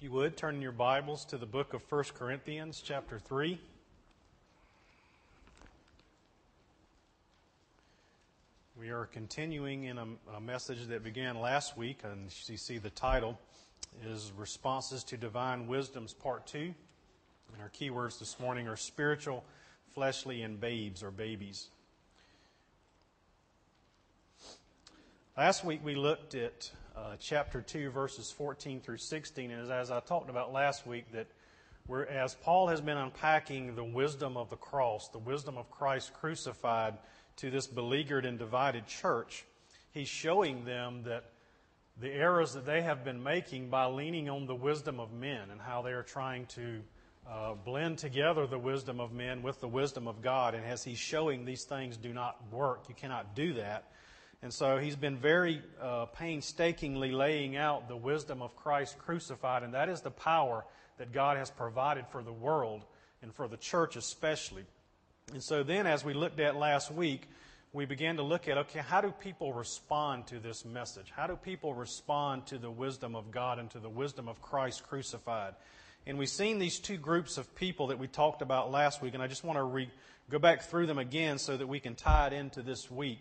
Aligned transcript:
If 0.00 0.04
you 0.04 0.12
would, 0.12 0.34
turn 0.34 0.62
your 0.62 0.72
Bibles 0.72 1.26
to 1.26 1.36
the 1.36 1.44
book 1.44 1.74
of 1.74 1.82
1 1.92 2.04
Corinthians, 2.14 2.82
chapter 2.82 3.18
3. 3.18 3.58
We 8.78 8.88
are 8.88 9.04
continuing 9.04 9.84
in 9.84 9.98
a, 9.98 10.06
a, 10.36 10.40
message 10.40 10.86
that 10.86 11.04
began 11.04 11.38
last 11.38 11.76
week, 11.76 11.98
and 12.02 12.32
you 12.46 12.56
see 12.56 12.78
the 12.78 12.88
title 12.88 13.38
is 14.06 14.32
Responses 14.38 15.04
to 15.04 15.18
Divine 15.18 15.66
Wisdoms, 15.66 16.14
Part 16.14 16.46
2. 16.46 16.58
And 16.60 16.74
our 17.60 17.68
keywords 17.68 18.18
this 18.18 18.40
morning 18.40 18.68
are 18.68 18.78
spiritual, 18.78 19.44
fleshly, 19.92 20.40
and 20.40 20.58
babes 20.58 21.02
or 21.02 21.10
babies. 21.10 21.68
Last 25.36 25.62
week 25.62 25.84
we 25.84 25.94
looked 25.94 26.34
at 26.34 26.70
uh, 26.96 27.16
chapter 27.18 27.60
2, 27.60 27.90
verses 27.90 28.30
14 28.30 28.80
through 28.80 28.98
16. 28.98 29.50
And 29.50 29.70
as, 29.70 29.90
I 29.90 30.00
talked 30.00 30.30
about 30.30 30.52
last 30.52 30.86
week, 30.86 31.12
that 31.12 31.26
as 32.10 32.34
Paul 32.34 32.68
has 32.68 32.80
been 32.80 32.96
unpacking 32.96 33.74
the 33.74 33.84
wisdom 33.84 34.36
of 34.36 34.50
the 34.50 34.56
cross, 34.56 35.08
the 35.08 35.18
wisdom 35.18 35.56
of 35.56 35.70
Christ 35.70 36.12
crucified 36.14 36.94
to 37.36 37.50
this 37.50 37.66
beleaguered 37.66 38.26
and 38.26 38.38
divided 38.38 38.86
church, 38.86 39.44
he's 39.92 40.08
showing 40.08 40.64
them 40.64 41.02
that 41.04 41.24
the 42.00 42.10
errors 42.10 42.54
that 42.54 42.64
they 42.64 42.82
have 42.82 43.04
been 43.04 43.22
making 43.22 43.68
by 43.68 43.86
leaning 43.86 44.28
on 44.28 44.46
the 44.46 44.54
wisdom 44.54 45.00
of 45.00 45.12
men 45.12 45.50
and 45.50 45.60
how 45.60 45.82
they 45.82 45.92
are 45.92 46.02
trying 46.02 46.46
to 46.46 46.80
uh, 47.28 47.54
blend 47.54 47.98
together 47.98 48.46
the 48.46 48.58
wisdom 48.58 49.00
of 49.00 49.12
men 49.12 49.42
with 49.42 49.60
the 49.60 49.68
wisdom 49.68 50.08
of 50.08 50.22
God. 50.22 50.54
And 50.54 50.64
as 50.64 50.82
he's 50.82 50.98
showing 50.98 51.44
these 51.44 51.64
things 51.64 51.96
do 51.96 52.12
not 52.12 52.36
work, 52.50 52.84
you 52.88 52.94
cannot 52.94 53.34
do 53.34 53.54
that. 53.54 53.84
And 54.42 54.52
so 54.52 54.78
he's 54.78 54.96
been 54.96 55.16
very 55.16 55.62
uh, 55.80 56.06
painstakingly 56.06 57.12
laying 57.12 57.56
out 57.56 57.88
the 57.88 57.96
wisdom 57.96 58.40
of 58.40 58.56
Christ 58.56 58.98
crucified, 58.98 59.62
and 59.62 59.74
that 59.74 59.88
is 59.88 60.00
the 60.00 60.10
power 60.10 60.64
that 60.98 61.12
God 61.12 61.36
has 61.36 61.50
provided 61.50 62.06
for 62.06 62.22
the 62.22 62.32
world 62.32 62.84
and 63.22 63.34
for 63.34 63.48
the 63.48 63.58
church 63.58 63.96
especially. 63.96 64.64
And 65.32 65.42
so 65.42 65.62
then, 65.62 65.86
as 65.86 66.04
we 66.04 66.14
looked 66.14 66.40
at 66.40 66.56
last 66.56 66.90
week, 66.90 67.28
we 67.72 67.84
began 67.84 68.16
to 68.16 68.22
look 68.22 68.48
at 68.48 68.58
okay, 68.58 68.80
how 68.80 69.00
do 69.00 69.12
people 69.12 69.52
respond 69.52 70.26
to 70.28 70.40
this 70.40 70.64
message? 70.64 71.12
How 71.14 71.26
do 71.26 71.36
people 71.36 71.74
respond 71.74 72.46
to 72.46 72.58
the 72.58 72.70
wisdom 72.70 73.14
of 73.14 73.30
God 73.30 73.58
and 73.58 73.70
to 73.70 73.78
the 73.78 73.88
wisdom 73.88 74.26
of 74.26 74.40
Christ 74.42 74.86
crucified? 74.88 75.54
And 76.06 76.18
we've 76.18 76.30
seen 76.30 76.58
these 76.58 76.78
two 76.78 76.96
groups 76.96 77.36
of 77.36 77.54
people 77.54 77.88
that 77.88 77.98
we 77.98 78.08
talked 78.08 78.42
about 78.42 78.72
last 78.72 79.02
week, 79.02 79.14
and 79.14 79.22
I 79.22 79.26
just 79.26 79.44
want 79.44 79.58
to 79.58 79.62
re- 79.62 79.90
go 80.30 80.38
back 80.38 80.62
through 80.62 80.86
them 80.86 80.98
again 80.98 81.38
so 81.38 81.56
that 81.56 81.66
we 81.66 81.78
can 81.78 81.94
tie 81.94 82.28
it 82.28 82.32
into 82.32 82.62
this 82.62 82.90
week. 82.90 83.20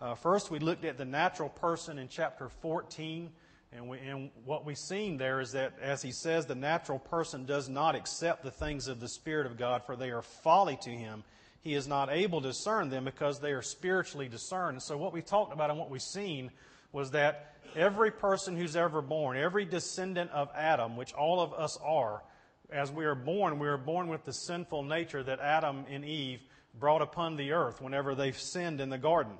Uh, 0.00 0.14
first, 0.14 0.48
we 0.48 0.60
looked 0.60 0.84
at 0.84 0.96
the 0.96 1.04
natural 1.04 1.48
person 1.48 1.98
in 1.98 2.06
chapter 2.06 2.48
14, 2.48 3.30
and, 3.72 3.88
we, 3.88 3.98
and 3.98 4.30
what 4.44 4.64
we've 4.64 4.78
seen 4.78 5.16
there 5.16 5.40
is 5.40 5.52
that, 5.52 5.72
as 5.82 6.00
he 6.02 6.12
says, 6.12 6.46
the 6.46 6.54
natural 6.54 7.00
person 7.00 7.44
does 7.44 7.68
not 7.68 7.96
accept 7.96 8.44
the 8.44 8.50
things 8.52 8.86
of 8.86 9.00
the 9.00 9.08
Spirit 9.08 9.44
of 9.44 9.58
God, 9.58 9.82
for 9.84 9.96
they 9.96 10.10
are 10.10 10.22
folly 10.22 10.78
to 10.82 10.90
him. 10.90 11.24
He 11.62 11.74
is 11.74 11.88
not 11.88 12.10
able 12.12 12.40
to 12.40 12.48
discern 12.48 12.90
them 12.90 13.06
because 13.06 13.40
they 13.40 13.50
are 13.50 13.60
spiritually 13.60 14.28
discerned. 14.28 14.76
And 14.76 14.82
so, 14.82 14.96
what 14.96 15.12
we 15.12 15.20
talked 15.20 15.52
about 15.52 15.68
and 15.68 15.78
what 15.80 15.90
we've 15.90 16.00
seen 16.00 16.52
was 16.92 17.10
that 17.10 17.56
every 17.74 18.12
person 18.12 18.56
who's 18.56 18.76
ever 18.76 19.02
born, 19.02 19.36
every 19.36 19.64
descendant 19.64 20.30
of 20.30 20.48
Adam, 20.54 20.96
which 20.96 21.12
all 21.12 21.40
of 21.40 21.52
us 21.52 21.76
are, 21.84 22.22
as 22.70 22.92
we 22.92 23.04
are 23.04 23.16
born, 23.16 23.58
we 23.58 23.66
are 23.66 23.76
born 23.76 24.06
with 24.06 24.24
the 24.24 24.32
sinful 24.32 24.84
nature 24.84 25.24
that 25.24 25.40
Adam 25.40 25.84
and 25.90 26.04
Eve 26.04 26.40
brought 26.78 27.02
upon 27.02 27.36
the 27.36 27.50
earth 27.50 27.82
whenever 27.82 28.14
they 28.14 28.30
sinned 28.30 28.80
in 28.80 28.90
the 28.90 28.98
garden. 28.98 29.32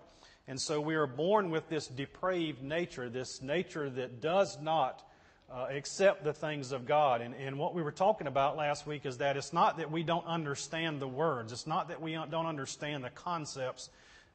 And 0.48 0.58
so 0.58 0.80
we 0.80 0.94
are 0.94 1.06
born 1.06 1.50
with 1.50 1.68
this 1.68 1.86
depraved 1.86 2.62
nature, 2.62 3.10
this 3.10 3.42
nature 3.42 3.90
that 3.90 4.22
does 4.22 4.58
not 4.58 5.06
uh, 5.52 5.66
accept 5.70 6.24
the 6.24 6.32
things 6.32 6.72
of 6.72 6.86
God. 6.86 7.20
And, 7.20 7.34
and 7.34 7.58
what 7.58 7.74
we 7.74 7.82
were 7.82 7.92
talking 7.92 8.26
about 8.26 8.56
last 8.56 8.86
week 8.86 9.04
is 9.04 9.18
that 9.18 9.36
it's 9.36 9.52
not 9.52 9.76
that 9.76 9.90
we 9.90 10.02
don't 10.02 10.26
understand 10.26 11.00
the 11.00 11.08
words, 11.08 11.52
it's 11.52 11.66
not 11.66 11.88
that 11.88 12.00
we 12.00 12.14
don't 12.14 12.46
understand 12.46 13.04
the 13.04 13.10
concepts 13.10 13.90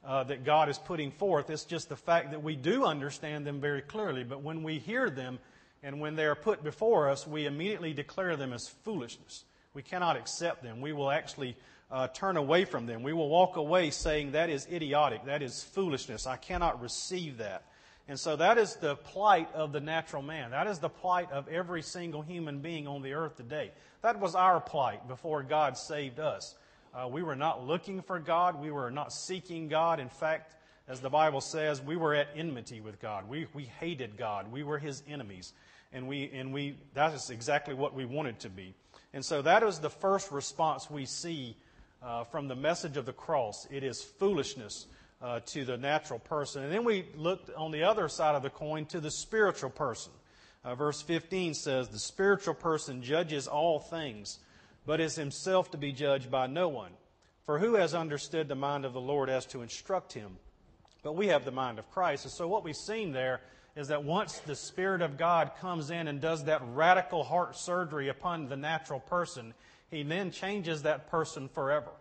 uh, 0.05 0.23
that 0.25 0.43
God 0.43 0.69
is 0.69 0.77
putting 0.77 1.09
forth. 1.09 1.49
It's 1.49 1.65
just 1.65 1.89
the 1.89 1.95
fact 1.95 2.29
that 2.29 2.43
we 2.43 2.55
do 2.55 2.85
understand 2.85 3.47
them 3.47 3.59
very 3.59 3.81
clearly. 3.81 4.23
But 4.23 4.43
when 4.43 4.61
we 4.61 4.77
hear 4.77 5.09
them 5.09 5.39
and 5.81 5.99
when 5.99 6.15
they 6.15 6.25
are 6.25 6.35
put 6.35 6.63
before 6.63 7.09
us, 7.09 7.25
we 7.25 7.47
immediately 7.47 7.91
declare 7.93 8.35
them 8.35 8.53
as 8.53 8.67
foolishness. 8.67 9.45
We 9.73 9.81
cannot 9.81 10.15
accept 10.15 10.61
them. 10.61 10.79
We 10.79 10.93
will 10.93 11.09
actually 11.09 11.55
uh, 11.93 12.07
turn 12.07 12.37
away 12.37 12.65
from 12.65 12.87
them. 12.87 13.03
We 13.03 13.13
will 13.13 13.29
walk 13.29 13.55
away 13.55 13.91
saying, 13.91 14.31
That 14.31 14.49
is 14.49 14.67
idiotic. 14.69 15.25
That 15.25 15.43
is 15.43 15.63
foolishness. 15.63 16.25
I 16.25 16.37
cannot 16.37 16.81
receive 16.81 17.37
that. 17.37 17.63
And 18.07 18.19
so 18.19 18.35
that 18.35 18.57
is 18.57 18.75
the 18.75 18.95
plight 18.95 19.47
of 19.53 19.71
the 19.71 19.79
natural 19.79 20.23
man. 20.23 20.51
That 20.51 20.67
is 20.67 20.79
the 20.79 20.89
plight 20.89 21.31
of 21.31 21.47
every 21.47 21.83
single 21.83 22.21
human 22.23 22.59
being 22.59 22.87
on 22.87 23.03
the 23.03 23.13
earth 23.13 23.37
today. 23.37 23.71
That 24.01 24.19
was 24.19 24.35
our 24.35 24.59
plight 24.59 25.07
before 25.07 25.43
God 25.43 25.77
saved 25.77 26.19
us. 26.19 26.55
Uh, 26.93 27.07
we 27.07 27.21
were 27.21 27.35
not 27.35 27.65
looking 27.65 28.01
for 28.01 28.19
God. 28.19 28.59
We 28.59 28.71
were 28.71 28.91
not 28.91 29.13
seeking 29.13 29.69
God. 29.69 29.99
In 29.99 30.09
fact, 30.09 30.55
as 30.87 30.99
the 30.99 31.09
Bible 31.09 31.41
says, 31.41 31.79
we 31.81 31.95
were 31.95 32.13
at 32.15 32.27
enmity 32.35 32.81
with 32.81 32.99
God. 32.99 33.29
We, 33.29 33.47
we 33.53 33.65
hated 33.65 34.17
God. 34.17 34.51
We 34.51 34.63
were 34.63 34.79
his 34.79 35.03
enemies. 35.07 35.53
And, 35.93 36.07
we, 36.07 36.29
and 36.33 36.51
we, 36.51 36.75
that 36.95 37.13
is 37.13 37.29
exactly 37.29 37.75
what 37.75 37.93
we 37.93 38.03
wanted 38.03 38.39
to 38.39 38.49
be. 38.49 38.73
And 39.13 39.23
so 39.23 39.43
that 39.43 39.61
is 39.61 39.79
the 39.79 39.91
first 39.91 40.31
response 40.31 40.89
we 40.89 41.05
see 41.05 41.55
uh, 42.03 42.23
from 42.25 42.47
the 42.47 42.55
message 42.55 42.97
of 42.97 43.05
the 43.05 43.13
cross. 43.13 43.67
It 43.71 43.83
is 43.83 44.01
foolishness 44.01 44.87
uh, 45.21 45.39
to 45.47 45.63
the 45.65 45.77
natural 45.77 46.19
person. 46.19 46.63
And 46.63 46.71
then 46.71 46.83
we 46.83 47.05
looked 47.15 47.49
on 47.55 47.71
the 47.71 47.83
other 47.83 48.09
side 48.09 48.35
of 48.35 48.43
the 48.43 48.49
coin 48.49 48.85
to 48.87 48.99
the 48.99 49.11
spiritual 49.11 49.69
person. 49.69 50.11
Uh, 50.63 50.75
verse 50.75 51.01
15 51.01 51.53
says, 51.53 51.87
The 51.87 51.99
spiritual 51.99 52.53
person 52.53 53.01
judges 53.01 53.47
all 53.47 53.79
things, 53.79 54.39
but 54.85 54.99
is 54.99 55.15
himself 55.15 55.71
to 55.71 55.77
be 55.77 55.91
judged 55.91 56.29
by 56.29 56.47
no 56.47 56.67
one. 56.67 56.91
For 57.45 57.59
who 57.59 57.75
has 57.75 57.93
understood 57.93 58.47
the 58.47 58.55
mind 58.55 58.85
of 58.85 58.93
the 58.93 59.01
Lord 59.01 59.29
as 59.29 59.45
to 59.47 59.61
instruct 59.61 60.13
him? 60.13 60.37
But 61.03 61.15
we 61.15 61.27
have 61.27 61.43
the 61.43 61.51
mind 61.51 61.79
of 61.79 61.91
Christ. 61.91 62.23
And 62.23 62.31
so 62.31 62.47
what 62.47 62.63
we've 62.63 62.75
seen 62.75 63.11
there 63.11 63.41
is 63.75 63.89
that 63.89 64.03
once 64.03 64.39
the 64.39 64.55
Spirit 64.55 65.01
of 65.01 65.17
God 65.17 65.51
comes 65.59 65.89
in 65.89 66.07
and 66.07 66.21
does 66.21 66.45
that 66.45 66.61
radical 66.73 67.23
heart 67.23 67.57
surgery 67.57 68.07
upon 68.07 68.47
the 68.47 68.55
natural 68.55 68.99
person, 69.01 69.53
he 69.93 70.03
then 70.03 70.31
changes 70.31 70.83
that 70.83 71.09
person 71.09 71.47
forever. 71.47 71.91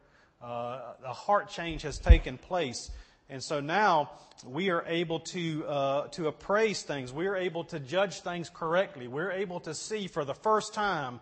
Uh, 0.43 0.95
a 1.05 1.13
heart 1.13 1.49
change 1.51 1.83
has 1.83 1.99
taken 1.99 2.39
place. 2.39 2.91
And 3.29 3.43
so 3.43 3.61
now 3.61 4.11
we 4.45 4.71
are 4.71 4.85
able 4.87 5.21
to, 5.21 5.65
uh, 5.67 6.07
to 6.09 6.27
appraise 6.27 6.83
things. 6.83 7.13
We 7.13 7.27
are 7.29 7.37
able 7.37 7.65
to 7.65 7.79
judge 7.79 8.21
things 8.21 8.51
correctly. 8.51 9.09
We're 9.09 9.31
able 9.31 9.61
to 9.61 9.75
see 9.75 10.09
for 10.09 10.25
the 10.25 10.35
first 10.35 10.75
time 10.75 11.21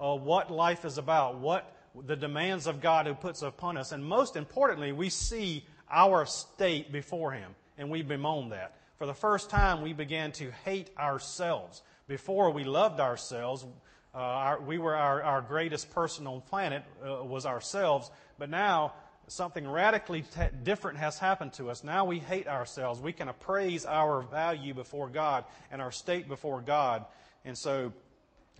uh, 0.00 0.14
what 0.16 0.50
life 0.50 0.84
is 0.84 0.98
about, 0.98 1.38
what 1.38 1.76
the 2.06 2.16
demands 2.16 2.66
of 2.66 2.80
God 2.80 3.06
who 3.06 3.14
puts 3.14 3.42
upon 3.42 3.76
us. 3.76 3.92
And 3.92 4.04
most 4.04 4.36
importantly, 4.36 4.92
we 4.92 5.10
see 5.10 5.64
our 5.90 6.24
state 6.24 6.90
before 6.90 7.32
Him, 7.32 7.54
and 7.76 7.90
we 7.90 8.02
bemoan 8.02 8.48
that. 8.48 8.76
For 8.96 9.06
the 9.06 9.14
first 9.14 9.50
time, 9.50 9.82
we 9.82 9.92
began 9.92 10.32
to 10.32 10.50
hate 10.64 10.90
ourselves. 10.98 11.82
Before 12.08 12.50
we 12.50 12.64
loved 12.64 12.98
ourselves, 12.98 13.66
uh, 14.14 14.18
our, 14.18 14.60
we 14.60 14.78
were 14.78 14.94
our, 14.94 15.22
our 15.22 15.40
greatest 15.40 15.90
person 15.90 16.26
on 16.26 16.42
planet 16.42 16.84
uh, 17.04 17.24
was 17.24 17.46
ourselves, 17.46 18.10
but 18.38 18.50
now 18.50 18.92
something 19.28 19.66
radically 19.66 20.22
t- 20.22 20.40
different 20.62 20.98
has 20.98 21.18
happened 21.18 21.52
to 21.54 21.70
us. 21.70 21.82
Now 21.82 22.04
we 22.04 22.18
hate 22.18 22.46
ourselves. 22.46 23.00
We 23.00 23.12
can 23.12 23.28
appraise 23.28 23.86
our 23.86 24.22
value 24.22 24.74
before 24.74 25.08
God 25.08 25.44
and 25.70 25.80
our 25.80 25.92
state 25.92 26.28
before 26.28 26.60
God. 26.60 27.06
And 27.44 27.56
so 27.56 27.92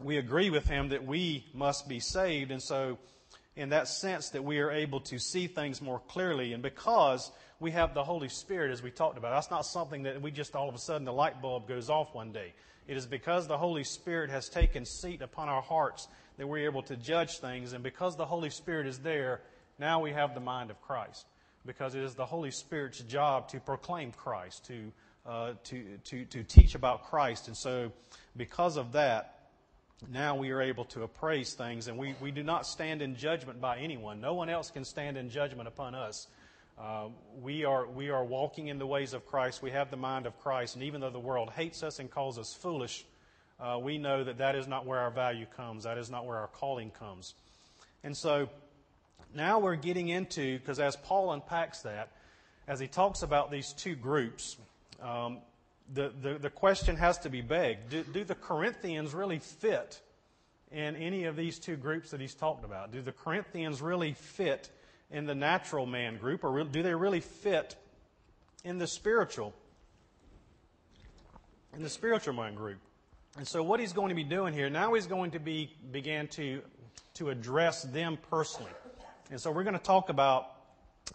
we 0.00 0.16
agree 0.16 0.50
with 0.50 0.66
him 0.66 0.88
that 0.88 1.04
we 1.06 1.44
must 1.52 1.88
be 1.88 2.00
saved. 2.00 2.50
And 2.50 2.62
so, 2.62 2.98
in 3.56 3.70
that 3.70 3.88
sense, 3.88 4.30
that 4.30 4.44
we 4.44 4.58
are 4.60 4.70
able 4.70 5.00
to 5.00 5.18
see 5.18 5.46
things 5.46 5.82
more 5.82 6.00
clearly. 6.08 6.52
And 6.52 6.62
because 6.62 7.30
we 7.60 7.70
have 7.72 7.94
the 7.94 8.04
Holy 8.04 8.28
Spirit, 8.28 8.72
as 8.72 8.82
we 8.82 8.90
talked 8.90 9.18
about, 9.18 9.34
that's 9.34 9.50
not 9.50 9.66
something 9.66 10.04
that 10.04 10.20
we 10.20 10.30
just 10.30 10.56
all 10.56 10.68
of 10.68 10.74
a 10.74 10.78
sudden 10.78 11.04
the 11.04 11.12
light 11.12 11.42
bulb 11.42 11.68
goes 11.68 11.90
off 11.90 12.14
one 12.14 12.32
day. 12.32 12.54
It 12.88 12.96
is 12.96 13.06
because 13.06 13.46
the 13.46 13.58
Holy 13.58 13.84
Spirit 13.84 14.30
has 14.30 14.48
taken 14.48 14.84
seat 14.84 15.22
upon 15.22 15.48
our 15.48 15.62
hearts 15.62 16.08
that 16.38 16.46
we're 16.46 16.66
able 16.66 16.82
to 16.84 16.96
judge 16.96 17.38
things. 17.38 17.72
And 17.72 17.82
because 17.82 18.16
the 18.16 18.26
Holy 18.26 18.50
Spirit 18.50 18.86
is 18.86 18.98
there, 18.98 19.40
now 19.78 20.00
we 20.00 20.12
have 20.12 20.34
the 20.34 20.40
mind 20.40 20.70
of 20.70 20.80
Christ. 20.82 21.26
Because 21.64 21.94
it 21.94 22.02
is 22.02 22.14
the 22.14 22.26
Holy 22.26 22.50
Spirit's 22.50 23.00
job 23.00 23.48
to 23.50 23.60
proclaim 23.60 24.10
Christ, 24.10 24.66
to, 24.66 24.92
uh, 25.24 25.52
to, 25.64 25.84
to, 26.04 26.24
to 26.24 26.42
teach 26.42 26.74
about 26.74 27.04
Christ. 27.04 27.46
And 27.46 27.56
so, 27.56 27.92
because 28.36 28.76
of 28.76 28.92
that, 28.92 29.41
now 30.10 30.36
we 30.36 30.50
are 30.50 30.60
able 30.60 30.84
to 30.86 31.02
appraise 31.02 31.54
things, 31.54 31.88
and 31.88 31.96
we, 31.96 32.14
we 32.20 32.30
do 32.30 32.42
not 32.42 32.66
stand 32.66 33.02
in 33.02 33.16
judgment 33.16 33.60
by 33.60 33.78
anyone. 33.78 34.20
No 34.20 34.34
one 34.34 34.48
else 34.48 34.70
can 34.70 34.84
stand 34.84 35.16
in 35.16 35.30
judgment 35.30 35.68
upon 35.68 35.94
us. 35.94 36.26
Uh, 36.80 37.08
we, 37.40 37.64
are, 37.64 37.86
we 37.86 38.10
are 38.10 38.24
walking 38.24 38.68
in 38.68 38.78
the 38.78 38.86
ways 38.86 39.12
of 39.12 39.26
Christ. 39.26 39.62
We 39.62 39.70
have 39.70 39.90
the 39.90 39.96
mind 39.96 40.26
of 40.26 40.38
Christ. 40.40 40.74
And 40.74 40.84
even 40.84 41.00
though 41.00 41.10
the 41.10 41.20
world 41.20 41.50
hates 41.50 41.82
us 41.82 41.98
and 41.98 42.10
calls 42.10 42.38
us 42.38 42.54
foolish, 42.54 43.04
uh, 43.60 43.78
we 43.78 43.98
know 43.98 44.24
that 44.24 44.38
that 44.38 44.56
is 44.56 44.66
not 44.66 44.86
where 44.86 44.98
our 44.98 45.10
value 45.10 45.46
comes. 45.56 45.84
That 45.84 45.98
is 45.98 46.10
not 46.10 46.26
where 46.26 46.38
our 46.38 46.48
calling 46.48 46.90
comes. 46.90 47.34
And 48.02 48.16
so 48.16 48.48
now 49.34 49.60
we're 49.60 49.76
getting 49.76 50.08
into, 50.08 50.58
because 50.58 50.80
as 50.80 50.96
Paul 50.96 51.32
unpacks 51.32 51.82
that, 51.82 52.10
as 52.66 52.80
he 52.80 52.88
talks 52.88 53.22
about 53.22 53.50
these 53.50 53.72
two 53.72 53.94
groups, 53.94 54.56
um, 55.00 55.38
the, 55.92 56.12
the, 56.20 56.38
the 56.38 56.50
question 56.50 56.96
has 56.96 57.18
to 57.18 57.30
be 57.30 57.40
begged 57.40 57.90
do, 57.90 58.02
do 58.02 58.24
the 58.24 58.34
Corinthians 58.34 59.14
really 59.14 59.38
fit 59.38 60.00
in 60.70 60.96
any 60.96 61.24
of 61.24 61.36
these 61.36 61.58
two 61.58 61.76
groups 61.76 62.10
that 62.10 62.20
he's 62.20 62.34
talked 62.34 62.64
about? 62.64 62.92
Do 62.92 63.02
the 63.02 63.12
Corinthians 63.12 63.82
really 63.82 64.12
fit 64.12 64.70
in 65.10 65.26
the 65.26 65.34
natural 65.34 65.86
man 65.86 66.16
group, 66.16 66.42
or 66.42 66.64
do 66.64 66.82
they 66.82 66.94
really 66.94 67.20
fit 67.20 67.76
in 68.64 68.78
the 68.78 68.86
spiritual 68.86 69.52
in 71.74 71.82
the 71.82 71.90
spiritual 71.90 72.34
man 72.34 72.54
group? 72.54 72.78
And 73.36 73.46
so, 73.46 73.62
what 73.62 73.80
he's 73.80 73.92
going 73.92 74.08
to 74.08 74.14
be 74.14 74.24
doing 74.24 74.54
here 74.54 74.70
now, 74.70 74.94
he's 74.94 75.06
going 75.06 75.32
to 75.32 75.38
be 75.38 75.72
begin 75.90 76.28
to 76.28 76.62
to 77.14 77.30
address 77.30 77.82
them 77.82 78.18
personally. 78.30 78.72
And 79.30 79.40
so, 79.40 79.50
we're 79.50 79.64
going 79.64 79.78
to 79.78 79.82
talk 79.82 80.08
about 80.08 80.50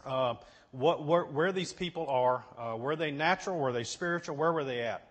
uh, 0.05 0.35
what 0.77 1.03
where, 1.03 1.23
where, 1.23 1.51
these 1.51 1.73
people 1.73 2.07
are. 2.07 2.45
Uh, 2.57 2.77
were 2.77 2.95
they 2.95 3.09
natural? 3.09 3.57
Were 3.57 3.71
they 3.71 3.83
spiritual? 3.83 4.35
Where 4.35 4.53
were 4.53 4.63
they 4.63 4.81
at? 4.81 5.07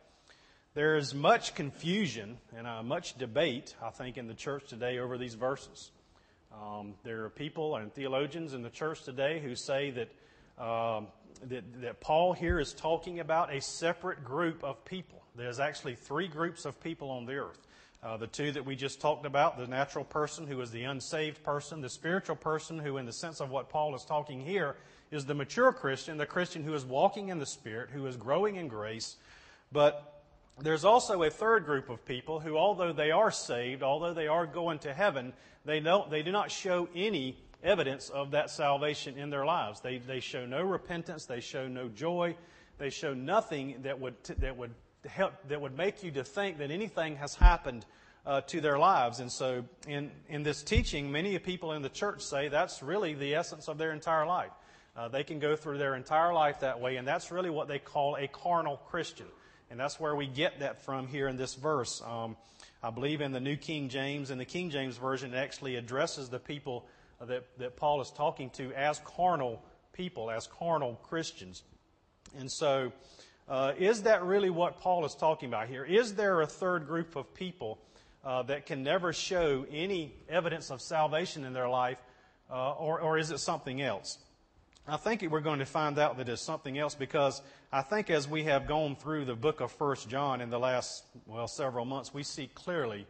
There 0.75 0.97
is 0.97 1.13
much 1.13 1.55
confusion 1.55 2.39
and 2.57 2.67
uh, 2.67 2.83
much 2.83 3.19
debate, 3.19 3.75
I 3.83 3.91
think, 3.91 4.17
in 4.17 4.29
the 4.29 4.35
church 4.35 4.69
today 4.69 4.99
over 4.99 5.19
these 5.19 5.35
verses. 5.35 5.91
Um, 6.53 6.95
there 7.03 7.25
are 7.25 7.31
people 7.31 7.77
and 7.77 7.93
theologians 7.93 8.55
in 8.55 8.63
the 8.63 8.71
church 8.71 9.03
today 9.03 9.41
who 9.41 9.57
say 9.57 9.91
that, 9.91 10.65
um, 10.65 11.09
that, 11.49 11.65
that 11.81 12.01
Paul 12.01 12.33
here 12.33 12.61
is 12.61 12.73
talking 12.73 13.21
about 13.21 13.53
a 13.53 13.61
separate 13.61 14.25
group 14.25 14.63
of 14.63 14.85
people. 14.85 15.23
There's 15.35 15.59
actually 15.59 15.97
three 15.97 16.29
groups 16.29 16.65
of 16.65 16.81
people 16.81 17.11
on 17.11 17.27
the 17.27 17.35
earth. 17.35 17.67
Uh, 18.03 18.17
the 18.17 18.27
two 18.27 18.53
that 18.53 18.65
we 18.65 18.77
just 18.77 19.01
talked 19.01 19.27
about 19.27 19.59
the 19.59 19.67
natural 19.67 20.05
person, 20.05 20.47
who 20.47 20.61
is 20.61 20.71
the 20.71 20.85
unsaved 20.85 21.43
person, 21.43 21.81
the 21.81 21.91
spiritual 21.91 22.37
person, 22.37 22.79
who, 22.79 22.99
in 22.99 23.07
the 23.07 23.13
sense 23.13 23.41
of 23.41 23.51
what 23.51 23.69
Paul 23.69 23.95
is 23.97 24.05
talking 24.05 24.41
here, 24.41 24.77
is 25.11 25.27
the 25.27 25.35
mature 25.35 25.73
Christian, 25.73 26.17
the 26.17 26.27
Christian 26.27 26.63
who 26.63 26.75
is 26.75 26.85
walking 26.85 27.29
in 27.29 27.39
the 27.39 27.47
Spirit, 27.47 27.91
who 27.91 28.07
is 28.07 28.17
growing 28.17 28.57
in 28.57 28.69
grace. 28.69 29.17
But 29.73 30.23
there's 30.61 30.85
also 30.85 31.23
a 31.23 31.31
third 31.31 31.65
group 31.65 31.91
of 31.91 32.05
people 32.05 32.41
who, 32.41 32.57
although 32.57 32.93
they 32.93 33.11
are 33.11 33.31
saved, 33.31 33.83
although 33.83 34.15
they 34.15 34.27
are 34.27 34.47
going 34.47 34.79
to 34.81 34.95
heaven, 34.95 35.33
they, 35.65 35.81
don't, 35.81 36.11
they 36.11 36.23
do 36.23 36.33
not 36.33 36.51
show 36.51 36.89
any 36.95 37.37
evidence 37.63 38.09
of 38.09 38.31
that 38.31 38.51
salvation 38.51 39.19
in 39.19 39.31
their 39.31 39.45
lives. 39.45 39.81
They, 39.81 39.99
they 39.99 40.21
show 40.21 40.47
no 40.47 40.63
repentance, 40.63 41.27
they 41.27 41.41
show 41.41 41.69
no 41.69 41.89
joy, 41.89 42.37
they 42.79 42.91
show 42.91 43.15
nothing 43.15 43.77
that 43.83 44.01
would, 44.01 44.15
that 44.39 44.57
would, 44.57 44.73
help, 45.07 45.35
that 45.49 45.61
would 45.61 45.77
make 45.77 46.03
you 46.03 46.11
to 46.13 46.25
think 46.25 46.59
that 46.59 46.71
anything 46.71 47.17
has 47.17 47.35
happened 47.35 47.85
uh, 48.25 48.41
to 48.43 48.61
their 48.61 48.79
lives. 48.79 49.21
And 49.21 49.31
so, 49.31 49.65
in, 49.87 50.11
in 50.29 50.43
this 50.43 50.63
teaching, 50.63 51.11
many 51.13 51.39
people 51.39 51.73
in 51.73 51.83
the 51.83 51.89
church 51.89 52.23
say 52.23 52.49
that's 52.49 52.83
really 52.83 53.15
the 53.15 53.35
essence 53.35 53.69
of 53.69 53.79
their 53.79 53.93
entire 53.93 54.27
life. 54.27 54.51
Uh, 54.97 55.09
they 55.09 55.25
can 55.25 55.39
go 55.39 55.55
through 55.57 55.79
their 55.79 55.95
entire 55.95 56.33
life 56.33 56.61
that 56.61 56.81
way, 56.81 56.97
and 56.97 57.07
that's 57.07 57.31
really 57.31 57.51
what 57.51 57.69
they 57.69 57.79
call 57.79 58.17
a 58.17 58.27
carnal 58.27 58.79
Christian. 58.89 59.27
And 59.71 59.79
that's 59.79 60.01
where 60.01 60.17
we 60.17 60.27
get 60.27 60.61
that 60.61 60.85
from 60.85 61.07
here 61.07 61.29
in 61.29 61.37
this 61.37 61.55
verse. 61.55 62.01
Um, 62.07 62.37
I 62.83 62.91
believe 62.91 63.21
in 63.21 63.33
the 63.33 63.41
New 63.41 63.57
King 63.57 63.89
James, 63.89 64.31
and 64.31 64.41
the 64.41 64.45
King 64.45 64.71
James 64.71 64.97
Version, 64.97 65.35
it 65.35 65.37
actually 65.37 65.77
addresses 65.77 66.29
the 66.29 66.39
people 66.39 66.87
that, 67.21 67.45
that 67.59 67.77
Paul 67.77 68.01
is 68.01 68.11
talking 68.11 68.51
to 68.51 68.73
as 68.73 69.01
carnal 69.01 69.63
people, 69.93 70.31
as 70.31 70.47
carnal 70.47 70.95
Christians. 71.03 71.63
And 72.39 72.51
so, 72.51 72.93
uh, 73.49 73.73
is 73.79 74.03
that 74.03 74.23
really 74.25 74.51
what 74.51 74.79
Paul 74.79 75.05
is 75.05 75.15
talking 75.15 75.49
about 75.49 75.69
here? 75.69 75.85
Is 75.85 76.15
there 76.15 76.41
a 76.41 76.47
third 76.47 76.87
group 76.87 77.17
of 77.17 77.35
people 77.35 77.79
uh, 78.25 78.43
that 78.45 78.67
can 78.67 78.83
never 78.83 79.13
show 79.13 79.67
any 79.71 80.15
evidence 80.29 80.71
of 80.71 80.81
salvation 80.81 81.45
in 81.45 81.53
their 81.53 81.69
life, 81.69 81.99
uh, 82.51 82.73
or, 82.73 83.01
or 83.01 83.19
is 83.19 83.31
it 83.31 83.39
something 83.39 83.81
else? 83.81 84.19
I 84.89 84.97
think 84.97 85.23
we're 85.23 85.41
going 85.41 85.59
to 85.59 85.67
find 85.67 85.99
out 85.99 86.17
that 86.19 86.29
it's 86.29 86.41
something 86.41 86.79
else 86.79 86.95
because 86.95 87.43
I 87.73 87.83
think 87.83 88.09
as 88.09 88.29
we 88.29 88.45
have 88.45 88.69
gone 88.69 88.95
through 88.95 89.25
the 89.25 89.35
book 89.35 89.61
of 89.61 89.73
First 89.73 90.09
John 90.09 90.41
in 90.41 90.49
the 90.49 90.61
last, 90.61 91.03
well, 91.27 91.49
several 91.49 91.85
months, 91.85 92.15
we 92.15 92.23
see 92.23 92.49
clearly 92.55 93.05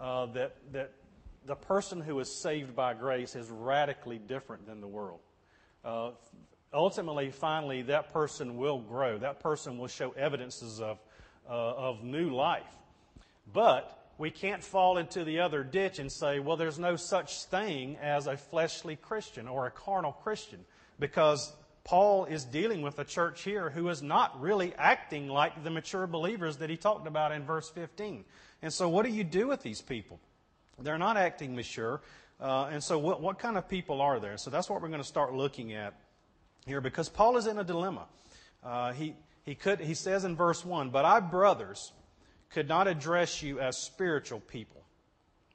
uh, 0.00 0.26
that, 0.26 0.56
that 0.72 0.90
the 1.46 1.54
person 1.54 2.00
who 2.00 2.18
is 2.18 2.28
saved 2.28 2.74
by 2.74 2.94
grace 2.94 3.36
is 3.36 3.48
radically 3.50 4.18
different 4.18 4.66
than 4.66 4.80
the 4.80 4.88
world. 4.88 5.20
Uh, 5.84 6.10
ultimately, 6.74 7.30
finally, 7.30 7.82
that 7.82 8.12
person 8.12 8.56
will 8.56 8.80
grow. 8.80 9.16
That 9.16 9.38
person 9.38 9.78
will 9.78 9.86
show 9.86 10.10
evidences 10.10 10.80
of, 10.80 10.98
uh, 11.48 11.52
of 11.52 12.02
new 12.02 12.30
life. 12.30 12.74
But 13.52 13.96
we 14.18 14.32
can't 14.32 14.64
fall 14.64 14.98
into 14.98 15.22
the 15.22 15.38
other 15.38 15.62
ditch 15.62 16.00
and 16.00 16.10
say, 16.10 16.40
well, 16.40 16.56
there's 16.56 16.80
no 16.80 16.96
such 16.96 17.44
thing 17.44 17.96
as 18.02 18.26
a 18.26 18.36
fleshly 18.36 18.96
Christian 18.96 19.46
or 19.46 19.66
a 19.66 19.70
carnal 19.70 20.10
Christian 20.10 20.64
because 21.02 21.52
Paul 21.82 22.26
is 22.26 22.44
dealing 22.44 22.80
with 22.80 23.00
a 23.00 23.04
church 23.04 23.42
here 23.42 23.70
who 23.70 23.88
is 23.88 24.02
not 24.02 24.40
really 24.40 24.72
acting 24.78 25.26
like 25.26 25.64
the 25.64 25.70
mature 25.70 26.06
believers 26.06 26.58
that 26.58 26.70
he 26.70 26.76
talked 26.76 27.08
about 27.08 27.32
in 27.32 27.42
verse 27.42 27.68
15. 27.70 28.24
And 28.62 28.72
so, 28.72 28.88
what 28.88 29.04
do 29.04 29.10
you 29.10 29.24
do 29.24 29.48
with 29.48 29.64
these 29.64 29.82
people? 29.82 30.20
They're 30.78 30.98
not 30.98 31.16
acting 31.16 31.56
mature. 31.56 32.00
Uh, 32.40 32.68
and 32.70 32.82
so, 32.82 33.00
what, 33.00 33.20
what 33.20 33.40
kind 33.40 33.58
of 33.58 33.68
people 33.68 34.00
are 34.00 34.20
there? 34.20 34.36
So, 34.36 34.48
that's 34.48 34.70
what 34.70 34.80
we're 34.80 34.88
going 34.88 35.00
to 35.00 35.06
start 35.06 35.34
looking 35.34 35.72
at 35.72 35.94
here 36.66 36.80
because 36.80 37.08
Paul 37.08 37.36
is 37.36 37.48
in 37.48 37.58
a 37.58 37.64
dilemma. 37.64 38.06
Uh, 38.62 38.92
he, 38.92 39.16
he, 39.44 39.56
could, 39.56 39.80
he 39.80 39.94
says 39.94 40.24
in 40.24 40.36
verse 40.36 40.64
1 40.64 40.90
But 40.90 41.04
I, 41.04 41.18
brothers, 41.18 41.90
could 42.50 42.68
not 42.68 42.86
address 42.86 43.42
you 43.42 43.58
as 43.58 43.76
spiritual 43.76 44.38
people, 44.38 44.84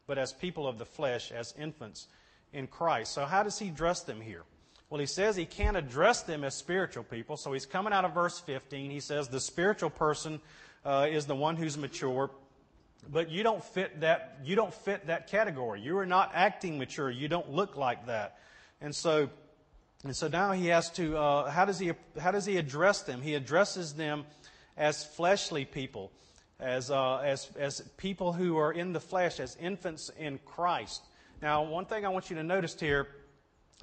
but 0.07 0.17
as 0.17 0.33
people 0.33 0.67
of 0.67 0.77
the 0.77 0.85
flesh, 0.85 1.31
as 1.31 1.53
infants 1.57 2.07
in 2.51 2.67
Christ. 2.67 3.13
So, 3.13 3.23
how 3.23 3.43
does 3.43 3.57
he 3.57 3.69
address 3.69 4.01
them 4.01 4.19
here? 4.19 4.43
Well, 4.89 4.99
he 5.01 5.05
says 5.05 5.35
he 5.35 5.45
can't 5.45 5.75
address 5.75 6.21
them 6.21 6.45
as 6.45 6.55
spiritual 6.55 7.03
people. 7.03 7.35
So 7.35 7.51
he's 7.51 7.65
coming 7.65 7.91
out 7.91 8.05
of 8.05 8.13
verse 8.13 8.39
15. 8.39 8.89
He 8.89 9.01
says 9.01 9.27
the 9.27 9.39
spiritual 9.39 9.89
person 9.89 10.39
uh, 10.85 11.07
is 11.09 11.25
the 11.25 11.35
one 11.35 11.57
who's 11.57 11.77
mature, 11.77 12.29
but 13.11 13.29
you 13.29 13.43
don't 13.43 13.63
fit 13.63 13.99
that. 13.99 14.37
You 14.45 14.55
don't 14.55 14.73
fit 14.73 15.07
that 15.07 15.27
category. 15.27 15.81
You 15.81 15.97
are 15.97 16.05
not 16.05 16.31
acting 16.33 16.77
mature. 16.77 17.09
You 17.09 17.27
don't 17.27 17.51
look 17.51 17.75
like 17.75 18.05
that. 18.05 18.39
And 18.79 18.95
so, 18.95 19.29
and 20.05 20.15
so 20.15 20.29
now 20.29 20.53
he 20.53 20.67
has 20.67 20.89
to. 20.91 21.17
Uh, 21.17 21.49
how 21.49 21.65
does 21.65 21.79
he? 21.79 21.91
How 22.17 22.31
does 22.31 22.45
he 22.45 22.55
address 22.55 23.01
them? 23.01 23.21
He 23.21 23.35
addresses 23.35 23.93
them 23.93 24.23
as 24.77 25.03
fleshly 25.03 25.65
people, 25.65 26.13
as 26.61 26.89
uh, 26.89 27.17
as 27.17 27.49
as 27.59 27.81
people 27.97 28.31
who 28.31 28.57
are 28.57 28.71
in 28.71 28.93
the 28.93 29.01
flesh, 29.01 29.41
as 29.41 29.57
infants 29.57 30.09
in 30.17 30.39
Christ. 30.45 31.03
Now, 31.41 31.63
one 31.63 31.85
thing 31.85 32.05
I 32.05 32.09
want 32.09 32.29
you 32.29 32.37
to 32.37 32.43
notice 32.43 32.79
here 32.79 33.09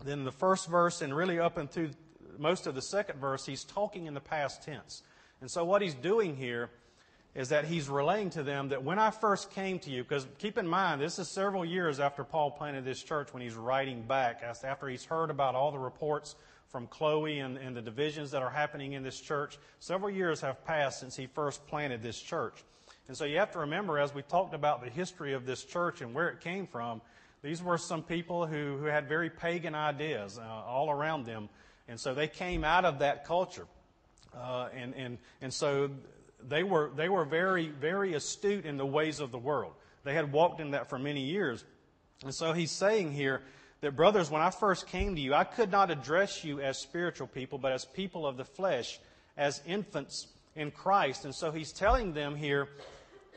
then 0.03 0.25
the 0.25 0.33
first 0.33 0.69
verse 0.69 1.03
and 1.03 1.15
really 1.15 1.39
up 1.39 1.57
and 1.57 1.71
through 1.71 1.91
most 2.39 2.67
of 2.67 2.75
the 2.75 2.83
second 2.83 3.21
verse, 3.21 3.47
he's 3.47 3.65
talking 3.65 4.07
in 4.07 4.15
the 4.15 4.21
past 4.21 4.63
tense. 4.63 5.03
And 5.41 5.51
so 5.51 5.65
what 5.65 5.83
he's 5.83 5.95
doing 5.95 6.37
here 6.37 6.71
is 7.35 7.49
that 7.49 7.65
he's 7.65 7.89
relaying 7.89 8.31
to 8.31 8.43
them 8.43 8.69
that 8.69 8.83
when 8.83 8.99
I 8.99 9.11
first 9.11 9.51
came 9.51 9.79
to 9.81 9.91
you, 9.91 10.03
because 10.03 10.27
keep 10.39 10.57
in 10.57 10.67
mind, 10.67 11.01
this 11.01 11.19
is 11.19 11.29
several 11.29 11.65
years 11.65 11.99
after 11.99 12.23
Paul 12.23 12.53
planted 12.53 12.85
this 12.85 13.03
church 13.03 13.33
when 13.33 13.43
he's 13.43 13.55
writing 13.55 14.03
back, 14.03 14.43
after 14.43 14.89
he's 14.89 15.05
heard 15.05 15.31
about 15.31 15.55
all 15.55 15.73
the 15.73 15.79
reports 15.79 16.37
from 16.69 16.87
Chloe 16.87 17.41
and, 17.41 17.57
and 17.57 17.77
the 17.77 17.83
divisions 17.83 18.31
that 18.31 18.43
are 18.43 18.51
happening 18.51 18.93
in 18.93 19.03
this 19.03 19.21
church. 19.21 19.59
Several 19.81 20.11
years 20.11 20.41
have 20.41 20.65
passed 20.65 21.01
since 21.01 21.17
he 21.17 21.27
first 21.27 21.67
planted 21.67 22.03
this 22.03 22.21
church. 22.21 22.65
And 23.07 23.17
so 23.17 23.25
you 23.25 23.39
have 23.39 23.51
to 23.53 23.61
remember, 23.61 23.99
as 23.99 24.15
we 24.15 24.23
talked 24.23 24.55
about 24.55 24.83
the 24.83 24.91
history 24.91 25.35
of 25.35 25.45
this 25.45 25.65
church 25.65 26.01
and 26.01 26.15
where 26.15 26.29
it 26.29 26.41
came 26.41 26.67
from, 26.67 27.01
these 27.45 27.63
were 27.63 27.77
some 27.77 28.03
people 28.03 28.47
who, 28.47 28.79
who 28.79 28.87
had 28.87 29.07
very 29.07 29.29
pagan 29.29 29.75
ideas 29.75 30.39
uh, 30.39 30.43
all 30.43 30.91
around 30.91 31.27
them. 31.27 31.51
And 31.87 32.01
so 32.01 32.15
they 32.15 32.27
came 32.27 32.65
out 32.65 32.87
of 32.87 33.01
that 33.01 33.27
culture. 33.27 33.67
Uh, 34.35 34.71
and, 34.75 34.95
and, 34.95 35.19
and 35.43 35.53
so 35.53 35.91
they 36.49 36.63
were, 36.63 36.91
they 36.97 37.11
were 37.11 37.27
very, 37.27 37.69
very 37.69 38.15
astute 38.15 38.65
in 38.65 38.79
the 38.79 38.87
ways 38.87 39.21
of 39.21 39.31
the 39.31 39.39
world. 39.39 39.75
They 40.05 40.15
had 40.15 40.33
walked 40.33 40.59
in 40.59 40.71
that 40.71 40.89
for 40.89 40.99
many 40.99 41.21
years. 41.21 41.63
And 42.23 42.35
so 42.35 42.55
he's 42.55 42.71
saying 42.71 43.13
here 43.13 43.43
that, 43.83 43.95
brothers, 43.95 44.31
when 44.31 44.41
I 44.41 44.49
first 44.49 44.87
came 44.87 45.15
to 45.15 45.21
you, 45.21 45.35
I 45.35 45.45
could 45.45 45.71
not 45.71 45.91
address 45.91 46.45
you 46.45 46.63
as 46.63 46.79
spiritual 46.79 47.27
people, 47.27 47.59
but 47.59 47.73
as 47.73 47.85
people 47.85 48.27
of 48.27 48.39
the 48.39 48.45
flesh, 48.47 48.99
as 49.37 49.61
infants 49.67 50.29
in 50.57 50.71
Christ. 50.71 51.27
And 51.27 51.35
so 51.35 51.51
he's 51.51 51.73
telling 51.73 52.15
them 52.15 52.37
here 52.37 52.69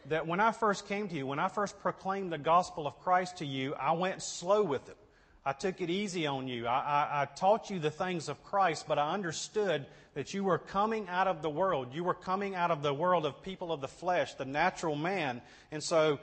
that 0.07 0.25
when 0.25 0.39
I 0.39 0.51
first 0.51 0.87
came 0.87 1.07
to 1.09 1.15
you, 1.15 1.27
when 1.27 1.39
I 1.39 1.49
first 1.49 1.79
proclaimed 1.79 2.31
the 2.31 2.37
gospel 2.37 2.87
of 2.87 2.99
Christ 2.99 3.37
to 3.37 3.45
you, 3.45 3.73
I 3.75 3.91
went 3.91 4.21
slow 4.21 4.63
with 4.63 4.87
it. 4.89 4.97
I 5.45 5.53
took 5.53 5.79
it 5.79 5.89
easy 5.89 6.27
on 6.27 6.47
you. 6.47 6.67
I, 6.67 6.79
I, 6.79 7.21
I, 7.21 7.25
taught 7.25 7.69
you 7.69 7.79
the 7.79 7.89
things 7.89 8.27
of 8.27 8.43
Christ, 8.43 8.85
but 8.85 8.99
I 8.99 9.13
understood 9.13 9.85
that 10.13 10.33
you 10.33 10.43
were 10.43 10.57
coming 10.57 11.07
out 11.07 11.27
of 11.27 11.41
the 11.41 11.49
world. 11.49 11.93
You 11.93 12.03
were 12.03 12.13
coming 12.13 12.53
out 12.53 12.69
of 12.69 12.81
the 12.81 12.93
world 12.93 13.25
of 13.25 13.41
people 13.41 13.71
of 13.71 13.79
the 13.79 13.87
flesh, 13.87 14.33
the 14.33 14.43
natural 14.43 14.95
man. 14.95 15.41
And 15.71 15.81
so, 15.81 16.19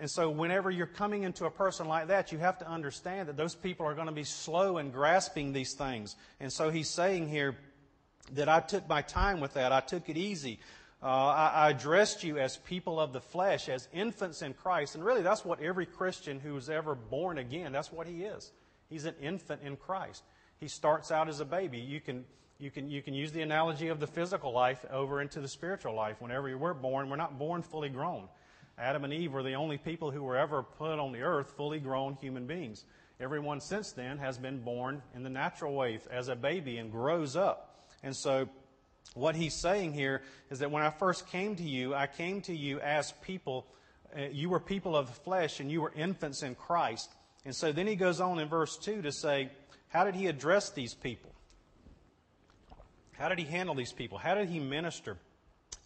and 0.00 0.10
so 0.10 0.30
whenever 0.30 0.68
you're 0.68 0.86
coming 0.88 1.22
into 1.22 1.44
a 1.44 1.50
person 1.50 1.86
like 1.86 2.08
that, 2.08 2.32
you 2.32 2.38
have 2.38 2.58
to 2.58 2.68
understand 2.68 3.28
that 3.28 3.36
those 3.36 3.54
people 3.54 3.86
are 3.86 3.94
going 3.94 4.08
to 4.08 4.12
be 4.12 4.24
slow 4.24 4.78
in 4.78 4.90
grasping 4.90 5.52
these 5.52 5.74
things. 5.74 6.16
And 6.40 6.52
so 6.52 6.70
he's 6.70 6.88
saying 6.88 7.28
here 7.28 7.56
that 8.32 8.48
I 8.48 8.58
took 8.60 8.88
my 8.88 9.02
time 9.02 9.38
with 9.40 9.54
that. 9.54 9.72
I 9.72 9.80
took 9.80 10.08
it 10.08 10.16
easy. 10.16 10.58
Uh, 11.02 11.06
I, 11.06 11.48
I, 11.48 11.70
addressed 11.70 12.24
you 12.24 12.38
as 12.38 12.58
people 12.58 13.00
of 13.00 13.14
the 13.14 13.22
flesh, 13.22 13.70
as 13.70 13.88
infants 13.90 14.42
in 14.42 14.52
Christ. 14.52 14.96
And 14.96 15.04
really, 15.04 15.22
that's 15.22 15.46
what 15.46 15.62
every 15.62 15.86
Christian 15.86 16.38
who's 16.38 16.68
ever 16.68 16.94
born 16.94 17.38
again, 17.38 17.72
that's 17.72 17.90
what 17.90 18.06
he 18.06 18.24
is. 18.24 18.52
He's 18.90 19.06
an 19.06 19.14
infant 19.22 19.62
in 19.62 19.76
Christ. 19.76 20.22
he 20.58 20.68
starts 20.68 21.10
out 21.10 21.28
as 21.28 21.40
a 21.40 21.46
baby. 21.46 21.78
You 21.78 22.00
can, 22.00 22.26
you 22.58 22.70
can, 22.70 22.90
you 22.90 23.00
can 23.00 23.14
use 23.14 23.32
the 23.32 23.40
analogy 23.40 23.88
of 23.88 23.98
the 23.98 24.06
physical 24.06 24.52
life 24.52 24.84
over 24.90 25.22
into 25.22 25.40
the 25.40 25.48
spiritual 25.48 25.94
life. 25.94 26.20
Whenever 26.20 26.54
we're 26.58 26.74
born, 26.74 27.08
we're 27.08 27.16
not 27.16 27.38
born 27.38 27.62
fully 27.62 27.88
grown. 27.88 28.28
Adam 28.76 29.04
and 29.04 29.12
Eve 29.12 29.32
were 29.32 29.42
the 29.42 29.54
only 29.54 29.78
people 29.78 30.10
who 30.10 30.22
were 30.22 30.36
ever 30.36 30.62
put 30.62 30.98
on 30.98 31.12
the 31.12 31.22
earth 31.22 31.52
fully 31.56 31.80
grown 31.80 32.14
human 32.20 32.46
beings. 32.46 32.84
Everyone 33.20 33.60
since 33.60 33.92
then 33.92 34.18
has 34.18 34.38
been 34.38 34.60
born 34.60 35.02
in 35.14 35.22
the 35.22 35.30
natural 35.30 35.74
way 35.74 35.98
as 36.10 36.28
a 36.28 36.36
baby 36.36 36.78
and 36.78 36.90
grows 36.90 37.36
up. 37.36 37.86
And 38.02 38.16
so, 38.16 38.48
what 39.14 39.34
he's 39.34 39.54
saying 39.54 39.92
here 39.92 40.22
is 40.50 40.60
that 40.60 40.70
when 40.70 40.82
I 40.82 40.90
first 40.90 41.26
came 41.28 41.56
to 41.56 41.62
you, 41.62 41.94
I 41.94 42.06
came 42.06 42.40
to 42.42 42.54
you 42.54 42.80
as 42.80 43.12
people. 43.22 43.66
Uh, 44.16 44.22
you 44.30 44.48
were 44.48 44.60
people 44.60 44.96
of 44.96 45.06
the 45.06 45.12
flesh 45.12 45.60
and 45.60 45.70
you 45.70 45.80
were 45.80 45.92
infants 45.94 46.42
in 46.42 46.54
Christ. 46.54 47.10
And 47.44 47.54
so 47.54 47.72
then 47.72 47.86
he 47.86 47.96
goes 47.96 48.20
on 48.20 48.38
in 48.38 48.48
verse 48.48 48.76
2 48.76 49.02
to 49.02 49.12
say, 49.12 49.50
How 49.88 50.04
did 50.04 50.14
he 50.14 50.26
address 50.26 50.70
these 50.70 50.94
people? 50.94 51.32
How 53.12 53.28
did 53.28 53.38
he 53.38 53.44
handle 53.44 53.74
these 53.74 53.92
people? 53.92 54.18
How 54.18 54.34
did 54.34 54.48
he 54.48 54.60
minister 54.60 55.16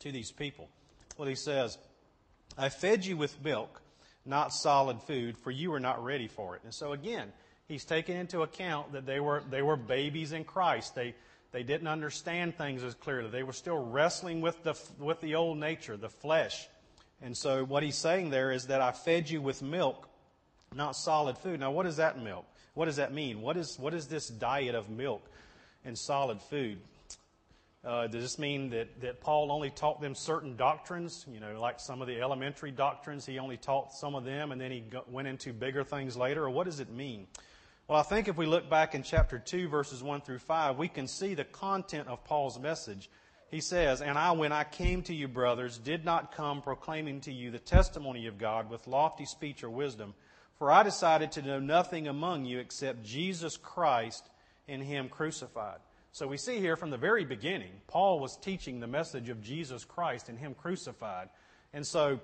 to 0.01 0.13
these 0.13 0.31
people? 0.31 0.69
Well, 1.17 1.29
he 1.29 1.35
says, 1.35 1.79
I 2.57 2.69
fed 2.69 3.05
you 3.05 3.17
with 3.17 3.43
milk, 3.43 3.83
not 4.25 4.53
solid 4.53 5.03
food, 5.03 5.37
for 5.39 5.51
you 5.51 5.71
were 5.71 5.81
not 5.81 6.05
ready 6.05 6.29
for 6.29 6.55
it. 6.57 6.63
And 6.65 6.73
so 6.73 6.93
again, 6.93 7.33
he's 7.67 7.85
taken 7.85 8.17
into 8.17 8.43
account 8.43 8.93
that 8.93 9.07
they 9.07 9.21
were, 9.21 9.43
they 9.51 9.63
were 9.63 9.77
babies 9.77 10.33
in 10.33 10.45
Christ. 10.45 10.95
They, 10.95 11.15
they 11.55 11.63
didn't 11.63 11.87
understand 11.87 12.59
things 12.59 12.83
as 12.83 12.95
clearly. 12.95 13.31
They 13.31 13.45
were 13.45 13.53
still 13.53 13.79
wrestling 13.79 14.41
with 14.41 14.61
the, 14.65 14.75
with 14.99 15.21
the 15.21 15.37
old 15.37 15.57
nature, 15.57 15.97
the 15.97 16.09
flesh. 16.09 16.67
And 17.23 17.37
so 17.37 17.65
what 17.65 17.85
he's 17.85 17.95
saying 17.95 18.31
there 18.31 18.51
is 18.51 18.67
that 18.67 18.81
I 18.81 18.91
fed 18.91 19.31
you 19.31 19.41
with 19.41 19.63
milk, 19.63 20.09
not 20.75 20.97
solid 20.97 21.39
food. 21.39 21.61
Now, 21.61 21.71
what 21.71 21.87
is 21.87 21.99
that 21.99 22.21
milk? 22.21 22.45
What 22.75 22.87
does 22.87 22.97
that 22.97 23.15
mean? 23.15 23.41
What 23.41 23.57
is, 23.57 23.79
what 23.79 23.95
is 23.95 24.09
this 24.09 24.27
diet 24.27 24.75
of 24.75 24.91
milk 24.91 25.25
and 25.85 25.97
solid 25.97 26.43
food? 26.43 26.79
Uh, 27.85 28.09
does 28.09 28.23
this 28.23 28.37
mean 28.37 28.71
that, 28.71 29.01
that 29.03 29.21
Paul 29.21 29.53
only 29.53 29.71
taught 29.71 30.01
them 30.01 30.17
certain 30.17 30.57
doctrines? 30.57 31.25
You 31.33 31.39
know, 31.39 31.61
like 31.61 31.79
some 31.79 32.03
of 32.03 32.09
the 32.09 32.21
elementary 32.21 32.73
doctrines, 32.73 33.25
he 33.27 33.39
only 33.39 33.59
taught 33.59 33.93
some 33.93 34.17
of 34.17 34.25
them 34.25 34.51
and 34.51 34.61
then 34.61 34.73
he 34.73 34.81
go, 34.81 35.05
went 35.09 35.29
into 35.29 35.53
bigger 35.53 35.85
things 35.85 36.17
later? 36.17 36.43
Or 36.43 36.51
what 36.51 36.65
does 36.65 36.81
it 36.81 36.91
mean? 36.91 37.29
Well, 37.87 38.01
I 38.01 38.03
think 38.03 38.29
if 38.29 38.39
we 38.39 38.47
look 38.47 38.71
back 38.71 38.95
in 38.95 39.03
chapter 39.03 39.39
2, 39.39 39.69
verses 39.69 40.03
1 40.03 40.23
through 40.23 40.39
5, 40.39 40.79
we 40.79 40.89
can 40.89 41.07
see 41.07 41.35
the 41.35 41.45
content 41.45 42.09
of 42.09 42.25
Paul's 42.25 42.59
message. 42.59 43.11
He 43.51 43.61
says, 43.61 44.01
And 44.01 44.17
I, 44.17 44.33
when 44.33 44.53
I 44.53 44.65
came 44.65 45.03
to 45.03 45.15
you, 45.15 45.29
brothers, 45.29 45.77
did 45.77 46.03
not 46.03 46.35
come 46.35 46.63
proclaiming 46.63 47.21
to 47.23 47.33
you 47.33 47.51
the 47.51 47.59
testimony 47.59 48.27
of 48.27 48.39
God 48.39 48.71
with 48.71 48.87
lofty 48.87 49.27
speech 49.27 49.63
or 49.63 49.69
wisdom, 49.69 50.15
for 50.59 50.73
I 50.73 50.83
decided 50.83 51.33
to 51.33 51.43
know 51.43 51.61
nothing 51.61 52.09
among 52.09 52.47
you 52.47 52.59
except 52.59 53.05
Jesus 53.05 53.59
Christ 53.59 54.31
and 54.67 54.83
Him 54.83 55.11
crucified. 55.11 55.81
So 56.11 56.27
we 56.27 56.39
see 56.39 56.61
here 56.61 56.77
from 56.77 56.89
the 56.89 56.97
very 56.97 57.27
beginning, 57.27 57.73
Paul 57.87 58.19
was 58.19 58.39
teaching 58.39 58.81
the 58.81 58.87
message 58.87 59.29
of 59.29 59.43
Jesus 59.43 59.85
Christ 59.85 60.31
and 60.31 60.39
Him 60.39 60.55
crucified. 60.55 61.29
And 61.75 61.87
so, 61.87 62.19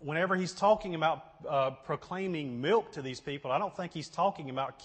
whenever 0.00 0.36
he's 0.36 0.52
talking 0.52 0.94
about 0.94 1.24
uh, 1.48 1.70
proclaiming 1.70 2.60
milk 2.60 2.92
to 2.92 3.02
these 3.02 3.20
people, 3.20 3.50
I 3.50 3.58
don't 3.58 3.76
think 3.76 3.92
he's 3.92 4.08
talking 4.08 4.50
about 4.50 4.80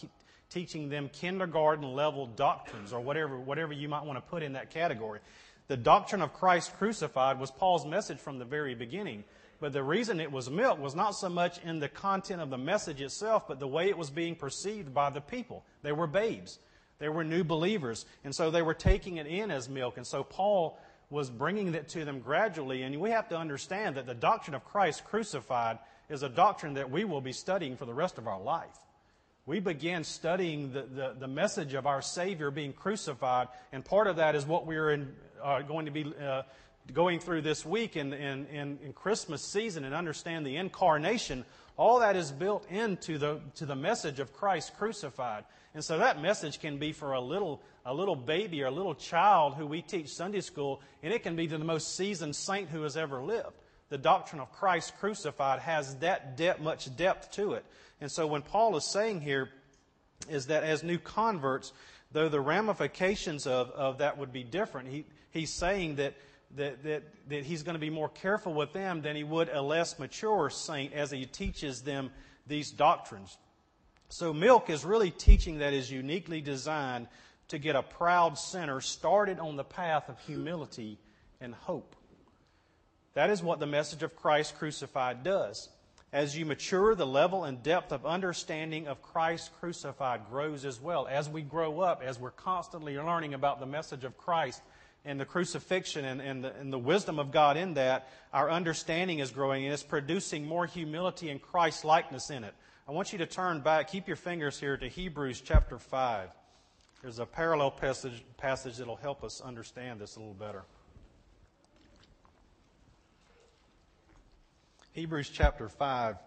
teaching 0.49 0.89
them 0.89 1.09
kindergarten 1.09 1.93
level 1.93 2.27
doctrines 2.27 2.93
or 2.93 2.99
whatever, 2.99 3.39
whatever 3.39 3.73
you 3.73 3.89
might 3.89 4.05
want 4.05 4.17
to 4.17 4.29
put 4.29 4.43
in 4.43 4.53
that 4.53 4.69
category. 4.69 5.19
The 5.67 5.77
doctrine 5.77 6.21
of 6.21 6.33
Christ 6.33 6.73
crucified 6.77 7.39
was 7.39 7.49
Paul's 7.49 7.85
message 7.85 8.19
from 8.19 8.37
the 8.37 8.45
very 8.45 8.75
beginning. 8.75 9.23
But 9.59 9.71
the 9.71 9.83
reason 9.83 10.19
it 10.19 10.31
was 10.31 10.49
milk 10.49 10.77
was 10.77 10.93
not 10.93 11.11
so 11.11 11.29
much 11.29 11.57
in 11.63 11.79
the 11.79 11.87
content 11.87 12.41
of 12.41 12.49
the 12.49 12.57
message 12.57 12.99
itself, 12.99 13.47
but 13.47 13.59
the 13.59 13.67
way 13.67 13.87
it 13.87 13.97
was 13.97 14.09
being 14.09 14.35
perceived 14.35 14.93
by 14.93 15.09
the 15.09 15.21
people. 15.21 15.63
They 15.83 15.93
were 15.93 16.07
babes. 16.07 16.59
They 16.99 17.07
were 17.07 17.23
new 17.23 17.43
believers. 17.43 18.05
And 18.25 18.35
so 18.35 18.51
they 18.51 18.61
were 18.61 18.73
taking 18.73 19.17
it 19.17 19.25
in 19.25 19.51
as 19.51 19.69
milk. 19.69 19.95
And 19.95 20.05
so 20.05 20.23
Paul 20.23 20.77
was 21.09 21.29
bringing 21.29 21.73
it 21.73 21.89
to 21.89 22.05
them 22.05 22.19
gradually. 22.19 22.81
And 22.83 22.99
we 22.99 23.11
have 23.11 23.29
to 23.29 23.37
understand 23.37 23.95
that 23.95 24.05
the 24.05 24.13
doctrine 24.13 24.55
of 24.55 24.63
Christ 24.63 25.03
crucified 25.05 25.79
is 26.09 26.23
a 26.23 26.29
doctrine 26.29 26.75
that 26.75 26.89
we 26.89 27.03
will 27.03 27.21
be 27.21 27.33
studying 27.33 27.77
for 27.77 27.85
the 27.85 27.93
rest 27.93 28.17
of 28.17 28.27
our 28.27 28.41
life. 28.41 28.77
We 29.45 29.59
begin 29.59 30.05
studying 30.05 30.71
the, 30.71 30.83
the, 30.83 31.15
the 31.19 31.27
message 31.27 31.73
of 31.73 31.85
our 31.85 32.01
Savior 32.01 32.49
being 32.49 32.71
crucified, 32.71 33.49
and 33.73 33.83
part 33.83 34.07
of 34.07 34.15
that 34.15 34.35
is 34.35 34.45
what 34.45 34.65
we're 34.65 34.91
in, 34.91 35.13
uh, 35.43 35.61
going 35.63 35.85
to 35.85 35.91
be 35.91 36.13
uh, 36.21 36.43
going 36.93 37.19
through 37.19 37.41
this 37.41 37.65
week 37.65 37.97
in, 37.97 38.13
in, 38.13 38.45
in, 38.47 38.79
in 38.83 38.93
Christmas 38.93 39.41
season 39.41 39.83
and 39.83 39.93
understand 39.93 40.45
the 40.45 40.55
incarnation. 40.55 41.45
All 41.75 41.99
that 41.99 42.15
is 42.15 42.31
built 42.31 42.69
into 42.69 43.17
the, 43.17 43.39
to 43.55 43.65
the 43.65 43.75
message 43.75 44.19
of 44.19 44.33
Christ 44.33 44.77
crucified. 44.77 45.43
And 45.73 45.83
so 45.83 45.97
that 45.97 46.21
message 46.21 46.59
can 46.59 46.77
be 46.77 46.91
for 46.91 47.13
a 47.13 47.21
little, 47.21 47.61
a 47.85 47.93
little 47.93 48.15
baby 48.15 48.61
or 48.61 48.67
a 48.67 48.71
little 48.71 48.93
child 48.93 49.55
who 49.55 49.65
we 49.65 49.81
teach 49.81 50.09
Sunday 50.09 50.41
school, 50.41 50.81
and 51.01 51.11
it 51.11 51.23
can 51.23 51.35
be 51.35 51.47
to 51.47 51.57
the 51.57 51.65
most 51.65 51.95
seasoned 51.95 52.35
saint 52.35 52.69
who 52.69 52.83
has 52.83 52.95
ever 52.95 53.23
lived. 53.23 53.55
The 53.89 53.97
doctrine 53.97 54.41
of 54.41 54.51
Christ 54.51 54.93
crucified 54.99 55.59
has 55.59 55.95
that 55.97 56.37
depth, 56.37 56.61
much 56.61 56.95
depth 56.95 57.31
to 57.31 57.53
it. 57.53 57.65
And 58.01 58.11
so 58.11 58.27
when 58.27 58.43
Paul 58.43 58.75
is 58.77 58.85
saying 58.85 59.21
here 59.21 59.49
is 60.29 60.47
that 60.47 60.63
as 60.63 60.83
new 60.83 60.99
converts, 60.99 61.73
though 62.11 62.29
the 62.29 62.39
ramifications 62.39 63.47
of, 63.47 63.71
of 63.71 63.97
that 63.97 64.17
would 64.17 64.31
be 64.31 64.43
different, 64.43 64.89
he, 64.89 65.05
he's 65.31 65.51
saying 65.51 65.95
that, 65.95 66.13
that, 66.55 66.83
that, 66.83 67.03
that 67.29 67.43
he's 67.43 67.63
going 67.63 67.75
to 67.75 67.79
be 67.79 67.89
more 67.89 68.09
careful 68.09 68.53
with 68.53 68.73
them 68.73 69.01
than 69.01 69.15
he 69.15 69.23
would 69.23 69.49
a 69.49 69.61
less 69.61 69.97
mature 69.99 70.49
saint 70.49 70.93
as 70.93 71.11
he 71.11 71.25
teaches 71.25 71.81
them 71.81 72.11
these 72.47 72.71
doctrines. 72.71 73.37
So, 74.09 74.33
milk 74.33 74.69
is 74.69 74.85
really 74.85 75.11
teaching 75.11 75.59
that 75.59 75.73
is 75.73 75.91
uniquely 75.91 76.41
designed 76.41 77.07
to 77.47 77.57
get 77.57 77.75
a 77.75 77.83
proud 77.83 78.37
sinner 78.37 78.81
started 78.81 79.39
on 79.39 79.55
the 79.55 79.63
path 79.63 80.09
of 80.09 80.19
humility 80.19 80.99
and 81.41 81.53
hope. 81.53 81.95
That 83.15 83.29
is 83.29 83.43
what 83.43 83.59
the 83.59 83.67
message 83.67 84.03
of 84.03 84.15
Christ 84.15 84.57
crucified 84.57 85.23
does. 85.23 85.69
As 86.11 86.37
you 86.37 86.45
mature, 86.45 86.93
the 86.93 87.07
level 87.07 87.43
and 87.43 87.63
depth 87.63 87.91
of 87.91 88.05
understanding 88.05 88.87
of 88.87 89.01
Christ 89.01 89.49
crucified 89.59 90.21
grows 90.29 90.63
as 90.63 90.79
well. 90.79 91.07
As 91.07 91.27
we 91.27 91.41
grow 91.41 91.81
up, 91.81 92.03
as 92.03 92.19
we're 92.19 92.31
constantly 92.31 92.97
learning 92.97 93.33
about 93.33 93.59
the 93.59 93.65
message 93.65 94.03
of 94.03 94.15
Christ 94.15 94.61
and 95.05 95.19
the 95.19 95.25
crucifixion 95.25 96.05
and, 96.05 96.21
and, 96.21 96.43
the, 96.43 96.53
and 96.55 96.71
the 96.71 96.79
wisdom 96.79 97.19
of 97.19 97.31
God 97.31 97.57
in 97.57 97.73
that, 97.73 98.09
our 98.31 98.49
understanding 98.49 99.19
is 99.19 99.31
growing 99.31 99.65
and 99.65 99.73
it's 99.73 99.83
producing 99.83 100.45
more 100.45 100.65
humility 100.65 101.29
and 101.29 101.41
Christ 101.41 101.83
likeness 101.83 102.29
in 102.29 102.43
it. 102.43 102.53
I 102.87 102.91
want 102.91 103.11
you 103.11 103.19
to 103.19 103.25
turn 103.25 103.61
back, 103.61 103.89
keep 103.89 104.07
your 104.07 104.17
fingers 104.17 104.59
here 104.59 104.77
to 104.77 104.87
Hebrews 104.87 105.41
chapter 105.41 105.77
5. 105.77 106.29
There's 107.01 107.19
a 107.19 107.25
parallel 107.25 107.71
passage, 107.71 108.23
passage 108.37 108.77
that'll 108.77 108.95
help 108.95 109.23
us 109.23 109.41
understand 109.41 109.99
this 109.99 110.15
a 110.15 110.19
little 110.19 110.33
better. 110.33 110.63
Hebrews 114.93 115.29
chapter 115.29 115.67
5, 115.67 116.15
I'm 116.15 116.19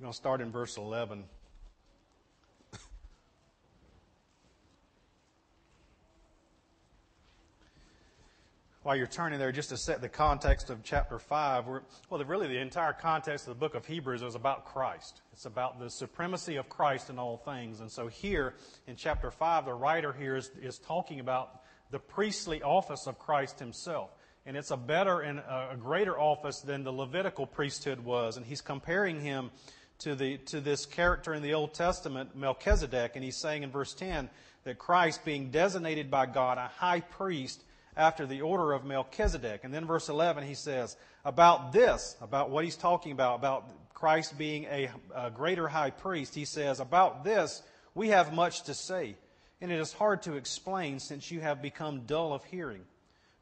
going 0.00 0.12
to 0.12 0.16
start 0.16 0.40
in 0.40 0.50
verse 0.50 0.76
11. 0.76 1.24
While 8.82 8.96
you're 8.96 9.06
turning 9.06 9.38
there, 9.38 9.52
just 9.52 9.68
to 9.68 9.76
set 9.76 10.00
the 10.00 10.08
context 10.08 10.68
of 10.68 10.82
chapter 10.82 11.18
5, 11.18 11.66
well, 12.10 12.24
really 12.24 12.48
the 12.48 12.58
entire 12.58 12.92
context 12.92 13.46
of 13.46 13.54
the 13.54 13.60
book 13.60 13.76
of 13.76 13.86
Hebrews 13.86 14.22
is 14.22 14.34
about 14.34 14.64
Christ. 14.64 15.20
It's 15.32 15.46
about 15.46 15.78
the 15.78 15.88
supremacy 15.88 16.56
of 16.56 16.68
Christ 16.68 17.08
in 17.08 17.18
all 17.18 17.36
things. 17.36 17.80
And 17.80 17.90
so 17.90 18.08
here 18.08 18.54
in 18.88 18.96
chapter 18.96 19.30
5, 19.30 19.66
the 19.66 19.74
writer 19.74 20.12
here 20.12 20.34
is, 20.34 20.50
is 20.60 20.78
talking 20.78 21.20
about 21.20 21.62
the 21.92 22.00
priestly 22.00 22.60
office 22.62 23.06
of 23.06 23.20
Christ 23.20 23.60
himself. 23.60 24.10
And 24.46 24.56
it's 24.56 24.72
a 24.72 24.76
better 24.76 25.20
and 25.20 25.38
a 25.38 25.76
greater 25.78 26.18
office 26.18 26.60
than 26.60 26.82
the 26.82 26.92
Levitical 26.92 27.46
priesthood 27.46 28.00
was. 28.00 28.36
And 28.36 28.44
he's 28.44 28.60
comparing 28.60 29.20
him 29.20 29.52
to, 30.00 30.16
the, 30.16 30.38
to 30.38 30.60
this 30.60 30.86
character 30.86 31.32
in 31.34 31.44
the 31.44 31.54
Old 31.54 31.72
Testament, 31.72 32.34
Melchizedek. 32.34 33.12
And 33.14 33.22
he's 33.22 33.36
saying 33.36 33.62
in 33.62 33.70
verse 33.70 33.94
10 33.94 34.28
that 34.64 34.78
Christ, 34.78 35.24
being 35.24 35.52
designated 35.52 36.10
by 36.10 36.26
God 36.26 36.58
a 36.58 36.66
high 36.66 36.98
priest, 36.98 37.62
after 37.96 38.26
the 38.26 38.42
order 38.42 38.72
of 38.72 38.84
Melchizedek. 38.84 39.64
And 39.64 39.72
then 39.72 39.84
verse 39.84 40.08
11, 40.08 40.44
he 40.44 40.54
says, 40.54 40.96
about 41.24 41.72
this, 41.72 42.16
about 42.20 42.50
what 42.50 42.64
he's 42.64 42.76
talking 42.76 43.12
about, 43.12 43.36
about 43.36 43.94
Christ 43.94 44.36
being 44.36 44.64
a, 44.64 44.90
a, 45.14 45.30
greater 45.30 45.68
high 45.68 45.90
priest, 45.90 46.34
he 46.34 46.44
says, 46.44 46.80
about 46.80 47.24
this 47.24 47.62
we 47.94 48.08
have 48.08 48.32
much 48.32 48.62
to 48.64 48.74
say, 48.74 49.16
and 49.60 49.70
it 49.70 49.78
is 49.78 49.92
hard 49.92 50.22
to 50.22 50.36
explain 50.36 50.98
since 50.98 51.30
you 51.30 51.40
have 51.40 51.60
become 51.60 52.06
dull 52.06 52.32
of 52.32 52.42
hearing. 52.44 52.82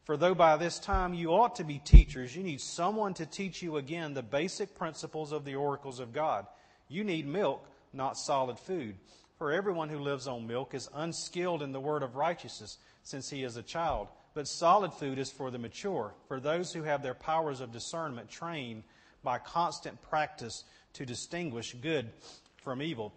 For 0.04 0.16
though 0.16 0.35
by 0.35 0.57
this 0.57 0.80
time 0.80 1.14
you 1.14 1.30
ought 1.30 1.57
to 1.57 1.64
be 1.64 1.78
teachers, 1.78 2.35
you 2.35 2.42
need 2.42 2.61
someone 2.61 3.14
to 3.14 3.26
teach 3.26 3.62
you 3.62 3.76
again 3.76 4.12
the 4.12 4.23
basic 4.23 4.75
principles 4.75 5.30
of 5.30 5.45
the 5.45 5.54
oracles 5.54 6.00
of 6.00 6.12
God. 6.12 6.47
You 6.88 7.04
need 7.04 7.26
milk, 7.26 7.64
not 7.92 8.19
solid 8.19 8.59
food. 8.59 8.97
For 9.38 9.52
everyone 9.52 9.88
who 9.88 10.00
lives 10.00 10.26
on 10.26 10.47
milk 10.47 10.75
is 10.75 10.90
unskilled 10.92 11.62
in 11.62 11.73
the 11.73 11.80
word 11.80 12.02
of 12.02 12.16
righteousness, 12.16 12.76
since 13.04 13.30
he 13.30 13.45
is 13.45 13.57
a 13.57 13.62
child. 13.62 14.09
But 14.34 14.46
solid 14.46 14.92
food 14.92 15.18
is 15.18 15.30
for 15.30 15.50
the 15.50 15.58
mature, 15.58 16.14
for 16.28 16.40
those 16.40 16.72
who 16.72 16.82
have 16.82 17.02
their 17.02 17.14
powers 17.14 17.60
of 17.60 17.72
discernment 17.72 18.30
trained 18.30 18.84
by 19.22 19.38
constant 19.38 20.00
practice 20.02 20.64
to 20.94 21.04
distinguish 21.04 21.75
good 21.80 22.10
from 22.62 22.80
evil. 22.80 23.12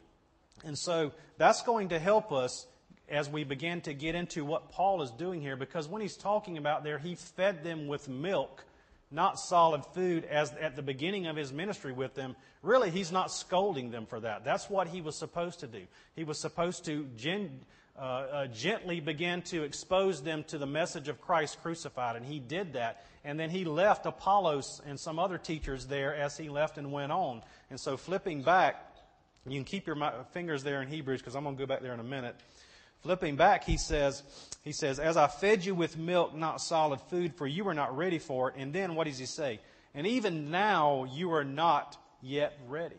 And 0.66 0.78
so 0.78 1.12
that's 1.38 1.62
going 1.64 1.90
to 1.90 2.00
help 2.00 2.32
us 2.32 2.66
as 3.10 3.30
we 3.30 3.44
begin 3.44 3.82
to 3.82 3.94
get 3.94 4.16
into 4.16 4.46
what 4.46 4.72
Paul 4.72 5.02
is 5.02 5.12
doing 5.12 5.42
here, 5.42 5.56
because 5.56 5.88
when 5.88 6.02
he's 6.02 6.18
talking 6.18 6.58
about 6.58 6.84
there, 6.84 6.98
he 6.98 7.16
fed 7.16 7.64
them 7.64 7.88
with 7.88 8.08
milk, 8.10 8.64
not 9.12 9.38
solid 9.40 9.86
food, 9.94 10.26
as 10.26 10.52
at 10.54 10.76
the 10.76 10.82
beginning 10.82 11.28
of 11.28 11.36
his 11.36 11.52
ministry 11.52 11.92
with 11.92 12.16
them. 12.16 12.36
Really, 12.62 12.90
he's 12.90 13.12
not 13.12 13.32
scolding 13.32 13.92
them 13.92 14.06
for 14.06 14.20
that. 14.22 14.46
That's 14.46 14.70
what 14.70 14.88
he 14.88 15.02
was 15.02 15.18
supposed 15.18 15.60
to 15.60 15.68
do. 15.68 15.82
He 16.16 16.24
was 16.24 16.40
supposed 16.40 16.86
to 16.86 17.08
gen, 17.18 17.60
uh, 17.98 18.02
uh, 18.02 18.48
gently 18.48 19.00
began 19.00 19.44
to 19.44 19.64
expose 19.64 20.24
them 20.24 20.44
to 20.46 20.58
the 20.58 20.66
message 20.66 21.10
of 21.10 21.22
Christ 21.22 21.62
crucified, 21.62 22.16
and 22.16 22.26
he 22.26 22.40
did 22.40 22.74
that. 22.74 23.06
And 23.24 23.40
then 23.40 23.50
he 23.50 23.66
left 23.66 24.06
Apollos 24.06 24.82
and 24.86 25.00
some 25.00 25.20
other 25.20 25.38
teachers 25.38 25.86
there 25.86 26.16
as 26.16 26.36
he 26.36 26.50
left 26.50 26.78
and 26.78 26.92
went 26.92 27.12
on. 27.12 27.44
And 27.70 27.80
so, 27.80 27.96
flipping 27.96 28.42
back, 28.42 28.94
you 29.46 29.58
can 29.58 29.64
keep 29.64 29.86
your 29.86 29.98
fingers 30.32 30.64
there 30.64 30.82
in 30.82 30.88
Hebrews 30.88 31.22
because 31.22 31.36
I'm 31.36 31.44
going 31.44 31.56
to 31.56 31.62
go 31.62 31.68
back 31.68 31.82
there 31.82 31.94
in 31.94 32.00
a 32.00 32.04
minute. 32.04 32.36
Flipping 33.02 33.36
back, 33.36 33.66
he 33.66 33.78
says, 33.78 34.24
he 34.64 34.72
says, 34.72 34.98
As 34.98 35.18
I 35.18 35.28
fed 35.28 35.64
you 35.64 35.76
with 35.76 35.98
milk, 35.98 36.34
not 36.34 36.62
solid 36.62 37.02
food, 37.10 37.36
for 37.36 37.46
you 37.46 37.64
were 37.66 37.74
not 37.74 37.96
ready 37.96 38.18
for 38.18 38.50
it. 38.50 38.56
And 38.58 38.74
then 38.74 38.96
what 38.96 39.08
does 39.08 39.20
he 39.20 39.26
say? 39.26 39.60
And 39.94 40.08
even 40.08 40.50
now 40.50 41.04
you 41.04 41.34
are 41.34 41.44
not 41.44 41.98
yet 42.22 42.58
ready. 42.68 42.96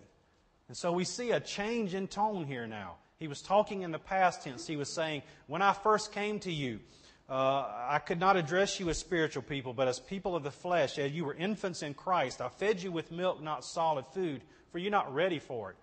And 0.69 0.77
so 0.77 0.93
we 0.93 1.05
see 1.05 1.33
a 1.33 1.41
change 1.41 1.95
in 1.95 2.07
tone 2.07 2.45
here 2.45 2.67
now. 2.67 2.97
He 3.25 3.29
was 3.29 3.41
talking 3.41 3.81
in 3.81 3.91
the 3.91 3.99
past 3.99 4.43
tense. 4.43 4.67
He 4.67 4.77
was 4.77 4.93
saying, 4.93 5.23
When 5.47 5.63
I 5.63 5.73
first 5.73 6.13
came 6.13 6.41
to 6.41 6.53
you, 6.53 6.81
uh, 7.27 7.67
I 7.89 7.99
could 8.05 8.21
not 8.21 8.37
address 8.37 8.79
you 8.79 8.91
as 8.91 8.99
spiritual 8.99 9.43
people, 9.43 9.73
but 9.73 9.89
as 9.89 9.99
people 9.99 10.37
of 10.37 10.43
the 10.43 10.51
flesh, 10.51 10.99
as 10.99 11.11
you 11.11 11.25
were 11.25 11.33
infants 11.33 11.83
in 11.83 11.95
Christ. 11.95 12.43
I 12.43 12.51
fed 12.51 12.83
you 12.83 12.93
with 12.93 13.11
milk, 13.11 13.43
not 13.43 13.65
solid 13.65 14.05
food, 14.09 14.43
for 14.71 14.79
you're 14.79 14.91
not 14.91 15.15
ready 15.15 15.39
for 15.39 15.71
it. 15.71 15.77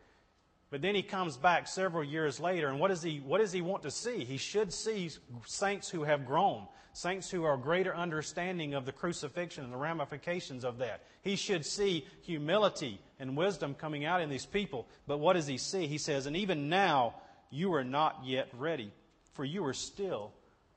But 0.69 0.83
then 0.83 0.93
he 0.93 1.01
comes 1.01 1.35
back 1.35 1.67
several 1.67 2.03
years 2.03 2.39
later, 2.39 2.67
and 2.67 2.79
what 2.79 2.89
does 2.89 3.01
he, 3.01 3.17
what 3.17 3.39
does 3.39 3.51
he 3.51 3.61
want 3.61 3.81
to 3.81 3.91
see? 3.91 4.23
He 4.23 4.37
should 4.37 4.71
see 4.71 5.09
saints 5.47 5.89
who 5.89 6.03
have 6.03 6.27
grown, 6.27 6.67
saints 6.93 7.31
who 7.31 7.43
are 7.43 7.57
greater 7.57 7.95
understanding 7.95 8.75
of 8.75 8.85
the 8.85 8.91
crucifixion 8.91 9.63
and 9.63 9.73
the 9.73 9.77
ramifications 9.77 10.63
of 10.63 10.77
that. 10.77 11.01
He 11.23 11.37
should 11.37 11.65
see 11.65 12.05
humility 12.21 13.01
and 13.19 13.35
wisdom 13.35 13.73
coming 13.73 14.05
out 14.05 14.21
in 14.21 14.29
these 14.29 14.45
people. 14.45 14.87
But 15.07 15.19
what 15.19 15.33
does 15.33 15.47
he 15.47 15.57
see? 15.57 15.87
He 15.87 15.97
says, 15.97 16.25
And 16.25 16.35
even 16.35 16.69
now 16.69 17.15
you 17.51 17.73
are 17.73 17.83
not 17.83 18.21
yet 18.23 18.49
ready, 18.57 18.91
for 19.33 19.45
you 19.45 19.63
are 19.65 19.73
still 19.73 20.31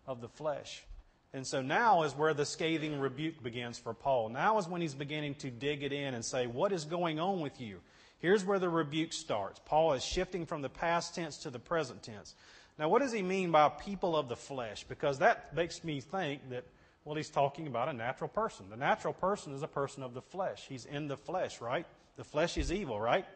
of 0.07 0.21
the 0.21 0.29
flesh. 0.29 0.85
And 1.33 1.47
so 1.47 1.63
now 1.63 2.03
is 2.03 2.13
where 2.13 2.35
the 2.35 2.45
scathing 2.45 3.01
rebuke 3.01 3.43
begins 3.43 3.79
for 3.79 3.95
Paul. 3.95 4.29
Now 4.29 4.59
is 4.59 4.69
when 4.69 4.81
he's 4.81 4.95
beginning 4.95 5.35
to 5.37 5.51
dig 5.51 5.83
it 5.83 5.93
in 5.93 6.15
and 6.15 6.25
say, 6.25 6.47
What 6.47 6.73
is 6.73 6.85
going 6.85 7.19
on 7.19 7.41
with 7.41 7.61
you? 7.61 7.81
Here's 8.19 8.45
where 8.45 8.59
the 8.59 8.69
rebuke 8.69 9.13
starts. 9.13 9.61
Paul 9.65 9.95
is 9.95 10.05
shifting 10.05 10.47
from 10.47 10.63
the 10.63 10.69
past 10.69 11.15
tense 11.15 11.39
to 11.39 11.51
the 11.51 11.59
present 11.59 12.03
tense. 12.03 12.35
Now, 12.79 12.89
what 12.89 13.03
does 13.03 13.13
he 13.13 13.23
mean 13.23 13.51
by 13.51 13.69
people 13.69 14.17
of 14.17 14.29
the 14.29 14.37
flesh? 14.37 14.85
Because 14.89 15.19
that 15.19 15.55
makes 15.55 15.85
me 15.85 16.01
think 16.01 16.49
that, 16.51 16.65
well, 17.05 17.17
he's 17.17 17.29
talking 17.29 17.67
about 17.67 17.89
a 17.89 17.93
natural 17.93 18.29
person. 18.29 18.67
The 18.71 18.77
natural 18.77 19.13
person 19.13 19.53
is 19.53 19.63
a 19.63 19.69
person 19.69 20.03
of 20.03 20.15
the 20.15 20.23
flesh. 20.23 20.67
He's 20.69 20.85
in 20.85 21.07
the 21.07 21.17
flesh, 21.17 21.61
right? 21.61 21.87
The 22.17 22.25
flesh 22.25 22.57
is 22.57 22.73
evil, 22.73 22.99
right? 22.99 23.27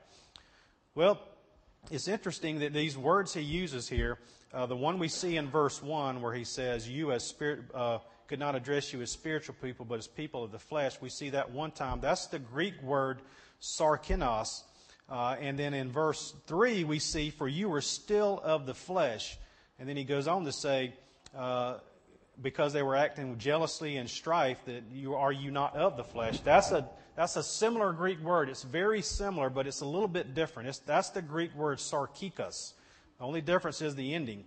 Well, 0.95 1.21
it's 1.91 2.09
interesting 2.09 2.59
that 2.61 2.73
these 2.73 2.97
words 2.97 3.35
he 3.35 3.41
uses 3.41 3.89
here, 3.89 4.19
uh, 4.53 4.67
the 4.67 4.77
one 4.77 4.99
we 4.99 5.09
see 5.09 5.37
in 5.37 5.49
verse 5.49 5.83
1 5.83 6.21
where 6.21 6.33
he 6.33 6.45
says, 6.45 6.89
You 6.89 7.13
as 7.13 7.25
spirit, 7.25 7.61
uh, 7.75 7.99
could 8.27 8.39
not 8.39 8.55
address 8.55 8.93
you 8.93 9.01
as 9.01 9.11
spiritual 9.11 9.55
people, 9.63 9.85
but 9.85 9.99
as 9.99 10.07
people 10.07 10.45
of 10.45 10.53
the 10.53 10.59
flesh, 10.59 11.01
we 11.01 11.09
see 11.09 11.31
that 11.31 11.51
one 11.51 11.71
time. 11.71 12.01
That's 12.01 12.27
the 12.27 12.39
Greek 12.39 12.81
word 12.83 13.21
sarkinos, 13.61 14.63
uh, 15.09 15.37
and 15.41 15.59
then 15.59 15.73
in 15.73 15.91
verse 15.91 16.35
3, 16.47 16.85
we 16.85 16.99
see, 16.99 17.31
For 17.31 17.49
you 17.49 17.73
are 17.73 17.81
still 17.81 18.41
of 18.45 18.67
the 18.67 18.75
flesh. 18.75 19.39
And 19.79 19.89
then 19.89 19.97
he 19.97 20.05
goes 20.05 20.29
on 20.29 20.45
to 20.45 20.53
say, 20.53 20.93
uh, 21.37 21.79
Because 22.41 22.73
they 22.73 22.83
were 22.83 22.97
acting 22.97 23.31
with 23.31 23.39
jealousy 23.39 23.97
and 23.97 24.09
strife, 24.09 24.65
that 24.67 24.85
you 24.93 25.15
are 25.15 25.33
you 25.33 25.51
not 25.51 25.75
of 25.75 25.97
the 25.97 26.05
flesh. 26.05 26.39
That's 26.41 26.71
a, 26.71 26.89
that's 27.17 27.37
a 27.37 27.43
similar 27.43 27.93
Greek 27.93 28.21
word. 28.21 28.49
It's 28.49 28.63
very 28.63 29.03
similar, 29.03 29.51
but 29.51 29.67
it's 29.67 29.81
a 29.81 29.87
little 29.87 30.09
bit 30.09 30.35
different. 30.35 30.69
It's, 30.69 30.79
that's 30.79 31.11
the 31.11 31.23
Greek 31.23 31.55
word 31.57 31.79
sarkikos. 31.79 32.75
The 33.19 33.25
only 33.25 33.41
difference 33.41 33.83
is 33.83 33.97
the 33.97 34.15
ending. 34.15 34.45